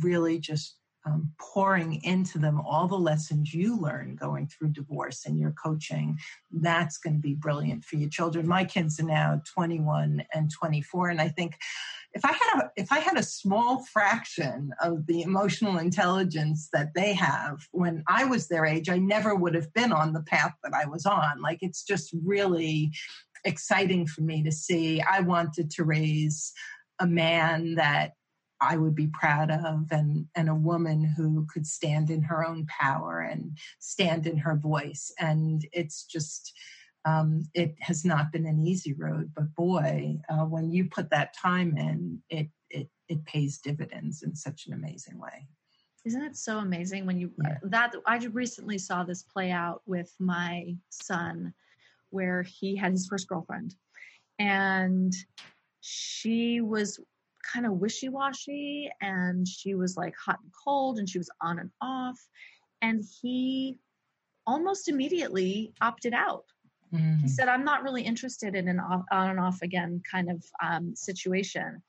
really 0.00 0.38
just 0.38 0.76
um, 1.06 1.30
pouring 1.38 2.02
into 2.02 2.38
them 2.38 2.60
all 2.60 2.88
the 2.88 2.96
lessons 2.96 3.52
you 3.52 3.78
learn 3.78 4.16
going 4.16 4.46
through 4.46 4.70
divorce 4.70 5.26
and 5.26 5.38
your 5.38 5.52
coaching, 5.52 6.18
that's 6.50 6.98
going 6.98 7.14
to 7.14 7.20
be 7.20 7.34
brilliant 7.34 7.84
for 7.84 7.96
your 7.96 8.08
children. 8.08 8.48
My 8.48 8.64
kids 8.64 8.98
are 9.00 9.04
now 9.04 9.42
21 9.54 10.24
and 10.32 10.50
24, 10.50 11.10
and 11.10 11.20
I 11.20 11.28
think 11.28 11.56
if 12.14 12.24
I 12.24 12.32
had 12.32 12.62
a 12.62 12.70
if 12.76 12.92
I 12.92 13.00
had 13.00 13.18
a 13.18 13.22
small 13.22 13.84
fraction 13.92 14.72
of 14.80 15.06
the 15.06 15.22
emotional 15.22 15.78
intelligence 15.78 16.68
that 16.72 16.94
they 16.94 17.12
have 17.12 17.66
when 17.72 18.04
I 18.08 18.24
was 18.24 18.46
their 18.46 18.64
age, 18.64 18.88
I 18.88 18.98
never 18.98 19.34
would 19.34 19.54
have 19.54 19.72
been 19.74 19.92
on 19.92 20.12
the 20.12 20.22
path 20.22 20.52
that 20.62 20.72
I 20.74 20.86
was 20.86 21.06
on. 21.06 21.42
Like 21.42 21.58
it's 21.60 21.82
just 21.82 22.14
really 22.24 22.92
exciting 23.44 24.06
for 24.06 24.22
me 24.22 24.42
to 24.44 24.52
see. 24.52 25.02
I 25.02 25.20
wanted 25.20 25.70
to 25.72 25.84
raise 25.84 26.52
a 27.00 27.06
man 27.06 27.74
that 27.74 28.12
I 28.64 28.76
would 28.76 28.94
be 28.94 29.08
proud 29.08 29.50
of 29.50 29.86
and 29.90 30.26
and 30.34 30.48
a 30.48 30.54
woman 30.54 31.04
who 31.04 31.46
could 31.52 31.66
stand 31.66 32.10
in 32.10 32.22
her 32.22 32.46
own 32.46 32.66
power 32.66 33.20
and 33.20 33.56
stand 33.78 34.26
in 34.26 34.38
her 34.38 34.56
voice. 34.56 35.12
And 35.18 35.66
it's 35.72 36.04
just 36.04 36.52
um, 37.04 37.42
it 37.52 37.74
has 37.80 38.04
not 38.04 38.32
been 38.32 38.46
an 38.46 38.60
easy 38.60 38.94
road 38.94 39.30
but 39.36 39.54
boy 39.54 40.16
uh, 40.30 40.46
when 40.46 40.70
you 40.70 40.86
put 40.86 41.10
that 41.10 41.36
time 41.36 41.76
in 41.76 42.22
it 42.30 42.48
it 42.70 42.88
it 43.08 43.22
pays 43.26 43.58
dividends 43.58 44.22
in 44.22 44.34
such 44.34 44.66
an 44.66 44.72
amazing 44.72 45.18
way. 45.18 45.46
Isn't 46.06 46.22
it 46.22 46.36
so 46.36 46.58
amazing 46.58 47.06
when 47.06 47.18
you 47.18 47.30
yeah. 47.42 47.58
that 47.64 47.94
I 48.06 48.16
recently 48.18 48.78
saw 48.78 49.04
this 49.04 49.22
play 49.22 49.50
out 49.50 49.82
with 49.86 50.14
my 50.18 50.74
son 50.90 51.52
where 52.14 52.42
he 52.42 52.76
had 52.76 52.92
his 52.92 53.06
first 53.06 53.28
girlfriend. 53.28 53.74
And 54.38 55.12
she 55.80 56.60
was 56.60 57.00
kind 57.52 57.66
of 57.66 57.72
wishy-washy 57.72 58.90
and 59.00 59.46
she 59.46 59.74
was 59.74 59.96
like 59.96 60.14
hot 60.16 60.38
and 60.42 60.52
cold 60.64 60.98
and 60.98 61.08
she 61.08 61.18
was 61.18 61.30
on 61.40 61.58
and 61.58 61.70
off 61.80 62.18
and 62.82 63.02
he 63.20 63.78
almost 64.46 64.88
immediately 64.88 65.72
opted 65.80 66.14
out 66.14 66.44
mm. 66.92 67.20
he 67.20 67.28
said 67.28 67.48
i'm 67.48 67.64
not 67.64 67.82
really 67.82 68.02
interested 68.02 68.54
in 68.54 68.68
an 68.68 68.80
on 68.80 69.04
and 69.30 69.40
off 69.40 69.62
again 69.62 70.02
kind 70.10 70.30
of 70.30 70.44
um, 70.62 70.94
situation 70.94 71.82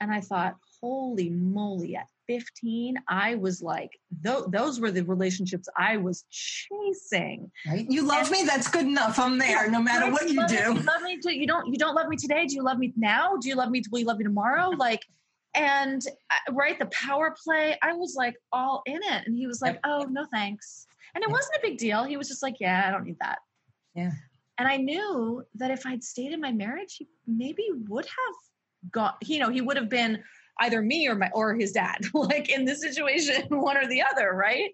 and 0.00 0.12
i 0.12 0.20
thought 0.20 0.56
holy 0.80 1.30
moly 1.30 1.96
at 1.96 2.08
15 2.26 2.96
i 3.08 3.34
was 3.34 3.62
like 3.62 3.90
th- 4.24 4.44
those 4.48 4.80
were 4.80 4.90
the 4.90 5.02
relationships 5.02 5.68
i 5.76 5.96
was 5.96 6.24
chasing. 6.30 7.50
Right? 7.66 7.86
You 7.88 8.06
love 8.06 8.22
and, 8.22 8.30
me 8.30 8.44
that's 8.44 8.68
good 8.68 8.86
enough 8.86 9.18
i'm 9.18 9.38
there 9.38 9.70
no 9.70 9.80
matter 9.80 10.10
what 10.10 10.28
you, 10.28 10.46
do. 10.46 10.54
You 10.54 10.74
love 10.74 11.02
me 11.02 11.18
to, 11.20 11.34
you 11.34 11.46
don't 11.46 11.66
you 11.66 11.78
don't 11.78 11.94
love 11.94 12.08
me 12.08 12.16
today 12.16 12.46
do 12.46 12.54
you 12.54 12.62
love 12.62 12.78
me 12.78 12.92
now? 12.96 13.36
Do 13.36 13.48
you 13.48 13.54
love 13.54 13.70
me 13.70 13.82
will 13.90 14.00
you 14.00 14.06
love 14.06 14.18
me 14.18 14.24
tomorrow? 14.24 14.70
Like 14.82 15.02
and 15.54 16.02
uh, 16.30 16.52
right 16.54 16.78
the 16.78 16.86
power 16.86 17.36
play 17.44 17.76
i 17.82 17.92
was 17.92 18.14
like 18.16 18.34
all 18.52 18.82
in 18.86 18.96
it 18.96 19.26
and 19.26 19.36
he 19.36 19.46
was 19.46 19.60
like 19.62 19.78
oh 19.84 20.06
no 20.10 20.24
thanks. 20.32 20.86
And 21.14 21.22
it 21.22 21.30
wasn't 21.30 21.56
a 21.56 21.60
big 21.62 21.78
deal 21.78 22.04
he 22.04 22.16
was 22.16 22.28
just 22.28 22.42
like 22.42 22.56
yeah 22.58 22.84
i 22.86 22.90
don't 22.90 23.04
need 23.04 23.18
that. 23.20 23.38
Yeah. 23.94 24.12
And 24.58 24.66
i 24.66 24.76
knew 24.76 25.44
that 25.56 25.70
if 25.70 25.86
i'd 25.86 26.02
stayed 26.02 26.32
in 26.32 26.40
my 26.40 26.52
marriage 26.52 26.96
he 26.98 27.08
maybe 27.26 27.68
would 27.88 28.06
have 28.06 28.90
got 28.90 29.16
you 29.22 29.38
know 29.38 29.50
he 29.50 29.60
would 29.60 29.76
have 29.76 29.88
been 29.88 30.22
either 30.60 30.82
me 30.82 31.08
or 31.08 31.14
my 31.14 31.30
or 31.34 31.54
his 31.54 31.72
dad. 31.72 31.98
Like 32.14 32.50
in 32.50 32.64
this 32.64 32.80
situation 32.80 33.46
one 33.48 33.76
or 33.76 33.86
the 33.86 34.02
other 34.02 34.32
right? 34.34 34.70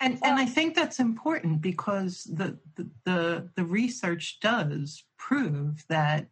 And 0.00 0.18
and 0.22 0.38
i 0.38 0.44
think 0.44 0.74
that's 0.74 1.00
important 1.00 1.60
because 1.60 2.24
the, 2.24 2.58
the 2.76 2.88
the 3.04 3.48
the, 3.56 3.64
research 3.64 4.38
does 4.40 5.04
prove 5.18 5.84
that 5.88 6.26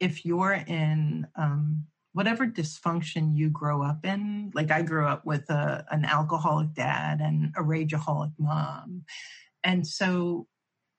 if 0.00 0.24
you're 0.24 0.64
in 0.66 1.26
um, 1.36 1.84
whatever 2.12 2.46
dysfunction 2.46 3.34
you 3.36 3.48
grow 3.48 3.82
up 3.82 4.04
in 4.04 4.50
like 4.54 4.70
i 4.70 4.82
grew 4.82 5.06
up 5.06 5.24
with 5.24 5.48
a, 5.48 5.84
an 5.90 6.04
alcoholic 6.04 6.74
dad 6.74 7.20
and 7.20 7.54
a 7.56 7.62
rageaholic 7.62 8.32
mom. 8.38 9.04
And 9.64 9.86
so 9.86 10.46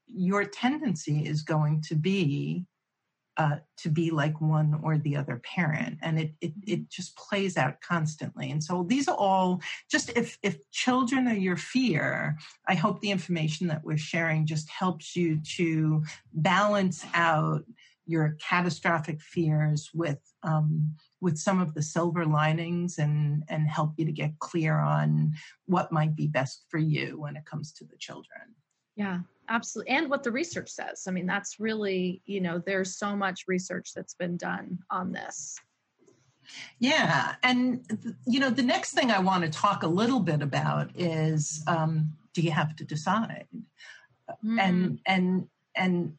your 0.07 0.45
tendency 0.45 1.25
is 1.25 1.41
going 1.41 1.81
to 1.81 1.95
be 1.95 2.65
uh, 3.37 3.57
to 3.77 3.89
be 3.89 4.11
like 4.11 4.39
one 4.39 4.79
or 4.83 4.97
the 4.97 5.15
other 5.15 5.41
parent. 5.43 5.97
And 6.01 6.19
it, 6.19 6.33
it 6.41 6.53
it 6.67 6.89
just 6.89 7.15
plays 7.17 7.57
out 7.57 7.81
constantly. 7.81 8.51
And 8.51 8.63
so 8.63 8.83
these 8.87 9.07
are 9.07 9.17
all 9.17 9.61
just 9.89 10.09
if 10.17 10.37
if 10.43 10.57
children 10.71 11.27
are 11.27 11.33
your 11.33 11.57
fear 11.57 12.37
i 12.67 12.73
hope 12.73 12.99
the 13.01 13.11
information 13.11 13.67
that 13.67 13.83
we're 13.83 13.97
sharing 13.97 14.45
just 14.45 14.69
helps 14.69 15.15
you 15.15 15.39
to 15.57 16.03
balance 16.33 17.05
out 17.13 17.63
your 18.05 18.35
catastrophic 18.41 19.21
fears 19.21 19.89
with 19.93 20.19
um, 20.43 20.93
with 21.21 21.37
some 21.37 21.61
of 21.61 21.73
the 21.73 21.81
silver 21.81 22.25
linings 22.25 22.97
and 22.97 23.43
and 23.47 23.67
help 23.67 23.93
you 23.97 24.05
to 24.05 24.11
get 24.11 24.37
clear 24.39 24.77
on 24.77 25.33
what 25.67 25.91
might 25.91 26.15
be 26.15 26.27
best 26.27 26.65
for 26.69 26.79
you 26.79 27.19
when 27.19 27.37
it 27.37 27.45
comes 27.45 27.71
to 27.71 27.85
the 27.85 27.97
children 27.97 28.55
yeah 28.95 29.19
absolutely 29.49 29.91
and 29.93 30.09
what 30.09 30.23
the 30.23 30.31
research 30.31 30.69
says. 30.69 31.05
I 31.07 31.11
mean 31.11 31.25
that's 31.25 31.59
really 31.59 32.21
you 32.25 32.41
know 32.41 32.61
there's 32.65 32.97
so 32.97 33.15
much 33.15 33.43
research 33.47 33.93
that's 33.93 34.13
been 34.13 34.37
done 34.37 34.79
on 34.89 35.11
this. 35.11 35.59
Yeah 36.79 37.35
and 37.43 37.85
you 38.25 38.39
know 38.39 38.49
the 38.49 38.63
next 38.63 38.93
thing 38.93 39.11
i 39.11 39.19
want 39.19 39.43
to 39.43 39.49
talk 39.49 39.83
a 39.83 39.87
little 39.87 40.19
bit 40.19 40.41
about 40.41 40.89
is 40.95 41.63
um, 41.67 42.13
do 42.33 42.41
you 42.41 42.51
have 42.51 42.75
to 42.77 42.83
decide? 42.83 43.47
Mm. 44.43 44.59
and 44.59 44.99
and 45.05 45.47
and 45.75 46.13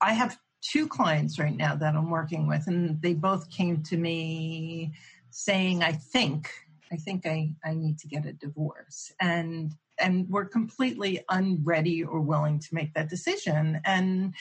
i 0.00 0.14
have 0.14 0.38
two 0.62 0.88
clients 0.88 1.38
right 1.38 1.56
now 1.56 1.74
that 1.74 1.94
i'm 1.94 2.08
working 2.08 2.46
with 2.46 2.66
and 2.66 3.00
they 3.02 3.12
both 3.12 3.50
came 3.50 3.82
to 3.82 3.98
me 3.98 4.92
saying 5.30 5.82
i 5.82 5.92
think 5.92 6.50
i 6.90 6.96
think 6.96 7.26
i 7.26 7.50
i 7.64 7.74
need 7.74 7.98
to 7.98 8.08
get 8.08 8.26
a 8.26 8.32
divorce. 8.32 9.12
And 9.20 9.74
and 9.98 10.28
we're 10.28 10.44
completely 10.44 11.20
unready 11.30 12.02
or 12.02 12.20
willing 12.20 12.58
to 12.58 12.68
make 12.72 12.92
that 12.94 13.08
decision 13.08 13.80
and 13.84 14.34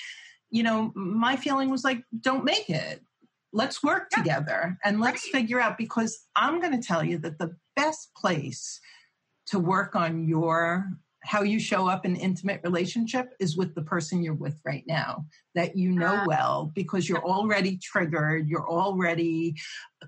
you 0.50 0.64
know 0.64 0.92
my 0.96 1.36
feeling 1.36 1.70
was 1.70 1.84
like 1.84 2.04
don't 2.20 2.44
make 2.44 2.70
it 2.70 3.02
let's 3.52 3.84
work 3.84 4.08
yeah. 4.12 4.18
together 4.18 4.78
and 4.84 5.00
let's 5.00 5.26
right. 5.26 5.42
figure 5.42 5.60
out 5.60 5.78
because 5.78 6.26
i'm 6.36 6.60
going 6.60 6.80
to 6.80 6.86
tell 6.86 7.04
you 7.04 7.18
that 7.18 7.38
the 7.40 7.56
best 7.76 8.14
place 8.16 8.80
to 9.46 9.60
work 9.60 9.96
on 9.96 10.28
your 10.28 10.88
how 11.26 11.42
you 11.42 11.60
show 11.60 11.88
up 11.88 12.06
in 12.06 12.16
intimate 12.16 12.60
relationship 12.64 13.34
is 13.40 13.56
with 13.56 13.74
the 13.76 13.82
person 13.82 14.22
you're 14.22 14.34
with 14.34 14.60
right 14.66 14.84
now 14.88 15.26
that 15.56 15.76
you 15.78 15.92
know 15.92 16.16
uh, 16.16 16.26
well 16.28 16.72
because 16.76 17.08
you're 17.08 17.24
already 17.26 17.78
triggered 17.78 18.48
you're 18.48 18.70
already 18.70 19.56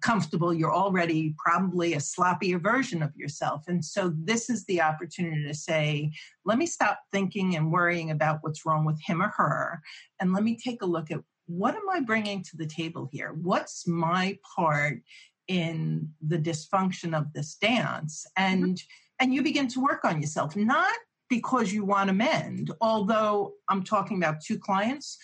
comfortable 0.01 0.53
you're 0.53 0.73
already 0.73 1.33
probably 1.37 1.93
a 1.93 1.97
sloppier 1.97 2.61
version 2.61 3.01
of 3.01 3.15
yourself. 3.15 3.63
And 3.67 3.83
so 3.83 4.13
this 4.17 4.49
is 4.49 4.65
the 4.65 4.81
opportunity 4.81 5.45
to 5.45 5.53
say 5.53 6.11
let 6.43 6.57
me 6.57 6.65
stop 6.65 6.99
thinking 7.11 7.55
and 7.55 7.71
worrying 7.71 8.11
about 8.11 8.39
what's 8.41 8.65
wrong 8.65 8.85
with 8.85 8.99
him 9.01 9.21
or 9.21 9.29
her 9.29 9.81
and 10.19 10.33
let 10.33 10.43
me 10.43 10.57
take 10.57 10.81
a 10.81 10.85
look 10.85 11.11
at 11.11 11.19
what 11.47 11.75
am 11.75 11.87
i 11.91 11.99
bringing 11.99 12.41
to 12.43 12.57
the 12.57 12.65
table 12.65 13.07
here? 13.11 13.33
What's 13.39 13.87
my 13.87 14.37
part 14.55 15.01
in 15.47 16.09
the 16.25 16.39
dysfunction 16.39 17.15
of 17.15 17.31
this 17.33 17.55
dance? 17.55 18.25
And 18.35 18.63
mm-hmm 18.63 18.85
and 19.19 19.33
you 19.33 19.41
begin 19.43 19.67
to 19.69 19.81
work 19.81 20.05
on 20.05 20.21
yourself, 20.21 20.55
not 20.55 20.95
because 21.29 21.73
you 21.73 21.85
want 21.85 22.07
to 22.07 22.13
mend, 22.13 22.71
although 22.81 23.53
I'm 23.69 23.83
talking 23.83 24.17
about 24.17 24.41
two 24.41 24.59
clients. 24.59 25.17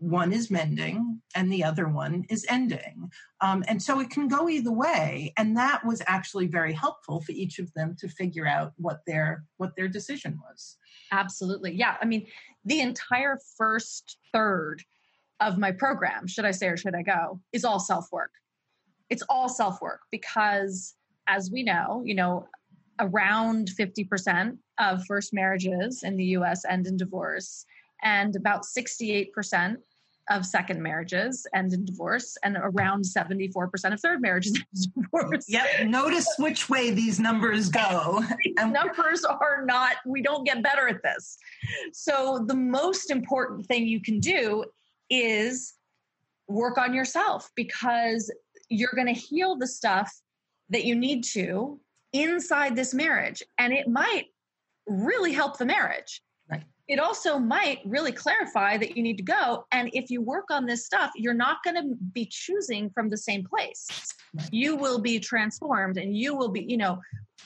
One 0.00 0.32
is 0.32 0.48
mending 0.48 1.20
and 1.34 1.52
the 1.52 1.64
other 1.64 1.88
one 1.88 2.24
is 2.30 2.46
ending. 2.48 3.10
Um, 3.40 3.64
and 3.66 3.82
so 3.82 3.98
it 3.98 4.10
can 4.10 4.28
go 4.28 4.48
either 4.48 4.70
way. 4.70 5.32
And 5.36 5.56
that 5.56 5.84
was 5.84 6.00
actually 6.06 6.46
very 6.46 6.72
helpful 6.72 7.20
for 7.20 7.32
each 7.32 7.58
of 7.58 7.72
them 7.74 7.96
to 7.98 8.08
figure 8.08 8.46
out 8.46 8.74
what 8.76 9.00
their 9.08 9.44
what 9.56 9.72
their 9.76 9.88
decision 9.88 10.38
was. 10.48 10.76
Absolutely. 11.10 11.74
Yeah. 11.74 11.96
I 12.00 12.04
mean, 12.04 12.28
the 12.64 12.80
entire 12.80 13.38
first 13.56 14.18
third 14.32 14.84
of 15.40 15.58
my 15.58 15.72
program, 15.72 16.28
should 16.28 16.44
I 16.44 16.52
stay 16.52 16.68
or 16.68 16.76
should 16.76 16.94
I 16.94 17.02
go, 17.02 17.40
is 17.52 17.64
all 17.64 17.80
self-work. 17.80 18.30
It's 19.10 19.22
all 19.28 19.48
self-work 19.48 20.00
because 20.12 20.94
as 21.26 21.50
we 21.50 21.62
know, 21.62 22.02
you 22.04 22.14
know, 22.14 22.46
around 23.00 23.70
50% 23.78 24.56
of 24.78 25.04
first 25.06 25.32
marriages 25.32 26.02
in 26.02 26.16
the 26.16 26.24
US 26.24 26.64
end 26.64 26.86
in 26.86 26.96
divorce, 26.96 27.64
and 28.02 28.34
about 28.36 28.64
68% 28.64 29.76
of 30.30 30.44
second 30.44 30.82
marriages 30.82 31.46
end 31.54 31.72
in 31.72 31.84
divorce, 31.84 32.36
and 32.44 32.56
around 32.60 33.02
74% 33.02 33.92
of 33.92 34.00
third 34.00 34.20
marriages 34.20 34.56
end 34.56 34.66
in 34.96 35.02
divorce. 35.02 35.46
Yep. 35.48 35.86
Notice 35.86 36.28
which 36.38 36.68
way 36.68 36.90
these 36.90 37.18
numbers 37.18 37.68
go. 37.68 38.22
these 38.44 38.54
numbers 38.56 39.24
are 39.24 39.64
not, 39.64 39.96
we 40.06 40.22
don't 40.22 40.44
get 40.44 40.62
better 40.62 40.88
at 40.88 41.02
this. 41.02 41.38
So, 41.92 42.44
the 42.46 42.54
most 42.54 43.10
important 43.10 43.66
thing 43.66 43.86
you 43.86 44.00
can 44.00 44.20
do 44.20 44.64
is 45.10 45.74
work 46.48 46.78
on 46.78 46.94
yourself 46.94 47.50
because 47.54 48.30
you're 48.68 48.92
going 48.94 49.12
to 49.12 49.18
heal 49.18 49.56
the 49.56 49.66
stuff 49.66 50.12
that 50.70 50.84
you 50.84 50.94
need 50.94 51.24
to 51.24 51.80
inside 52.12 52.76
this 52.76 52.94
marriage 52.94 53.42
and 53.58 53.72
it 53.72 53.88
might 53.88 54.26
really 54.86 55.32
help 55.32 55.58
the 55.58 55.66
marriage. 55.66 56.22
Right. 56.50 56.64
It 56.88 56.98
also 56.98 57.38
might 57.38 57.80
really 57.84 58.12
clarify 58.12 58.78
that 58.78 58.96
you 58.96 59.02
need 59.02 59.18
to 59.18 59.22
go 59.22 59.66
and 59.72 59.90
if 59.92 60.10
you 60.10 60.22
work 60.22 60.46
on 60.50 60.66
this 60.66 60.86
stuff 60.86 61.10
you're 61.14 61.34
not 61.34 61.58
going 61.64 61.76
to 61.76 61.94
be 62.12 62.26
choosing 62.30 62.90
from 62.90 63.10
the 63.10 63.18
same 63.18 63.44
place. 63.44 63.86
Right. 64.34 64.48
you 64.52 64.76
will 64.76 64.98
be 64.98 65.18
transformed 65.18 65.96
and 65.96 66.14
you 66.14 66.36
will 66.36 66.50
be 66.50 66.62
you 66.68 66.76
know 66.76 66.98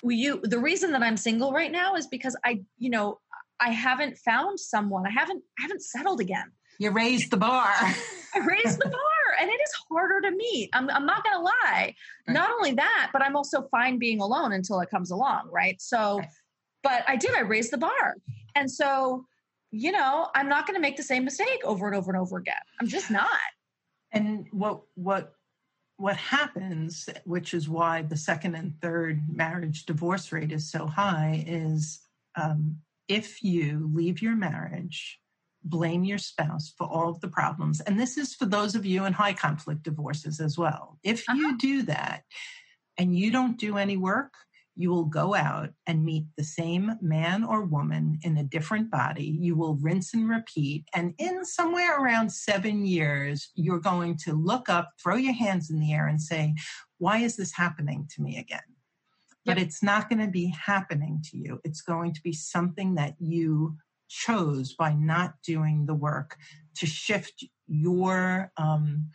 you 0.03 0.41
the 0.43 0.59
reason 0.59 0.91
that 0.91 1.03
i'm 1.03 1.17
single 1.17 1.53
right 1.53 1.71
now 1.71 1.95
is 1.95 2.09
because 2.09 2.37
i 2.45 2.61
you 2.77 2.91
know 2.91 3.21
i 3.61 3.71
haven't 3.71 4.19
found 4.19 4.59
someone. 4.59 5.07
I 5.07 5.11
haven't 5.11 5.43
i 5.59 5.63
haven't 5.63 5.83
settled 5.83 6.21
again. 6.21 6.51
You 6.79 6.91
raised 6.91 7.31
the 7.31 7.37
bar. 7.37 7.73
I 8.35 8.39
raised 8.39 8.81
the 8.81 8.89
bar 8.89 9.22
and 9.41 9.49
it 9.51 9.61
is 9.61 9.73
harder 9.91 10.21
to 10.21 10.31
meet. 10.31 10.71
I'm, 10.73 10.89
I'm 10.91 11.07
not 11.07 11.25
going 11.25 11.37
to 11.37 11.43
lie. 11.43 11.53
Right. 11.75 11.95
Not 12.29 12.51
only 12.51 12.73
that, 12.73 13.11
but 13.13 13.23
I'm 13.23 13.37
also 13.37 13.69
fine 13.71 13.99
being 13.99 14.21
alone 14.21 14.53
until 14.53 14.81
it 14.81 14.91
comes 14.91 15.11
along, 15.11 15.49
right? 15.51 15.81
So, 15.81 16.19
right. 16.19 16.29
but 16.83 17.05
I 17.09 17.17
did, 17.17 17.35
I 17.35 17.41
raised 17.41 17.73
the 17.73 17.79
bar. 17.79 18.17
And 18.55 18.71
so, 18.71 19.25
you 19.71 19.93
know, 19.93 20.29
I'm 20.35 20.49
not 20.49 20.67
going 20.67 20.75
to 20.75 20.81
make 20.81 20.97
the 20.97 21.03
same 21.03 21.25
mistake 21.25 21.61
over 21.65 21.87
and 21.87 21.97
over 21.97 22.13
and 22.13 22.21
over 22.21 22.37
again. 22.37 22.55
I'm 22.81 22.89
just 22.89 23.11
not. 23.11 23.29
And 24.13 24.47
what, 24.51 24.83
what, 24.95 25.33
what 25.97 26.17
happens, 26.17 27.09
which 27.25 27.55
is 27.55 27.69
why 27.69 28.03
the 28.03 28.17
second 28.17 28.55
and 28.55 28.75
third 28.83 29.23
marriage 29.33 29.87
divorce 29.87 30.33
rate 30.33 30.53
is 30.53 30.71
so 30.71 30.87
high, 30.87 31.45
is 31.47 32.01
um, 32.35 32.77
if 33.09 33.43
you 33.43 33.91
leave 33.95 34.21
your 34.21 34.37
marriage, 34.37 35.22
blame 35.65 36.05
your 36.05 36.19
spouse 36.19 36.73
for 36.77 36.87
all 36.87 37.09
of 37.09 37.21
the 37.21 37.29
problems, 37.29 37.81
and 37.81 37.99
this 37.99 38.17
is 38.17 38.35
for 38.35 38.47
those 38.47 38.75
of 38.75 38.87
you 38.87 39.05
in 39.05 39.13
high 39.13 39.33
conflict 39.33 39.83
divorces 39.83 40.41
as 40.41 40.59
well. 40.59 40.99
If 41.03 41.27
you 41.29 41.49
uh-huh. 41.49 41.57
do 41.59 41.83
that 41.83 42.25
and 42.99 43.17
you 43.17 43.31
don't 43.31 43.59
do 43.59 43.77
any 43.77 43.97
work, 43.97 44.33
you 44.75 44.91
will 44.91 45.05
go 45.05 45.35
out 45.35 45.71
and 45.87 46.05
meet 46.05 46.25
the 46.37 46.45
same 46.45 46.93
man 47.03 47.45
or 47.45 47.65
woman 47.65 48.19
in 48.23 48.39
a 48.39 48.45
different 48.45 48.91
body. 48.91 49.37
You 49.39 49.55
will 49.55 49.77
rinse 49.77 50.15
and 50.15 50.29
repeat. 50.29 50.87
And 50.95 51.15
in 51.19 51.45
somewhere 51.45 52.01
around 52.01 52.33
seven 52.33 52.87
years, 52.87 53.51
you're 53.55 53.81
going 53.81 54.17
to 54.25 54.33
look 54.33 54.69
up, 54.69 54.93
throw 55.03 55.17
your 55.17 55.35
hands 55.35 55.71
in 55.71 55.79
the 55.79 55.93
air, 55.93 56.07
and 56.07 56.21
say, 56.21 56.55
Why 56.99 57.19
is 57.19 57.37
this 57.37 57.53
happening 57.53 58.09
to 58.15 58.23
me 58.23 58.39
again? 58.39 58.61
Yep. 59.45 59.57
But 59.57 59.63
it's 59.63 59.83
not 59.83 60.09
going 60.09 60.25
to 60.25 60.31
be 60.31 60.47
happening 60.47 61.23
to 61.31 61.37
you. 61.37 61.61
It's 61.65 61.83
going 61.83 62.15
to 62.15 62.23
be 62.23 62.33
something 62.33 62.95
that 62.95 63.15
you 63.19 63.77
chose 64.13 64.75
by 64.75 64.93
not 64.93 65.35
doing 65.43 65.87
the 65.87 65.95
work 65.95 66.37
to 66.77 66.87
shift 66.87 67.45
your 67.67 68.53
um, 68.57 69.09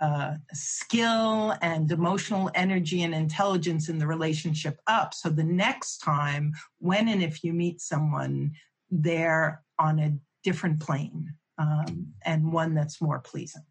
uh, 0.00 0.34
skill 0.52 1.54
and 1.62 1.90
emotional 1.90 2.50
energy 2.54 3.02
and 3.02 3.14
intelligence 3.14 3.88
in 3.88 3.98
the 3.98 4.06
relationship 4.06 4.78
up. 4.86 5.14
So 5.14 5.30
the 5.30 5.44
next 5.44 5.98
time, 5.98 6.52
when 6.78 7.08
and 7.08 7.22
if 7.22 7.42
you 7.42 7.52
meet 7.52 7.80
someone, 7.80 8.52
they're 8.90 9.62
on 9.78 9.98
a 9.98 10.12
different 10.42 10.80
plane 10.80 11.34
um, 11.58 12.08
and 12.24 12.52
one 12.52 12.74
that's 12.74 13.00
more 13.00 13.20
pleasing. 13.20 13.64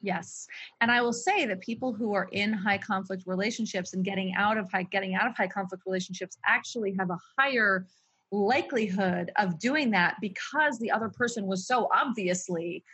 Yes. 0.00 0.46
And 0.80 0.90
I 0.90 1.00
will 1.00 1.14
say 1.14 1.46
that 1.46 1.60
people 1.60 1.92
who 1.92 2.12
are 2.12 2.28
in 2.30 2.52
high 2.52 2.78
conflict 2.78 3.24
relationships 3.26 3.94
and 3.94 4.04
getting 4.04 4.34
out 4.34 4.58
of 4.58 4.70
high 4.70 4.82
getting 4.82 5.14
out 5.14 5.26
of 5.26 5.34
high 5.34 5.48
conflict 5.48 5.84
relationships 5.86 6.36
actually 6.44 6.94
have 6.98 7.10
a 7.10 7.18
higher 7.38 7.86
likelihood 8.34 9.30
of 9.36 9.58
doing 9.58 9.90
that 9.92 10.16
because 10.20 10.78
the 10.78 10.90
other 10.90 11.08
person 11.08 11.46
was 11.46 11.66
so 11.66 11.88
obviously 11.94 12.84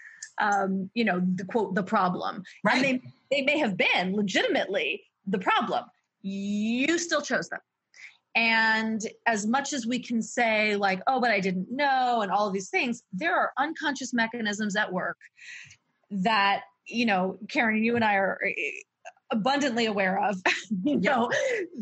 um, 0.40 0.90
you 0.94 1.04
know, 1.04 1.22
the 1.34 1.44
quote, 1.44 1.74
the 1.74 1.82
problem. 1.82 2.42
Right. 2.64 2.84
And 2.84 3.00
they, 3.30 3.38
they 3.38 3.42
may 3.42 3.58
have 3.58 3.76
been 3.76 4.16
legitimately 4.16 5.04
the 5.26 5.38
problem. 5.38 5.84
You 6.22 6.98
still 6.98 7.22
chose 7.22 7.48
them. 7.48 7.60
And 8.34 9.02
as 9.26 9.46
much 9.46 9.72
as 9.72 9.86
we 9.86 9.98
can 9.98 10.22
say, 10.22 10.76
like, 10.76 11.02
oh, 11.06 11.20
but 11.20 11.30
I 11.30 11.40
didn't 11.40 11.70
know, 11.70 12.22
and 12.22 12.30
all 12.30 12.46
of 12.46 12.52
these 12.52 12.70
things, 12.70 13.02
there 13.12 13.36
are 13.36 13.52
unconscious 13.58 14.14
mechanisms 14.14 14.76
at 14.76 14.92
work 14.92 15.18
that, 16.10 16.62
you 16.86 17.06
know, 17.06 17.38
Karen, 17.48 17.82
you 17.82 17.96
and 17.96 18.04
I 18.04 18.14
are 18.14 18.40
abundantly 19.32 19.86
aware 19.86 20.22
of, 20.22 20.36
you 20.84 20.98
know, 21.00 21.30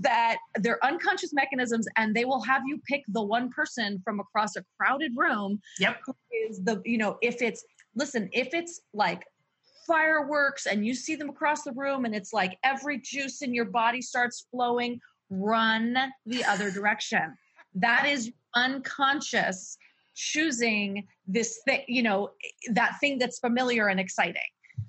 that 0.01 0.38
they're 0.57 0.84
unconscious 0.84 1.32
mechanisms 1.32 1.86
and 1.96 2.14
they 2.14 2.24
will 2.24 2.42
have 2.42 2.62
you 2.66 2.80
pick 2.86 3.03
the 3.09 3.22
one 3.22 3.51
person 3.51 4.01
from 4.05 4.20
across 4.20 4.57
a 4.57 4.64
crowded 4.78 5.12
room. 5.16 5.61
Yep. 5.78 6.01
Who 6.07 6.14
is 6.49 6.62
the, 6.62 6.82
you 6.84 6.99
know, 6.99 7.18
if 7.22 7.42
it's 7.42 7.64
listen, 7.94 8.28
if 8.32 8.55
it's 8.55 8.80
like 8.92 9.24
fireworks 9.86 10.66
and 10.66 10.86
you 10.86 10.94
see 10.94 11.16
them 11.16 11.30
across 11.30 11.64
the 11.64 11.72
room 11.72 12.05
and 12.05 12.14
it's 12.14 12.32
like 12.32 12.59
every 12.62 13.01
juice 13.01 13.42
in 13.42 13.55
your 13.55 13.64
body 13.64 14.03
starts 14.03 14.46
flowing, 14.51 15.01
run 15.30 15.96
the 16.26 16.44
other 16.44 16.70
direction. 16.70 17.34
That 17.74 18.07
is 18.07 18.30
unconscious 18.55 19.76
choosing 20.14 21.07
this 21.26 21.61
thing, 21.64 21.82
you 21.86 22.03
know, 22.03 22.30
that 22.72 22.96
thing 23.01 23.18
that's 23.18 23.38
familiar 23.38 23.88
and 23.88 24.01
exciting. 24.01 24.42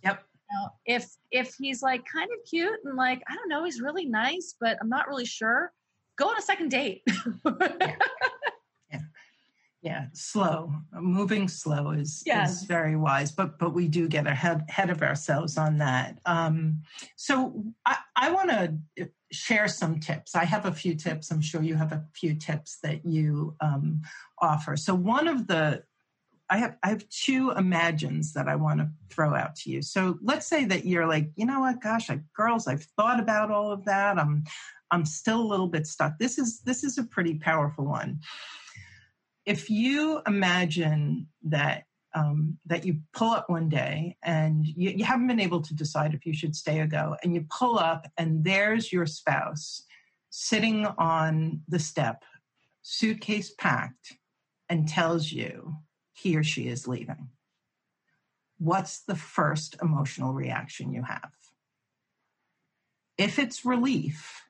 Yep. 0.04 0.24
Now, 0.52 0.72
if 0.86 1.08
if 1.32 1.56
he's 1.60 1.82
like 1.82 2.04
kind 2.12 2.30
of 2.32 2.50
cute 2.50 2.80
and 2.84 2.98
like 2.98 3.22
I 3.28 3.36
don't 3.36 3.50
know, 3.50 3.64
he's 3.64 3.82
really 3.82 4.06
nice, 4.06 4.56
but 4.60 4.78
I'm 4.82 4.90
not 4.90 5.08
really 5.08 5.26
sure. 5.26 5.72
Go 6.18 6.28
on 6.28 6.38
a 6.38 6.42
second 6.42 6.70
date. 6.70 7.04
yeah 8.92 9.00
yeah 9.82 10.06
slow 10.14 10.74
moving 10.94 11.48
slow 11.48 11.92
is, 11.92 12.24
yes. 12.26 12.62
is 12.62 12.64
very 12.64 12.96
wise 12.96 13.32
but 13.32 13.58
but 13.60 13.74
we 13.74 13.88
do 13.88 14.08
get 14.08 14.28
ahead, 14.28 14.66
ahead 14.70 14.90
of 14.90 15.02
ourselves 15.02 15.58
on 15.58 15.78
that 15.78 16.20
um, 16.26 16.82
so 17.16 17.64
i, 17.86 17.96
I 18.16 18.32
want 18.32 18.50
to 18.50 19.10
share 19.32 19.68
some 19.68 20.00
tips 20.00 20.36
i 20.36 20.44
have 20.44 20.66
a 20.66 20.72
few 20.72 20.96
tips 20.96 21.32
i'm 21.32 21.42
sure 21.42 21.62
you 21.62 21.76
have 21.76 21.94
a 21.94 22.04
few 22.14 22.34
tips 22.34 22.80
that 22.84 23.06
you 23.06 23.56
um, 23.62 24.02
offer 24.42 24.76
so 24.76 24.94
one 24.94 25.28
of 25.28 25.48
the 25.48 25.84
I 26.50 26.58
have 26.58 26.76
I 26.84 26.90
have 26.90 27.08
two 27.10 27.52
imagines 27.52 28.34
that 28.34 28.48
I 28.48 28.56
want 28.56 28.80
to 28.80 28.90
throw 29.10 29.36
out 29.36 29.56
to 29.58 29.70
you. 29.70 29.82
So 29.82 30.18
let's 30.22 30.48
say 30.48 30.66
that 30.66 30.86
you're 30.86 31.08
like, 31.08 31.30
you 31.36 31.46
know 31.46 31.60
what, 31.62 31.82
gosh, 31.82 32.10
I, 32.10 32.22
girls, 32.36 32.68
I've 32.68 32.88
thought 32.98 33.20
about 33.20 33.52
all 33.52 33.72
of 33.72 33.86
that. 33.86 34.18
I'm 34.18 34.44
I'm 34.92 35.06
still 35.06 35.42
a 35.42 35.46
little 35.46 35.68
bit 35.68 35.86
stuck. 35.86 36.18
This 36.18 36.38
is 36.38 36.62
this 36.62 36.84
is 36.84 36.98
a 36.98 37.04
pretty 37.04 37.36
powerful 37.36 37.86
one 37.86 38.20
if 39.50 39.68
you 39.68 40.22
imagine 40.28 41.28
that 41.44 41.86
um, 42.14 42.60
that 42.68 42.86
you 42.86 43.00
pull 43.14 43.32
up 43.32 43.50
one 43.50 43.68
day 43.68 44.16
and 44.24 44.66
you, 44.66 44.92
you 44.92 45.04
haven't 45.04 45.28
been 45.28 45.40
able 45.40 45.62
to 45.62 45.76
decide 45.76 46.14
if 46.14 46.24
you 46.24 46.34
should 46.34 46.56
stay 46.56 46.80
or 46.80 46.86
go, 46.86 47.16
and 47.24 47.34
you 47.34 47.46
pull 47.50 47.80
up 47.80 48.08
and 48.18 48.44
there's 48.44 48.94
your 48.94 49.08
spouse 49.08 49.84
sitting 50.30 50.86
on 50.86 51.62
the 51.68 51.80
step, 51.80 52.24
suitcase 52.84 53.52
packed, 53.58 54.14
and 54.70 54.88
tells 54.88 55.32
you 55.32 55.76
he 56.22 56.36
or 56.36 56.44
she 56.44 56.68
is 56.68 56.88
leaving. 56.88 57.30
What's 58.58 59.02
the 59.02 59.16
first 59.16 59.78
emotional 59.82 60.34
reaction 60.34 60.92
you 60.92 61.04
have? 61.04 61.32
If 63.18 63.40
it's 63.40 63.66
relief, 63.66 64.42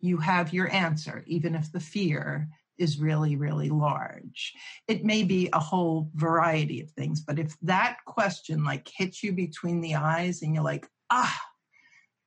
you 0.00 0.18
have 0.18 0.52
your 0.52 0.72
answer, 0.72 1.24
even 1.26 1.54
if 1.54 1.70
the 1.72 1.80
fear 1.80 2.48
is 2.78 2.98
really, 2.98 3.36
really 3.36 3.68
large. 3.68 4.54
It 4.88 5.04
may 5.04 5.22
be 5.22 5.50
a 5.52 5.58
whole 5.58 6.10
variety 6.14 6.80
of 6.80 6.90
things, 6.90 7.20
but 7.20 7.38
if 7.38 7.54
that 7.62 7.98
question 8.06 8.64
like 8.64 8.88
hits 8.88 9.22
you 9.22 9.32
between 9.32 9.80
the 9.80 9.96
eyes 9.96 10.42
and 10.42 10.54
you're 10.54 10.64
like, 10.64 10.88
ah, 11.10 11.38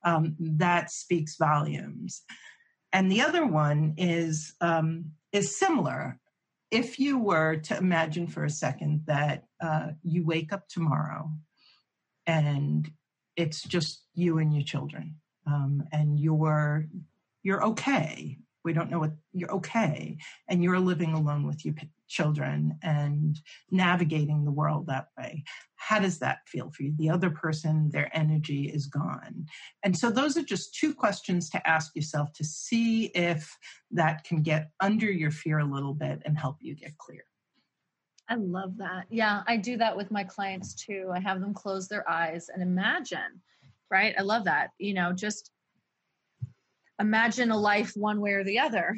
um, 0.04 0.36
that 0.38 0.90
speaks 0.90 1.36
volumes. 1.36 2.22
And 2.92 3.10
the 3.10 3.22
other 3.22 3.44
one 3.44 3.94
is 3.96 4.54
um, 4.60 5.12
is 5.32 5.58
similar. 5.58 6.20
If 6.70 6.98
you 6.98 7.18
were 7.18 7.56
to 7.56 7.76
imagine 7.76 8.26
for 8.26 8.44
a 8.44 8.50
second 8.50 9.04
that 9.06 9.44
uh, 9.60 9.88
you 10.02 10.24
wake 10.24 10.52
up 10.52 10.68
tomorrow 10.68 11.30
and 12.26 12.90
it's 13.36 13.62
just 13.62 14.02
you 14.14 14.38
and 14.38 14.52
your 14.52 14.64
children, 14.64 15.16
um, 15.46 15.84
and 15.92 16.18
you're 16.18 16.86
you're 17.42 17.64
okay. 17.64 18.38
We 18.64 18.72
don't 18.72 18.90
know 18.90 18.98
what 18.98 19.12
you're 19.32 19.52
okay 19.52 20.16
and 20.48 20.64
you're 20.64 20.80
living 20.80 21.12
alone 21.12 21.46
with 21.46 21.64
your 21.64 21.74
children 22.08 22.78
and 22.82 23.40
navigating 23.70 24.44
the 24.44 24.50
world 24.50 24.86
that 24.86 25.08
way 25.18 25.42
how 25.76 25.98
does 25.98 26.18
that 26.18 26.38
feel 26.46 26.70
for 26.70 26.82
you 26.82 26.94
the 26.96 27.10
other 27.10 27.30
person 27.30 27.90
their 27.90 28.10
energy 28.16 28.68
is 28.68 28.86
gone 28.86 29.44
and 29.82 29.96
so 29.96 30.10
those 30.10 30.36
are 30.36 30.42
just 30.42 30.74
two 30.74 30.94
questions 30.94 31.50
to 31.50 31.68
ask 31.68 31.94
yourself 31.94 32.32
to 32.32 32.44
see 32.44 33.06
if 33.06 33.56
that 33.90 34.24
can 34.24 34.42
get 34.42 34.70
under 34.80 35.10
your 35.10 35.30
fear 35.30 35.58
a 35.58 35.64
little 35.64 35.94
bit 35.94 36.22
and 36.24 36.38
help 36.38 36.56
you 36.60 36.74
get 36.74 36.96
clear 36.98 37.24
I 38.28 38.36
love 38.36 38.78
that. 38.78 39.04
Yeah, 39.10 39.42
I 39.46 39.58
do 39.58 39.76
that 39.76 39.96
with 39.96 40.10
my 40.10 40.24
clients 40.24 40.74
too. 40.74 41.10
I 41.12 41.20
have 41.20 41.40
them 41.40 41.52
close 41.52 41.88
their 41.88 42.08
eyes 42.08 42.48
and 42.48 42.62
imagine, 42.62 43.42
right? 43.90 44.14
I 44.18 44.22
love 44.22 44.44
that. 44.44 44.70
You 44.78 44.94
know, 44.94 45.12
just 45.12 45.50
imagine 46.98 47.50
a 47.50 47.58
life 47.58 47.92
one 47.96 48.20
way 48.20 48.32
or 48.32 48.44
the 48.44 48.58
other 48.58 48.96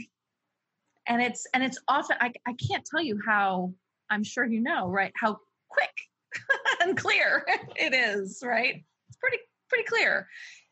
and 1.08 1.22
it's 1.22 1.46
and 1.54 1.62
it's 1.62 1.78
often 1.88 2.16
I, 2.20 2.32
I 2.46 2.54
can't 2.54 2.84
tell 2.84 3.02
you 3.02 3.20
how 3.26 3.72
i'm 4.10 4.24
sure 4.24 4.44
you 4.44 4.60
know 4.60 4.88
right 4.88 5.12
how 5.20 5.38
quick 5.68 5.94
and 6.82 6.96
clear 6.96 7.44
it 7.76 7.94
is 7.94 8.42
right? 8.44 8.84
It's 9.08 9.16
pretty 9.18 9.38
pretty 9.68 9.84
clear. 9.84 10.28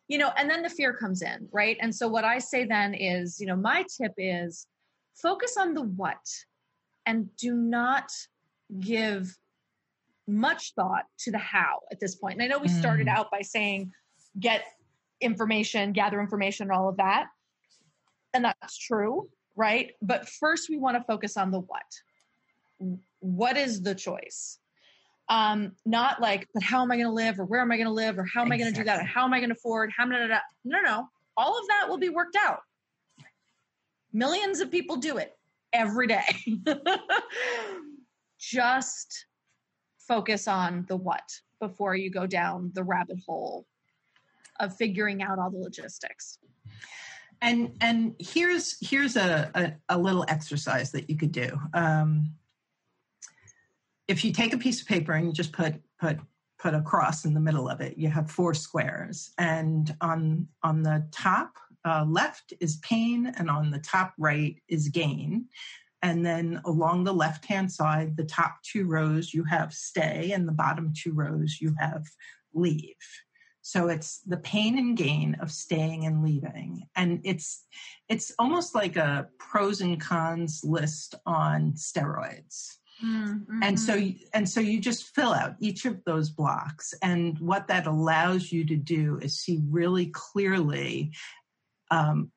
You 0.08 0.18
know 0.18 0.30
and 0.36 0.48
then 0.48 0.62
the 0.62 0.68
fear 0.68 0.92
comes 0.92 1.22
in 1.22 1.48
right? 1.52 1.76
And 1.80 1.94
so 1.94 2.08
what 2.08 2.24
i 2.24 2.38
say 2.38 2.64
then 2.64 2.94
is 2.94 3.40
you 3.40 3.46
know 3.46 3.56
my 3.56 3.84
tip 3.96 4.12
is 4.18 4.66
focus 5.14 5.56
on 5.56 5.74
the 5.74 5.82
what 5.82 6.26
and 7.06 7.28
do 7.36 7.54
not 7.54 8.10
give 8.80 9.36
much 10.26 10.72
thought 10.74 11.04
to 11.18 11.30
the 11.30 11.38
how 11.38 11.80
at 11.92 12.00
this 12.00 12.16
point. 12.16 12.34
And 12.34 12.42
i 12.42 12.46
know 12.46 12.58
we 12.58 12.68
started 12.68 13.06
mm. 13.06 13.16
out 13.16 13.30
by 13.30 13.42
saying 13.42 13.92
get 14.38 14.64
information, 15.20 15.92
gather 15.92 16.20
information, 16.20 16.64
and 16.64 16.72
all 16.72 16.88
of 16.88 16.96
that. 16.96 17.26
And 18.32 18.44
that's 18.44 18.76
true, 18.76 19.28
right? 19.56 19.92
But 20.02 20.28
first, 20.28 20.68
we 20.68 20.78
want 20.78 20.96
to 20.96 21.04
focus 21.04 21.36
on 21.36 21.50
the 21.50 21.60
what. 21.60 22.98
What 23.20 23.56
is 23.56 23.82
the 23.82 23.94
choice? 23.94 24.58
Um, 25.28 25.72
not 25.86 26.20
like, 26.20 26.48
but 26.52 26.62
how 26.62 26.82
am 26.82 26.90
I 26.90 26.96
going 26.96 27.06
to 27.06 27.12
live, 27.12 27.40
or 27.40 27.44
where 27.44 27.60
am 27.60 27.72
I 27.72 27.76
going 27.76 27.86
to 27.86 27.92
live, 27.92 28.18
or 28.18 28.24
how 28.24 28.42
am 28.42 28.52
exactly. 28.52 28.54
I 28.54 28.58
going 28.58 28.74
to 28.74 28.80
do 28.80 28.84
that, 28.84 29.00
or 29.00 29.04
how 29.04 29.24
am 29.24 29.32
I 29.32 29.38
going 29.38 29.50
to 29.50 29.56
afford? 29.56 29.90
How 29.96 30.04
am 30.04 30.12
I 30.12 30.26
No, 30.26 30.38
no, 30.64 30.80
no. 30.82 31.08
All 31.36 31.58
of 31.58 31.66
that 31.68 31.88
will 31.88 31.98
be 31.98 32.10
worked 32.10 32.36
out. 32.36 32.60
Millions 34.12 34.60
of 34.60 34.70
people 34.70 34.96
do 34.96 35.16
it 35.16 35.36
every 35.72 36.06
day. 36.06 36.24
Just 38.38 39.26
focus 40.06 40.46
on 40.46 40.84
the 40.88 40.96
what 40.96 41.40
before 41.60 41.96
you 41.96 42.10
go 42.10 42.26
down 42.26 42.70
the 42.74 42.84
rabbit 42.84 43.18
hole 43.26 43.66
of 44.60 44.76
figuring 44.76 45.22
out 45.22 45.38
all 45.38 45.50
the 45.50 45.58
logistics. 45.58 46.38
And 47.44 47.76
and 47.82 48.16
here's 48.18 48.78
here's 48.80 49.16
a, 49.16 49.50
a, 49.54 49.72
a 49.90 49.98
little 49.98 50.24
exercise 50.28 50.90
that 50.92 51.10
you 51.10 51.16
could 51.18 51.30
do. 51.30 51.60
Um, 51.74 52.32
if 54.08 54.24
you 54.24 54.32
take 54.32 54.54
a 54.54 54.58
piece 54.58 54.80
of 54.80 54.88
paper 54.88 55.12
and 55.12 55.26
you 55.26 55.32
just 55.34 55.52
put 55.52 55.74
put 56.00 56.18
put 56.58 56.72
a 56.72 56.80
cross 56.80 57.26
in 57.26 57.34
the 57.34 57.40
middle 57.40 57.68
of 57.68 57.82
it, 57.82 57.98
you 57.98 58.08
have 58.08 58.30
four 58.30 58.54
squares, 58.54 59.32
and 59.36 59.94
on 60.00 60.48
on 60.62 60.82
the 60.82 61.06
top 61.12 61.52
uh, 61.84 62.06
left 62.08 62.54
is 62.60 62.78
pain, 62.78 63.30
and 63.36 63.50
on 63.50 63.70
the 63.70 63.78
top 63.78 64.14
right 64.18 64.56
is 64.68 64.88
gain. 64.88 65.44
And 66.00 66.24
then 66.24 66.62
along 66.64 67.04
the 67.04 67.12
left 67.12 67.44
hand 67.44 67.70
side, 67.70 68.16
the 68.16 68.24
top 68.24 68.56
two 68.62 68.86
rows 68.86 69.34
you 69.34 69.44
have 69.44 69.74
stay, 69.74 70.32
and 70.32 70.48
the 70.48 70.52
bottom 70.52 70.94
two 70.96 71.12
rows 71.12 71.58
you 71.60 71.74
have 71.78 72.06
leave. 72.54 72.94
So 73.66 73.88
it's 73.88 74.18
the 74.20 74.36
pain 74.36 74.76
and 74.76 74.94
gain 74.94 75.38
of 75.40 75.50
staying 75.50 76.04
and 76.04 76.22
leaving. 76.22 76.86
And 76.94 77.22
it's 77.24 77.64
it's 78.10 78.30
almost 78.38 78.74
like 78.74 78.96
a 78.96 79.28
pros 79.38 79.80
and 79.80 79.98
cons 79.98 80.60
list 80.62 81.14
on 81.24 81.72
steroids. 81.72 82.76
Mm-hmm. 83.02 83.62
And 83.62 83.80
so 83.80 83.98
and 84.34 84.46
so 84.46 84.60
you 84.60 84.80
just 84.80 85.14
fill 85.14 85.32
out 85.32 85.54
each 85.60 85.86
of 85.86 86.04
those 86.04 86.28
blocks 86.28 86.92
and 87.00 87.38
what 87.38 87.68
that 87.68 87.86
allows 87.86 88.52
you 88.52 88.66
to 88.66 88.76
do 88.76 89.18
is 89.22 89.40
see 89.40 89.62
really 89.70 90.06
clearly 90.08 91.12
um, 91.90 92.30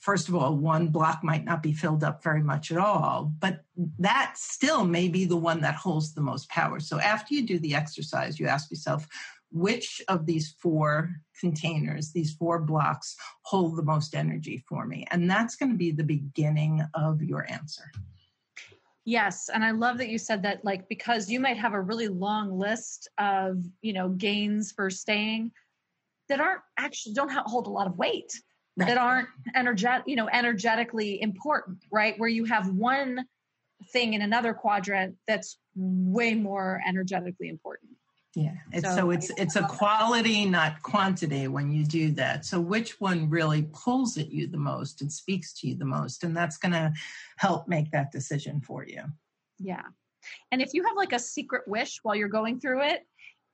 first 0.00 0.28
of 0.28 0.34
all, 0.34 0.56
one 0.56 0.88
block 0.88 1.22
might 1.22 1.44
not 1.44 1.62
be 1.62 1.72
filled 1.72 2.02
up 2.02 2.22
very 2.24 2.42
much 2.42 2.72
at 2.72 2.78
all, 2.78 3.32
but 3.38 3.64
that 3.98 4.32
still 4.36 4.84
may 4.84 5.08
be 5.08 5.26
the 5.26 5.36
one 5.36 5.60
that 5.60 5.76
holds 5.76 6.12
the 6.14 6.20
most 6.20 6.48
power. 6.48 6.80
So 6.80 6.98
after 6.98 7.34
you 7.34 7.46
do 7.46 7.58
the 7.58 7.74
exercise, 7.74 8.40
you 8.40 8.48
ask 8.48 8.70
yourself, 8.70 9.06
which 9.52 10.02
of 10.08 10.26
these 10.26 10.54
four 10.60 11.10
containers, 11.38 12.12
these 12.12 12.32
four 12.34 12.58
blocks, 12.58 13.16
hold 13.42 13.76
the 13.76 13.82
most 13.82 14.14
energy 14.14 14.64
for 14.68 14.86
me? 14.86 15.06
And 15.10 15.30
that's 15.30 15.56
going 15.56 15.70
to 15.72 15.78
be 15.78 15.90
the 15.90 16.04
beginning 16.04 16.82
of 16.94 17.22
your 17.22 17.50
answer. 17.50 17.90
Yes, 19.04 19.50
and 19.52 19.64
I 19.64 19.72
love 19.72 19.98
that 19.98 20.08
you 20.08 20.18
said 20.18 20.42
that 20.44 20.64
like 20.64 20.88
because 20.88 21.28
you 21.28 21.40
might 21.40 21.56
have 21.56 21.74
a 21.74 21.80
really 21.80 22.08
long 22.08 22.56
list 22.56 23.08
of, 23.18 23.58
you 23.80 23.92
know, 23.92 24.10
gains 24.10 24.70
for 24.70 24.90
staying 24.90 25.50
that 26.28 26.40
aren't 26.40 26.60
actually 26.78 27.14
don't 27.14 27.32
hold 27.32 27.66
a 27.66 27.70
lot 27.70 27.88
of 27.88 27.98
weight 27.98 28.32
right. 28.76 28.86
that 28.86 28.98
aren't 28.98 29.28
energetic, 29.56 30.04
you 30.06 30.16
know, 30.16 30.28
energetically 30.32 31.20
important, 31.20 31.78
right? 31.90 32.14
Where 32.18 32.28
you 32.28 32.44
have 32.44 32.68
one 32.68 33.26
thing 33.92 34.14
in 34.14 34.22
another 34.22 34.54
quadrant 34.54 35.16
that's 35.26 35.58
way 35.74 36.34
more 36.34 36.80
energetically 36.86 37.48
important. 37.48 37.90
Yeah. 38.34 38.54
It's, 38.72 38.88
so, 38.88 38.96
so 38.96 39.10
it's 39.10 39.30
it's 39.36 39.56
a 39.56 39.62
quality, 39.62 40.46
not 40.46 40.82
quantity 40.82 41.48
when 41.48 41.70
you 41.70 41.84
do 41.84 42.12
that. 42.12 42.46
So 42.46 42.60
which 42.60 42.98
one 42.98 43.28
really 43.28 43.68
pulls 43.72 44.16
at 44.16 44.30
you 44.30 44.46
the 44.46 44.56
most 44.56 45.02
and 45.02 45.12
speaks 45.12 45.52
to 45.60 45.68
you 45.68 45.74
the 45.74 45.84
most? 45.84 46.24
And 46.24 46.34
that's 46.34 46.56
gonna 46.56 46.94
help 47.36 47.68
make 47.68 47.90
that 47.90 48.10
decision 48.10 48.62
for 48.62 48.86
you. 48.86 49.02
Yeah. 49.58 49.82
And 50.50 50.62
if 50.62 50.72
you 50.72 50.84
have 50.84 50.96
like 50.96 51.12
a 51.12 51.18
secret 51.18 51.64
wish 51.66 51.98
while 52.02 52.14
you're 52.14 52.28
going 52.28 52.58
through 52.58 52.84
it, 52.84 53.02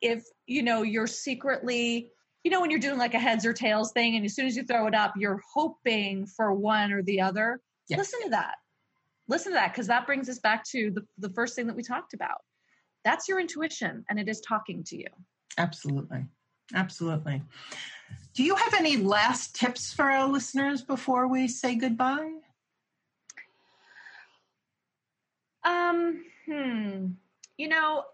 if 0.01 0.25
you 0.47 0.63
know 0.63 0.83
you're 0.83 1.07
secretly 1.07 2.11
you 2.45 2.51
know 2.51 2.61
when 2.61 2.71
you're 2.71 2.81
doing 2.81 2.99
like 2.99 3.15
a 3.15 3.19
heads 3.19 3.45
or 3.45 3.53
tails 3.53 3.93
thing 3.93 4.17
and 4.17 4.25
as 4.25 4.35
soon 4.35 4.47
as 4.47 4.57
you 4.57 4.63
throw 4.63 4.87
it 4.87 4.95
up 4.95 5.15
you're 5.17 5.41
hoping 5.55 6.27
for 6.27 6.53
one 6.53 6.93
or 6.93 7.03
the 7.03 7.21
other 7.21 7.61
yes. 7.89 7.99
listen 7.99 8.23
to 8.23 8.31
that 8.31 8.55
listen 9.29 9.53
to 9.53 9.57
that 9.57 9.73
because 9.73 9.89
that 9.89 10.07
brings 10.07 10.29
us 10.29 10.39
back 10.39 10.65
to 10.65 10.91
the, 10.91 11.05
the 11.19 11.31
first 11.35 11.57
thing 11.57 11.67
that 11.67 11.77
we 11.77 11.83
talked 11.83 12.15
about 12.15 12.39
that's 13.05 13.29
your 13.29 13.41
intuition 13.41 14.05
and 14.09 14.19
it 14.19 14.29
is 14.29 14.41
talking 14.41 14.85
to 14.85 14.97
you. 14.97 15.07
Absolutely. 15.57 16.25
Absolutely. 16.75 17.43
Do 18.35 18.45
you 18.45 18.55
have 18.55 18.75
any 18.75 18.97
last 18.97 19.55
tips 19.55 19.93
for 19.93 20.05
our 20.05 20.29
listeners 20.29 20.83
before 20.83 21.27
we 21.29 21.49
say 21.49 21.75
goodbye? 21.75 22.33
Um 25.65 26.25
hmm. 26.47 27.07
You 27.57 27.69
know 27.69 28.05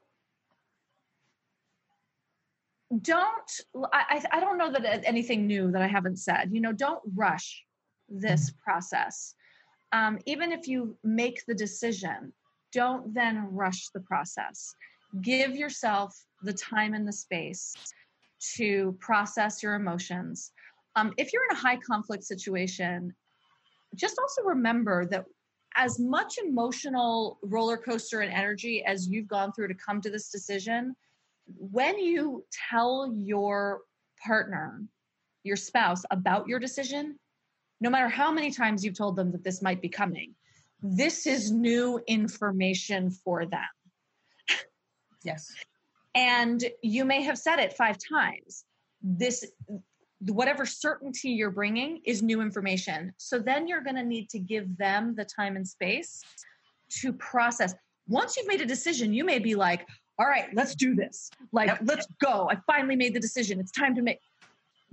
don't 3.02 3.60
I, 3.92 4.22
I 4.30 4.40
don't 4.40 4.56
know 4.56 4.70
that 4.70 5.04
anything 5.04 5.46
new 5.48 5.72
that 5.72 5.82
i 5.82 5.86
haven't 5.86 6.18
said. 6.18 6.50
You 6.52 6.60
know 6.60 6.72
don't 6.72 7.02
rush 7.14 7.64
this 8.08 8.50
mm-hmm. 8.50 8.70
process. 8.70 9.34
Um, 9.92 10.18
even 10.26 10.52
if 10.52 10.66
you 10.66 10.96
make 11.04 11.44
the 11.46 11.54
decision 11.54 12.32
don't 12.74 13.14
then 13.14 13.46
rush 13.50 13.88
the 13.94 14.00
process. 14.00 14.74
Give 15.22 15.56
yourself 15.56 16.14
the 16.42 16.52
time 16.52 16.92
and 16.94 17.06
the 17.06 17.12
space 17.12 17.72
to 18.56 18.96
process 19.00 19.62
your 19.62 19.74
emotions. 19.74 20.52
Um, 20.96 21.14
if 21.16 21.32
you're 21.32 21.44
in 21.50 21.56
a 21.56 21.60
high 21.60 21.78
conflict 21.78 22.24
situation 22.24 23.14
just 23.94 24.18
also 24.18 24.42
remember 24.42 25.06
that 25.06 25.24
as 25.76 25.98
much 25.98 26.38
emotional 26.38 27.38
roller 27.42 27.76
coaster 27.76 28.20
and 28.20 28.32
energy 28.32 28.84
as 28.84 29.08
you've 29.08 29.28
gone 29.28 29.52
through 29.52 29.68
to 29.68 29.74
come 29.74 30.00
to 30.00 30.10
this 30.10 30.30
decision 30.30 30.94
when 31.58 31.98
you 31.98 32.44
tell 32.70 33.12
your 33.14 33.80
partner, 34.24 34.82
your 35.42 35.56
spouse, 35.56 36.04
about 36.10 36.48
your 36.48 36.58
decision, 36.58 37.18
no 37.80 37.90
matter 37.90 38.08
how 38.08 38.32
many 38.32 38.50
times 38.50 38.84
you've 38.84 38.96
told 38.96 39.16
them 39.16 39.30
that 39.32 39.44
this 39.44 39.60
might 39.60 39.82
be 39.82 39.88
coming, 39.88 40.34
this 40.82 41.26
is 41.26 41.50
new 41.50 42.00
information 42.06 43.10
for 43.10 43.46
them. 43.46 43.60
Yes. 45.24 45.50
and 46.14 46.62
you 46.82 47.04
may 47.06 47.22
have 47.22 47.38
said 47.38 47.58
it 47.58 47.72
five 47.72 47.96
times. 47.96 48.64
This, 49.02 49.46
whatever 50.20 50.66
certainty 50.66 51.30
you're 51.30 51.50
bringing 51.50 52.00
is 52.04 52.22
new 52.22 52.40
information. 52.42 53.12
So 53.16 53.38
then 53.38 53.66
you're 53.66 53.82
going 53.82 53.96
to 53.96 54.04
need 54.04 54.28
to 54.30 54.38
give 54.38 54.76
them 54.76 55.14
the 55.14 55.24
time 55.24 55.56
and 55.56 55.66
space 55.66 56.22
to 57.00 57.12
process. 57.14 57.74
Once 58.06 58.36
you've 58.36 58.46
made 58.46 58.60
a 58.60 58.66
decision, 58.66 59.14
you 59.14 59.24
may 59.24 59.38
be 59.38 59.54
like, 59.54 59.86
all 60.18 60.26
right, 60.26 60.46
let's 60.52 60.74
do 60.74 60.94
this. 60.94 61.30
Like, 61.52 61.68
yep. 61.68 61.80
let's 61.82 62.06
go. 62.22 62.48
I 62.50 62.56
finally 62.66 62.96
made 62.96 63.14
the 63.14 63.20
decision. 63.20 63.58
It's 63.58 63.72
time 63.72 63.94
to 63.96 64.02
make. 64.02 64.18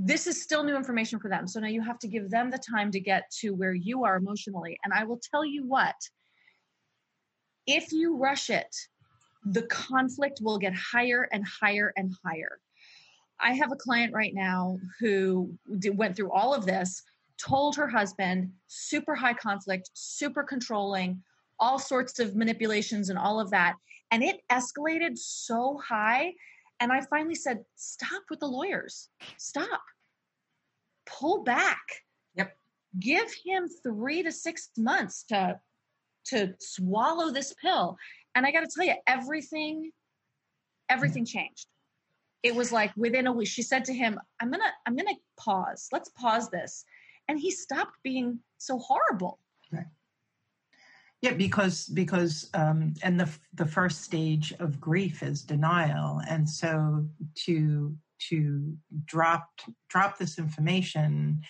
This 0.04 0.26
is 0.26 0.41
still 0.41 0.64
new 0.64 0.76
information 0.76 1.20
for 1.20 1.30
them. 1.30 1.47
So 1.47 1.60
now 1.60 1.68
you 1.68 1.82
have 1.82 1.99
to 1.99 2.08
give 2.08 2.32
them 2.32 2.49
the 2.49 2.58
time 2.58 2.89
to 2.91 2.99
get 2.99 3.30
to 3.41 3.52
where 3.52 3.76
you 3.76 4.04
are 4.04 4.16
emotionally. 4.16 4.80
And 4.84 4.91
I 4.93 5.04
will 5.04 5.20
tell 5.32 5.45
you 5.45 5.64
what, 5.64 5.95
if 7.68 7.91
you 7.91 8.18
rush 8.18 8.49
it, 8.49 8.76
the 9.45 9.62
conflict 9.64 10.39
will 10.41 10.58
get 10.58 10.74
higher 10.74 11.30
and 11.32 11.45
higher 11.45 11.93
and 11.95 12.16
higher. 12.26 12.60
I 13.39 13.54
have 13.54 13.72
a 13.72 13.76
client 13.76 14.12
right 14.12 14.34
now 14.34 14.80
who 14.99 15.54
went 15.93 16.16
through 16.16 16.32
all 16.32 16.56
of 16.56 16.66
this, 16.66 17.04
told 17.38 17.76
her 17.76 17.88
husband, 17.88 18.52
super 18.68 19.14
high 19.14 19.34
conflict, 19.36 19.91
super 19.93 20.43
controlling, 20.43 21.22
all 21.60 21.78
sorts 21.78 22.18
of 22.18 22.36
manipulations 22.36 23.10
and 23.10 23.20
all 23.20 23.39
of 23.39 23.52
that. 23.52 23.76
And 24.10 24.24
it 24.24 24.41
escalated 24.52 25.18
so 25.18 25.80
high. 25.88 26.34
And 26.82 26.91
I 26.91 27.01
finally 27.01 27.36
said, 27.36 27.63
stop 27.75 28.23
with 28.29 28.39
the 28.39 28.47
lawyers. 28.47 29.07
Stop. 29.38 29.82
Pull 31.05 31.43
back. 31.43 31.82
Yep. 32.36 32.57
Give 32.99 33.32
him 33.45 33.69
three 33.84 34.23
to 34.23 34.32
six 34.32 34.71
months 34.77 35.23
to 35.29 35.59
to 36.25 36.53
swallow 36.59 37.32
this 37.32 37.53
pill. 37.61 37.97
And 38.36 38.45
I 38.45 38.51
gotta 38.51 38.67
tell 38.67 38.86
you, 38.86 38.95
everything, 39.07 39.91
everything 40.89 41.23
mm-hmm. 41.23 41.38
changed. 41.39 41.67
It 42.43 42.55
was 42.55 42.71
like 42.71 42.91
within 42.97 43.27
a 43.27 43.32
week, 43.32 43.47
she 43.47 43.61
said 43.61 43.86
to 43.86 43.93
him, 43.93 44.19
I'm 44.39 44.49
gonna, 44.49 44.71
I'm 44.88 44.95
gonna 44.95 45.15
pause. 45.39 45.88
Let's 45.91 46.09
pause 46.09 46.49
this. 46.49 46.84
And 47.27 47.39
he 47.39 47.51
stopped 47.51 47.97
being 48.03 48.39
so 48.57 48.79
horrible. 48.79 49.39
Yeah, 51.22 51.34
because 51.34 51.86
because 51.86 52.49
um, 52.55 52.95
and 53.03 53.19
the 53.19 53.30
the 53.53 53.65
first 53.65 54.01
stage 54.01 54.53
of 54.59 54.82
grief 54.82 55.22
is 55.22 55.43
denial, 55.43 56.19
and 56.28 56.49
so 56.49 57.07
to 57.45 57.95
to 58.30 58.76
drop 59.05 59.47
drop 59.88 60.17
this 60.17 60.39
information, 60.39 61.41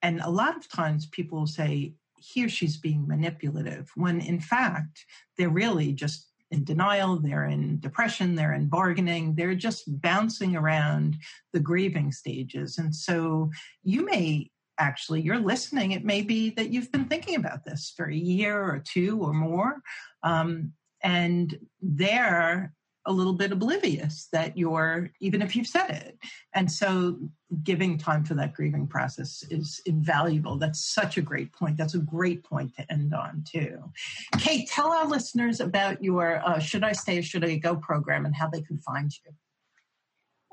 and 0.00 0.20
a 0.20 0.30
lot 0.30 0.56
of 0.56 0.66
times 0.70 1.06
people 1.06 1.40
will 1.40 1.46
say, 1.46 1.92
"Here 2.18 2.48
she's 2.48 2.78
being 2.78 3.06
manipulative," 3.06 3.90
when 3.96 4.22
in 4.22 4.40
fact 4.40 5.04
they're 5.36 5.50
really 5.50 5.92
just 5.92 6.28
in 6.50 6.64
denial, 6.64 7.18
they're 7.18 7.46
in 7.46 7.80
depression, 7.80 8.34
they're 8.34 8.54
in 8.54 8.68
bargaining, 8.68 9.34
they're 9.34 9.54
just 9.54 9.84
bouncing 10.00 10.56
around 10.56 11.16
the 11.52 11.60
grieving 11.60 12.12
stages, 12.12 12.78
and 12.78 12.94
so 12.94 13.50
you 13.82 14.06
may 14.06 14.50
actually 14.78 15.20
you're 15.20 15.38
listening, 15.38 15.92
it 15.92 16.04
may 16.04 16.22
be 16.22 16.50
that 16.50 16.70
you've 16.70 16.92
been 16.92 17.06
thinking 17.06 17.36
about 17.36 17.64
this 17.64 17.92
for 17.96 18.06
a 18.06 18.14
year 18.14 18.60
or 18.60 18.82
two 18.84 19.20
or 19.22 19.32
more. 19.32 19.80
Um, 20.22 20.72
and 21.02 21.58
they're 21.80 22.72
a 23.06 23.12
little 23.12 23.32
bit 23.32 23.50
oblivious 23.50 24.28
that 24.32 24.56
you're, 24.56 25.10
even 25.20 25.42
if 25.42 25.56
you've 25.56 25.66
said 25.66 25.90
it. 25.90 26.18
And 26.54 26.70
so 26.70 27.18
giving 27.64 27.98
time 27.98 28.24
for 28.24 28.34
that 28.34 28.54
grieving 28.54 28.86
process 28.86 29.42
is 29.50 29.80
invaluable. 29.86 30.56
That's 30.56 30.84
such 30.84 31.16
a 31.16 31.22
great 31.22 31.52
point. 31.52 31.76
That's 31.76 31.94
a 31.94 31.98
great 31.98 32.44
point 32.44 32.74
to 32.76 32.92
end 32.92 33.12
on, 33.12 33.44
too. 33.44 33.82
Kate, 34.38 34.68
tell 34.68 34.92
our 34.92 35.06
listeners 35.06 35.58
about 35.58 36.02
your 36.02 36.46
uh, 36.46 36.60
Should 36.60 36.84
I 36.84 36.92
Stay 36.92 37.18
or 37.18 37.22
Should 37.22 37.44
I 37.44 37.56
Go 37.56 37.74
program 37.74 38.24
and 38.24 38.36
how 38.36 38.48
they 38.48 38.62
can 38.62 38.78
find 38.78 39.12
you. 39.24 39.32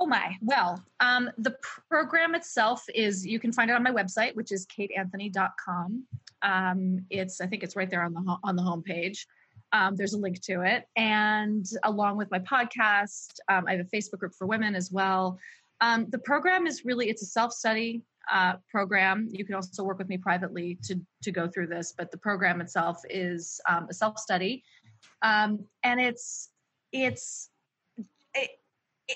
Oh 0.01 0.05
my. 0.05 0.37
Well, 0.41 0.81
um, 1.01 1.29
the 1.37 1.57
program 1.89 2.33
itself 2.33 2.85
is 2.95 3.27
you 3.27 3.37
can 3.37 3.51
find 3.51 3.69
it 3.69 3.73
on 3.73 3.83
my 3.83 3.91
website, 3.91 4.33
which 4.33 4.53
is 4.53 4.65
kateanthony.com. 4.67 6.03
Um, 6.41 7.05
it's 7.09 7.41
I 7.41 7.47
think 7.47 7.63
it's 7.63 7.75
right 7.75 7.89
there 7.89 8.03
on 8.03 8.13
the 8.13 8.37
on 8.43 8.55
the 8.55 8.63
homepage. 8.63 9.25
Um, 9.73 9.97
there's 9.97 10.13
a 10.13 10.17
link 10.17 10.41
to 10.43 10.61
it, 10.61 10.87
and 10.95 11.65
along 11.83 12.17
with 12.17 12.31
my 12.31 12.39
podcast, 12.39 13.39
um, 13.49 13.65
I 13.67 13.75
have 13.75 13.81
a 13.81 13.95
Facebook 13.95 14.19
group 14.19 14.33
for 14.33 14.47
women 14.47 14.73
as 14.73 14.89
well. 14.89 15.37
Um, 15.81 16.07
the 16.09 16.17
program 16.17 16.65
is 16.65 16.85
really 16.85 17.09
it's 17.09 17.21
a 17.21 17.27
self 17.27 17.51
study 17.51 18.01
uh, 18.31 18.53
program. 18.71 19.27
You 19.31 19.43
can 19.43 19.55
also 19.55 19.83
work 19.83 19.97
with 19.97 20.07
me 20.07 20.17
privately 20.17 20.77
to 20.83 20.99
to 21.23 21.31
go 21.31 21.49
through 21.49 21.67
this, 21.67 21.93
but 21.95 22.09
the 22.09 22.17
program 22.17 22.61
itself 22.61 23.01
is 23.09 23.59
um, 23.67 23.87
a 23.89 23.93
self 23.93 24.17
study, 24.17 24.63
and 25.21 25.59
it's 25.83 26.51
it's 26.93 27.48
it, 27.48 27.48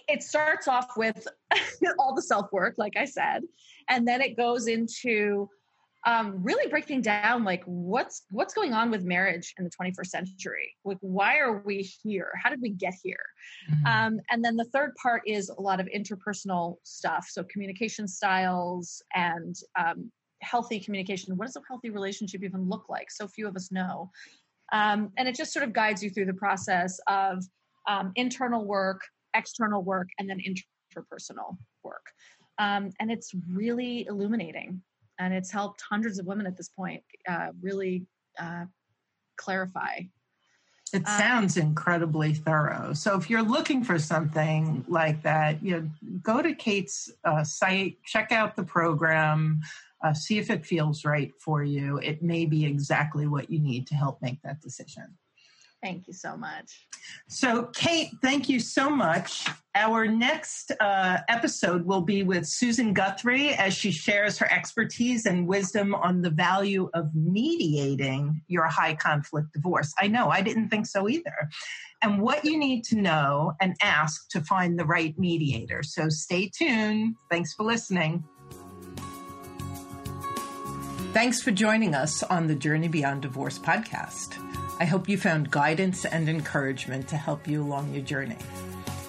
it 0.07 0.23
starts 0.23 0.67
off 0.67 0.87
with 0.97 1.27
all 1.99 2.15
the 2.15 2.21
self 2.21 2.51
work, 2.51 2.75
like 2.77 2.97
I 2.97 3.05
said, 3.05 3.43
and 3.89 4.07
then 4.07 4.21
it 4.21 4.37
goes 4.37 4.67
into 4.67 5.49
um, 6.05 6.43
really 6.43 6.69
breaking 6.69 7.01
down 7.01 7.45
like 7.45 7.63
what's 7.65 8.23
what's 8.29 8.53
going 8.53 8.73
on 8.73 8.91
with 8.91 9.05
marriage 9.05 9.53
in 9.57 9.63
the 9.63 9.69
21st 9.69 10.07
century. 10.07 10.75
Like, 10.83 10.97
why 10.99 11.37
are 11.37 11.61
we 11.65 11.89
here? 12.03 12.31
How 12.41 12.49
did 12.49 12.61
we 12.61 12.71
get 12.71 12.93
here? 13.01 13.23
Mm-hmm. 13.71 13.85
Um, 13.85 14.19
and 14.29 14.43
then 14.43 14.57
the 14.57 14.65
third 14.65 14.91
part 15.01 15.21
is 15.25 15.49
a 15.49 15.61
lot 15.61 15.79
of 15.79 15.87
interpersonal 15.95 16.75
stuff, 16.83 17.27
so 17.29 17.43
communication 17.45 18.07
styles 18.07 19.01
and 19.15 19.55
um, 19.79 20.11
healthy 20.41 20.79
communication. 20.79 21.37
What 21.37 21.45
does 21.45 21.55
a 21.55 21.61
healthy 21.67 21.89
relationship 21.89 22.43
even 22.43 22.67
look 22.67 22.89
like? 22.89 23.09
So 23.09 23.27
few 23.27 23.47
of 23.47 23.55
us 23.55 23.71
know. 23.71 24.11
Um, 24.71 25.11
and 25.17 25.27
it 25.27 25.35
just 25.35 25.53
sort 25.53 25.63
of 25.63 25.71
guides 25.71 26.03
you 26.03 26.09
through 26.09 26.25
the 26.25 26.33
process 26.33 26.99
of 27.07 27.43
um, 27.87 28.11
internal 28.15 28.65
work, 28.65 29.01
external 29.33 29.83
work 29.83 30.09
and 30.19 30.29
then 30.29 30.39
interpersonal 30.39 31.57
work. 31.83 32.05
Um, 32.59 32.91
and 32.99 33.11
it's 33.11 33.31
really 33.49 34.05
illuminating. 34.07 34.81
And 35.19 35.33
it's 35.33 35.51
helped 35.51 35.81
hundreds 35.87 36.19
of 36.19 36.25
women 36.25 36.47
at 36.47 36.57
this 36.57 36.69
point 36.69 37.03
uh, 37.29 37.49
really 37.61 38.05
uh, 38.39 38.65
clarify. 39.37 40.01
It 40.91 41.03
uh, 41.05 41.17
sounds 41.17 41.57
incredibly 41.57 42.33
thorough. 42.33 42.93
So 42.93 43.17
if 43.17 43.29
you're 43.29 43.43
looking 43.43 43.83
for 43.83 43.97
something 43.97 44.85
like 44.87 45.23
that, 45.23 45.63
you 45.63 45.71
know, 45.71 46.19
go 46.21 46.41
to 46.41 46.53
Kate's 46.53 47.11
uh, 47.23 47.43
site, 47.43 47.97
check 48.05 48.31
out 48.31 48.55
the 48.55 48.63
program, 48.63 49.61
uh, 50.03 50.13
see 50.13 50.37
if 50.37 50.49
it 50.49 50.65
feels 50.65 51.05
right 51.05 51.31
for 51.39 51.63
you. 51.63 51.97
It 51.97 52.21
may 52.21 52.45
be 52.45 52.65
exactly 52.65 53.27
what 53.27 53.49
you 53.49 53.59
need 53.59 53.87
to 53.87 53.95
help 53.95 54.21
make 54.21 54.41
that 54.43 54.61
decision. 54.61 55.17
Thank 55.83 56.07
you 56.07 56.13
so 56.13 56.37
much. 56.37 56.87
So, 57.27 57.63
Kate, 57.73 58.11
thank 58.21 58.47
you 58.47 58.61
so 58.61 58.89
much. 58.89 59.45
Our 59.75 60.07
next 60.07 60.71
uh, 60.79 61.17
episode 61.27 61.85
will 61.85 62.01
be 62.01 62.23
with 62.23 62.47
Susan 62.47 62.93
Guthrie 62.93 63.49
as 63.49 63.73
she 63.73 63.91
shares 63.91 64.37
her 64.37 64.49
expertise 64.49 65.25
and 65.25 65.45
wisdom 65.45 65.93
on 65.93 66.21
the 66.21 66.29
value 66.29 66.89
of 66.93 67.13
mediating 67.13 68.41
your 68.47 68.65
high 68.67 68.95
conflict 68.95 69.51
divorce. 69.51 69.93
I 69.99 70.07
know, 70.07 70.29
I 70.29 70.39
didn't 70.39 70.69
think 70.69 70.85
so 70.87 71.09
either. 71.09 71.49
And 72.01 72.21
what 72.21 72.45
you 72.45 72.57
need 72.57 72.85
to 72.85 72.95
know 72.95 73.51
and 73.59 73.75
ask 73.81 74.29
to 74.29 74.39
find 74.39 74.79
the 74.79 74.85
right 74.85 75.13
mediator. 75.19 75.83
So, 75.83 76.07
stay 76.07 76.49
tuned. 76.57 77.15
Thanks 77.29 77.53
for 77.55 77.63
listening. 77.65 78.23
Thanks 81.11 81.41
for 81.41 81.51
joining 81.51 81.93
us 81.93 82.23
on 82.23 82.47
the 82.47 82.55
Journey 82.55 82.87
Beyond 82.87 83.21
Divorce 83.21 83.59
podcast. 83.59 84.52
I 84.79 84.85
hope 84.85 85.07
you 85.07 85.17
found 85.17 85.51
guidance 85.51 86.05
and 86.05 86.27
encouragement 86.27 87.07
to 87.09 87.17
help 87.17 87.47
you 87.47 87.61
along 87.63 87.93
your 87.93 88.01
journey. 88.03 88.37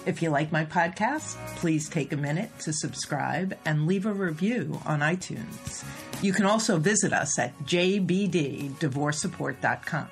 If 0.05 0.21
you 0.21 0.29
like 0.29 0.51
my 0.51 0.65
podcast, 0.65 1.37
please 1.57 1.89
take 1.89 2.13
a 2.13 2.17
minute 2.17 2.51
to 2.59 2.71
subscribe 2.71 3.57
and 3.65 3.87
leave 3.87 4.05
a 4.05 4.13
review 4.13 4.79
on 4.85 4.99
iTunes. 4.99 5.83
You 6.21 6.31
can 6.31 6.45
also 6.45 6.77
visit 6.77 7.11
us 7.11 7.39
at 7.39 7.57
jbddivorcesupport.com, 7.65 10.07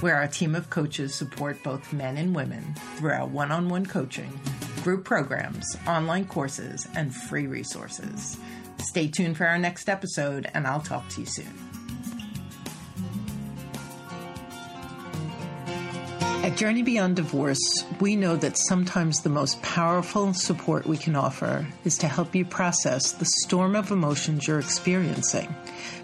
where 0.00 0.14
our 0.14 0.28
team 0.28 0.54
of 0.54 0.70
coaches 0.70 1.12
support 1.14 1.62
both 1.64 1.92
men 1.92 2.16
and 2.16 2.34
women 2.34 2.74
through 2.96 3.10
our 3.10 3.26
one 3.26 3.50
on 3.50 3.68
one 3.68 3.84
coaching, 3.84 4.38
group 4.84 5.04
programs, 5.04 5.76
online 5.88 6.26
courses, 6.26 6.86
and 6.94 7.12
free 7.14 7.48
resources. 7.48 8.36
Stay 8.78 9.08
tuned 9.08 9.36
for 9.36 9.46
our 9.46 9.58
next 9.58 9.88
episode, 9.88 10.48
and 10.54 10.64
I'll 10.66 10.80
talk 10.80 11.08
to 11.10 11.20
you 11.20 11.26
soon. 11.26 11.65
At 16.46 16.56
Journey 16.56 16.84
Beyond 16.84 17.16
Divorce, 17.16 17.84
we 17.98 18.14
know 18.14 18.36
that 18.36 18.56
sometimes 18.56 19.18
the 19.20 19.28
most 19.28 19.60
powerful 19.62 20.32
support 20.32 20.86
we 20.86 20.96
can 20.96 21.16
offer 21.16 21.66
is 21.84 21.98
to 21.98 22.06
help 22.06 22.36
you 22.36 22.44
process 22.44 23.10
the 23.10 23.24
storm 23.24 23.74
of 23.74 23.90
emotions 23.90 24.46
you're 24.46 24.60
experiencing 24.60 25.52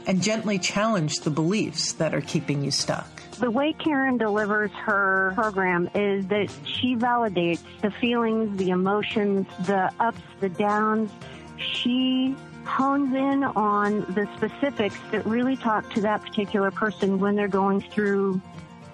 and 0.09 0.21
gently 0.21 0.59
challenge 0.59 1.21
the 1.21 1.31
beliefs 1.31 1.93
that 1.93 2.13
are 2.13 2.23
keeping 2.23 2.65
you 2.65 2.73
stuck. 2.73 3.07
The 3.39 3.53
way 3.53 3.73
Karen 3.73 4.19
delivers 4.19 4.73
her 4.73 5.31
program 5.37 5.89
is 5.95 6.27
that 6.27 6.51
she 6.65 6.97
validates 6.97 7.63
the 7.81 7.93
feelings, 7.93 8.59
the 8.59 8.71
emotions, 8.71 9.47
the 9.67 9.93
ups, 10.01 10.23
the 10.41 10.49
downs. 10.49 11.13
She 11.57 12.35
hones 12.65 13.15
in 13.15 13.45
on 13.45 14.01
the 14.15 14.29
specifics 14.37 14.99
that 15.13 15.25
really 15.25 15.57
talk 15.57 15.89
to 15.95 16.01
that 16.01 16.21
particular 16.23 16.73
person 16.73 17.21
when 17.21 17.37
they're 17.37 17.47
going 17.47 17.81
through 17.81 18.41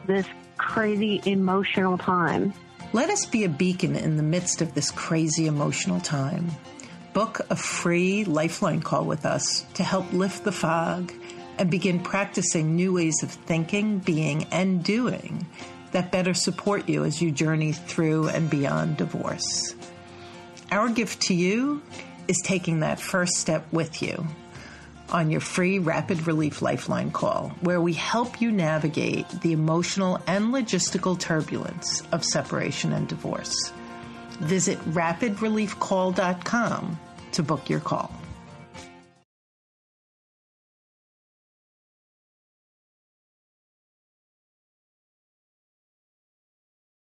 this 0.05 0.27
crazy 0.59 1.23
emotional 1.25 1.97
time. 1.97 2.53
Let 2.93 3.11
us 3.11 3.27
be 3.27 3.45
a 3.45 3.49
beacon 3.49 3.97
in 3.97 4.17
the 4.17 4.23
midst 4.23 4.61
of 4.63 4.75
this 4.75 4.91
crazy 4.91 5.47
emotional 5.47 6.01
time. 6.01 6.51
Book 7.13 7.41
a 7.51 7.57
free 7.57 8.25
lifeline 8.25 8.81
call 8.81 9.05
with 9.05 9.25
us 9.27 9.67
to 9.75 9.83
help 9.83 10.13
lift 10.13 10.45
the 10.45 10.53
fog 10.53 11.13
and 11.59 11.71
begin 11.71 12.01
practicing 12.01 12.77
new 12.77 12.95
ways 12.95 13.23
of 13.23 13.31
thinking, 13.31 13.99
being, 13.99 14.45
and 14.53 14.83
doing 14.85 15.47
that 15.93 16.13
better 16.13 16.35
support 16.35 16.89
you 16.89 17.05
as 17.05 17.21
you 17.21 17.31
journey 17.31 17.73
through 17.73 18.29
and 18.29 18.51
beyond 18.51 18.97
divorce. 18.97 19.75
Our 20.71 20.91
gift 20.91 21.23
to 21.23 21.35
you 21.35 21.83
is 22.29 22.41
taking 22.45 22.81
that 22.81 23.01
first 23.01 23.37
step 23.37 23.67
with 23.73 24.03
you 24.03 24.27
on 25.11 25.31
your 25.31 25.41
free 25.41 25.79
Rapid 25.79 26.27
Relief 26.27 26.61
Lifeline 26.63 27.11
call, 27.11 27.51
where 27.61 27.81
we 27.81 27.93
help 27.93 28.41
you 28.41 28.51
navigate 28.53 29.29
the 29.43 29.53
emotional 29.53 30.21
and 30.27 30.55
logistical 30.55 31.19
turbulence 31.19 32.03
of 32.13 32.25
separation 32.25 32.93
and 32.93 33.09
divorce. 33.09 33.73
Visit 34.41 34.79
rapidreliefcall.com 34.93 37.01
to 37.33 37.43
book 37.43 37.69
your 37.69 37.81
call. 37.81 38.13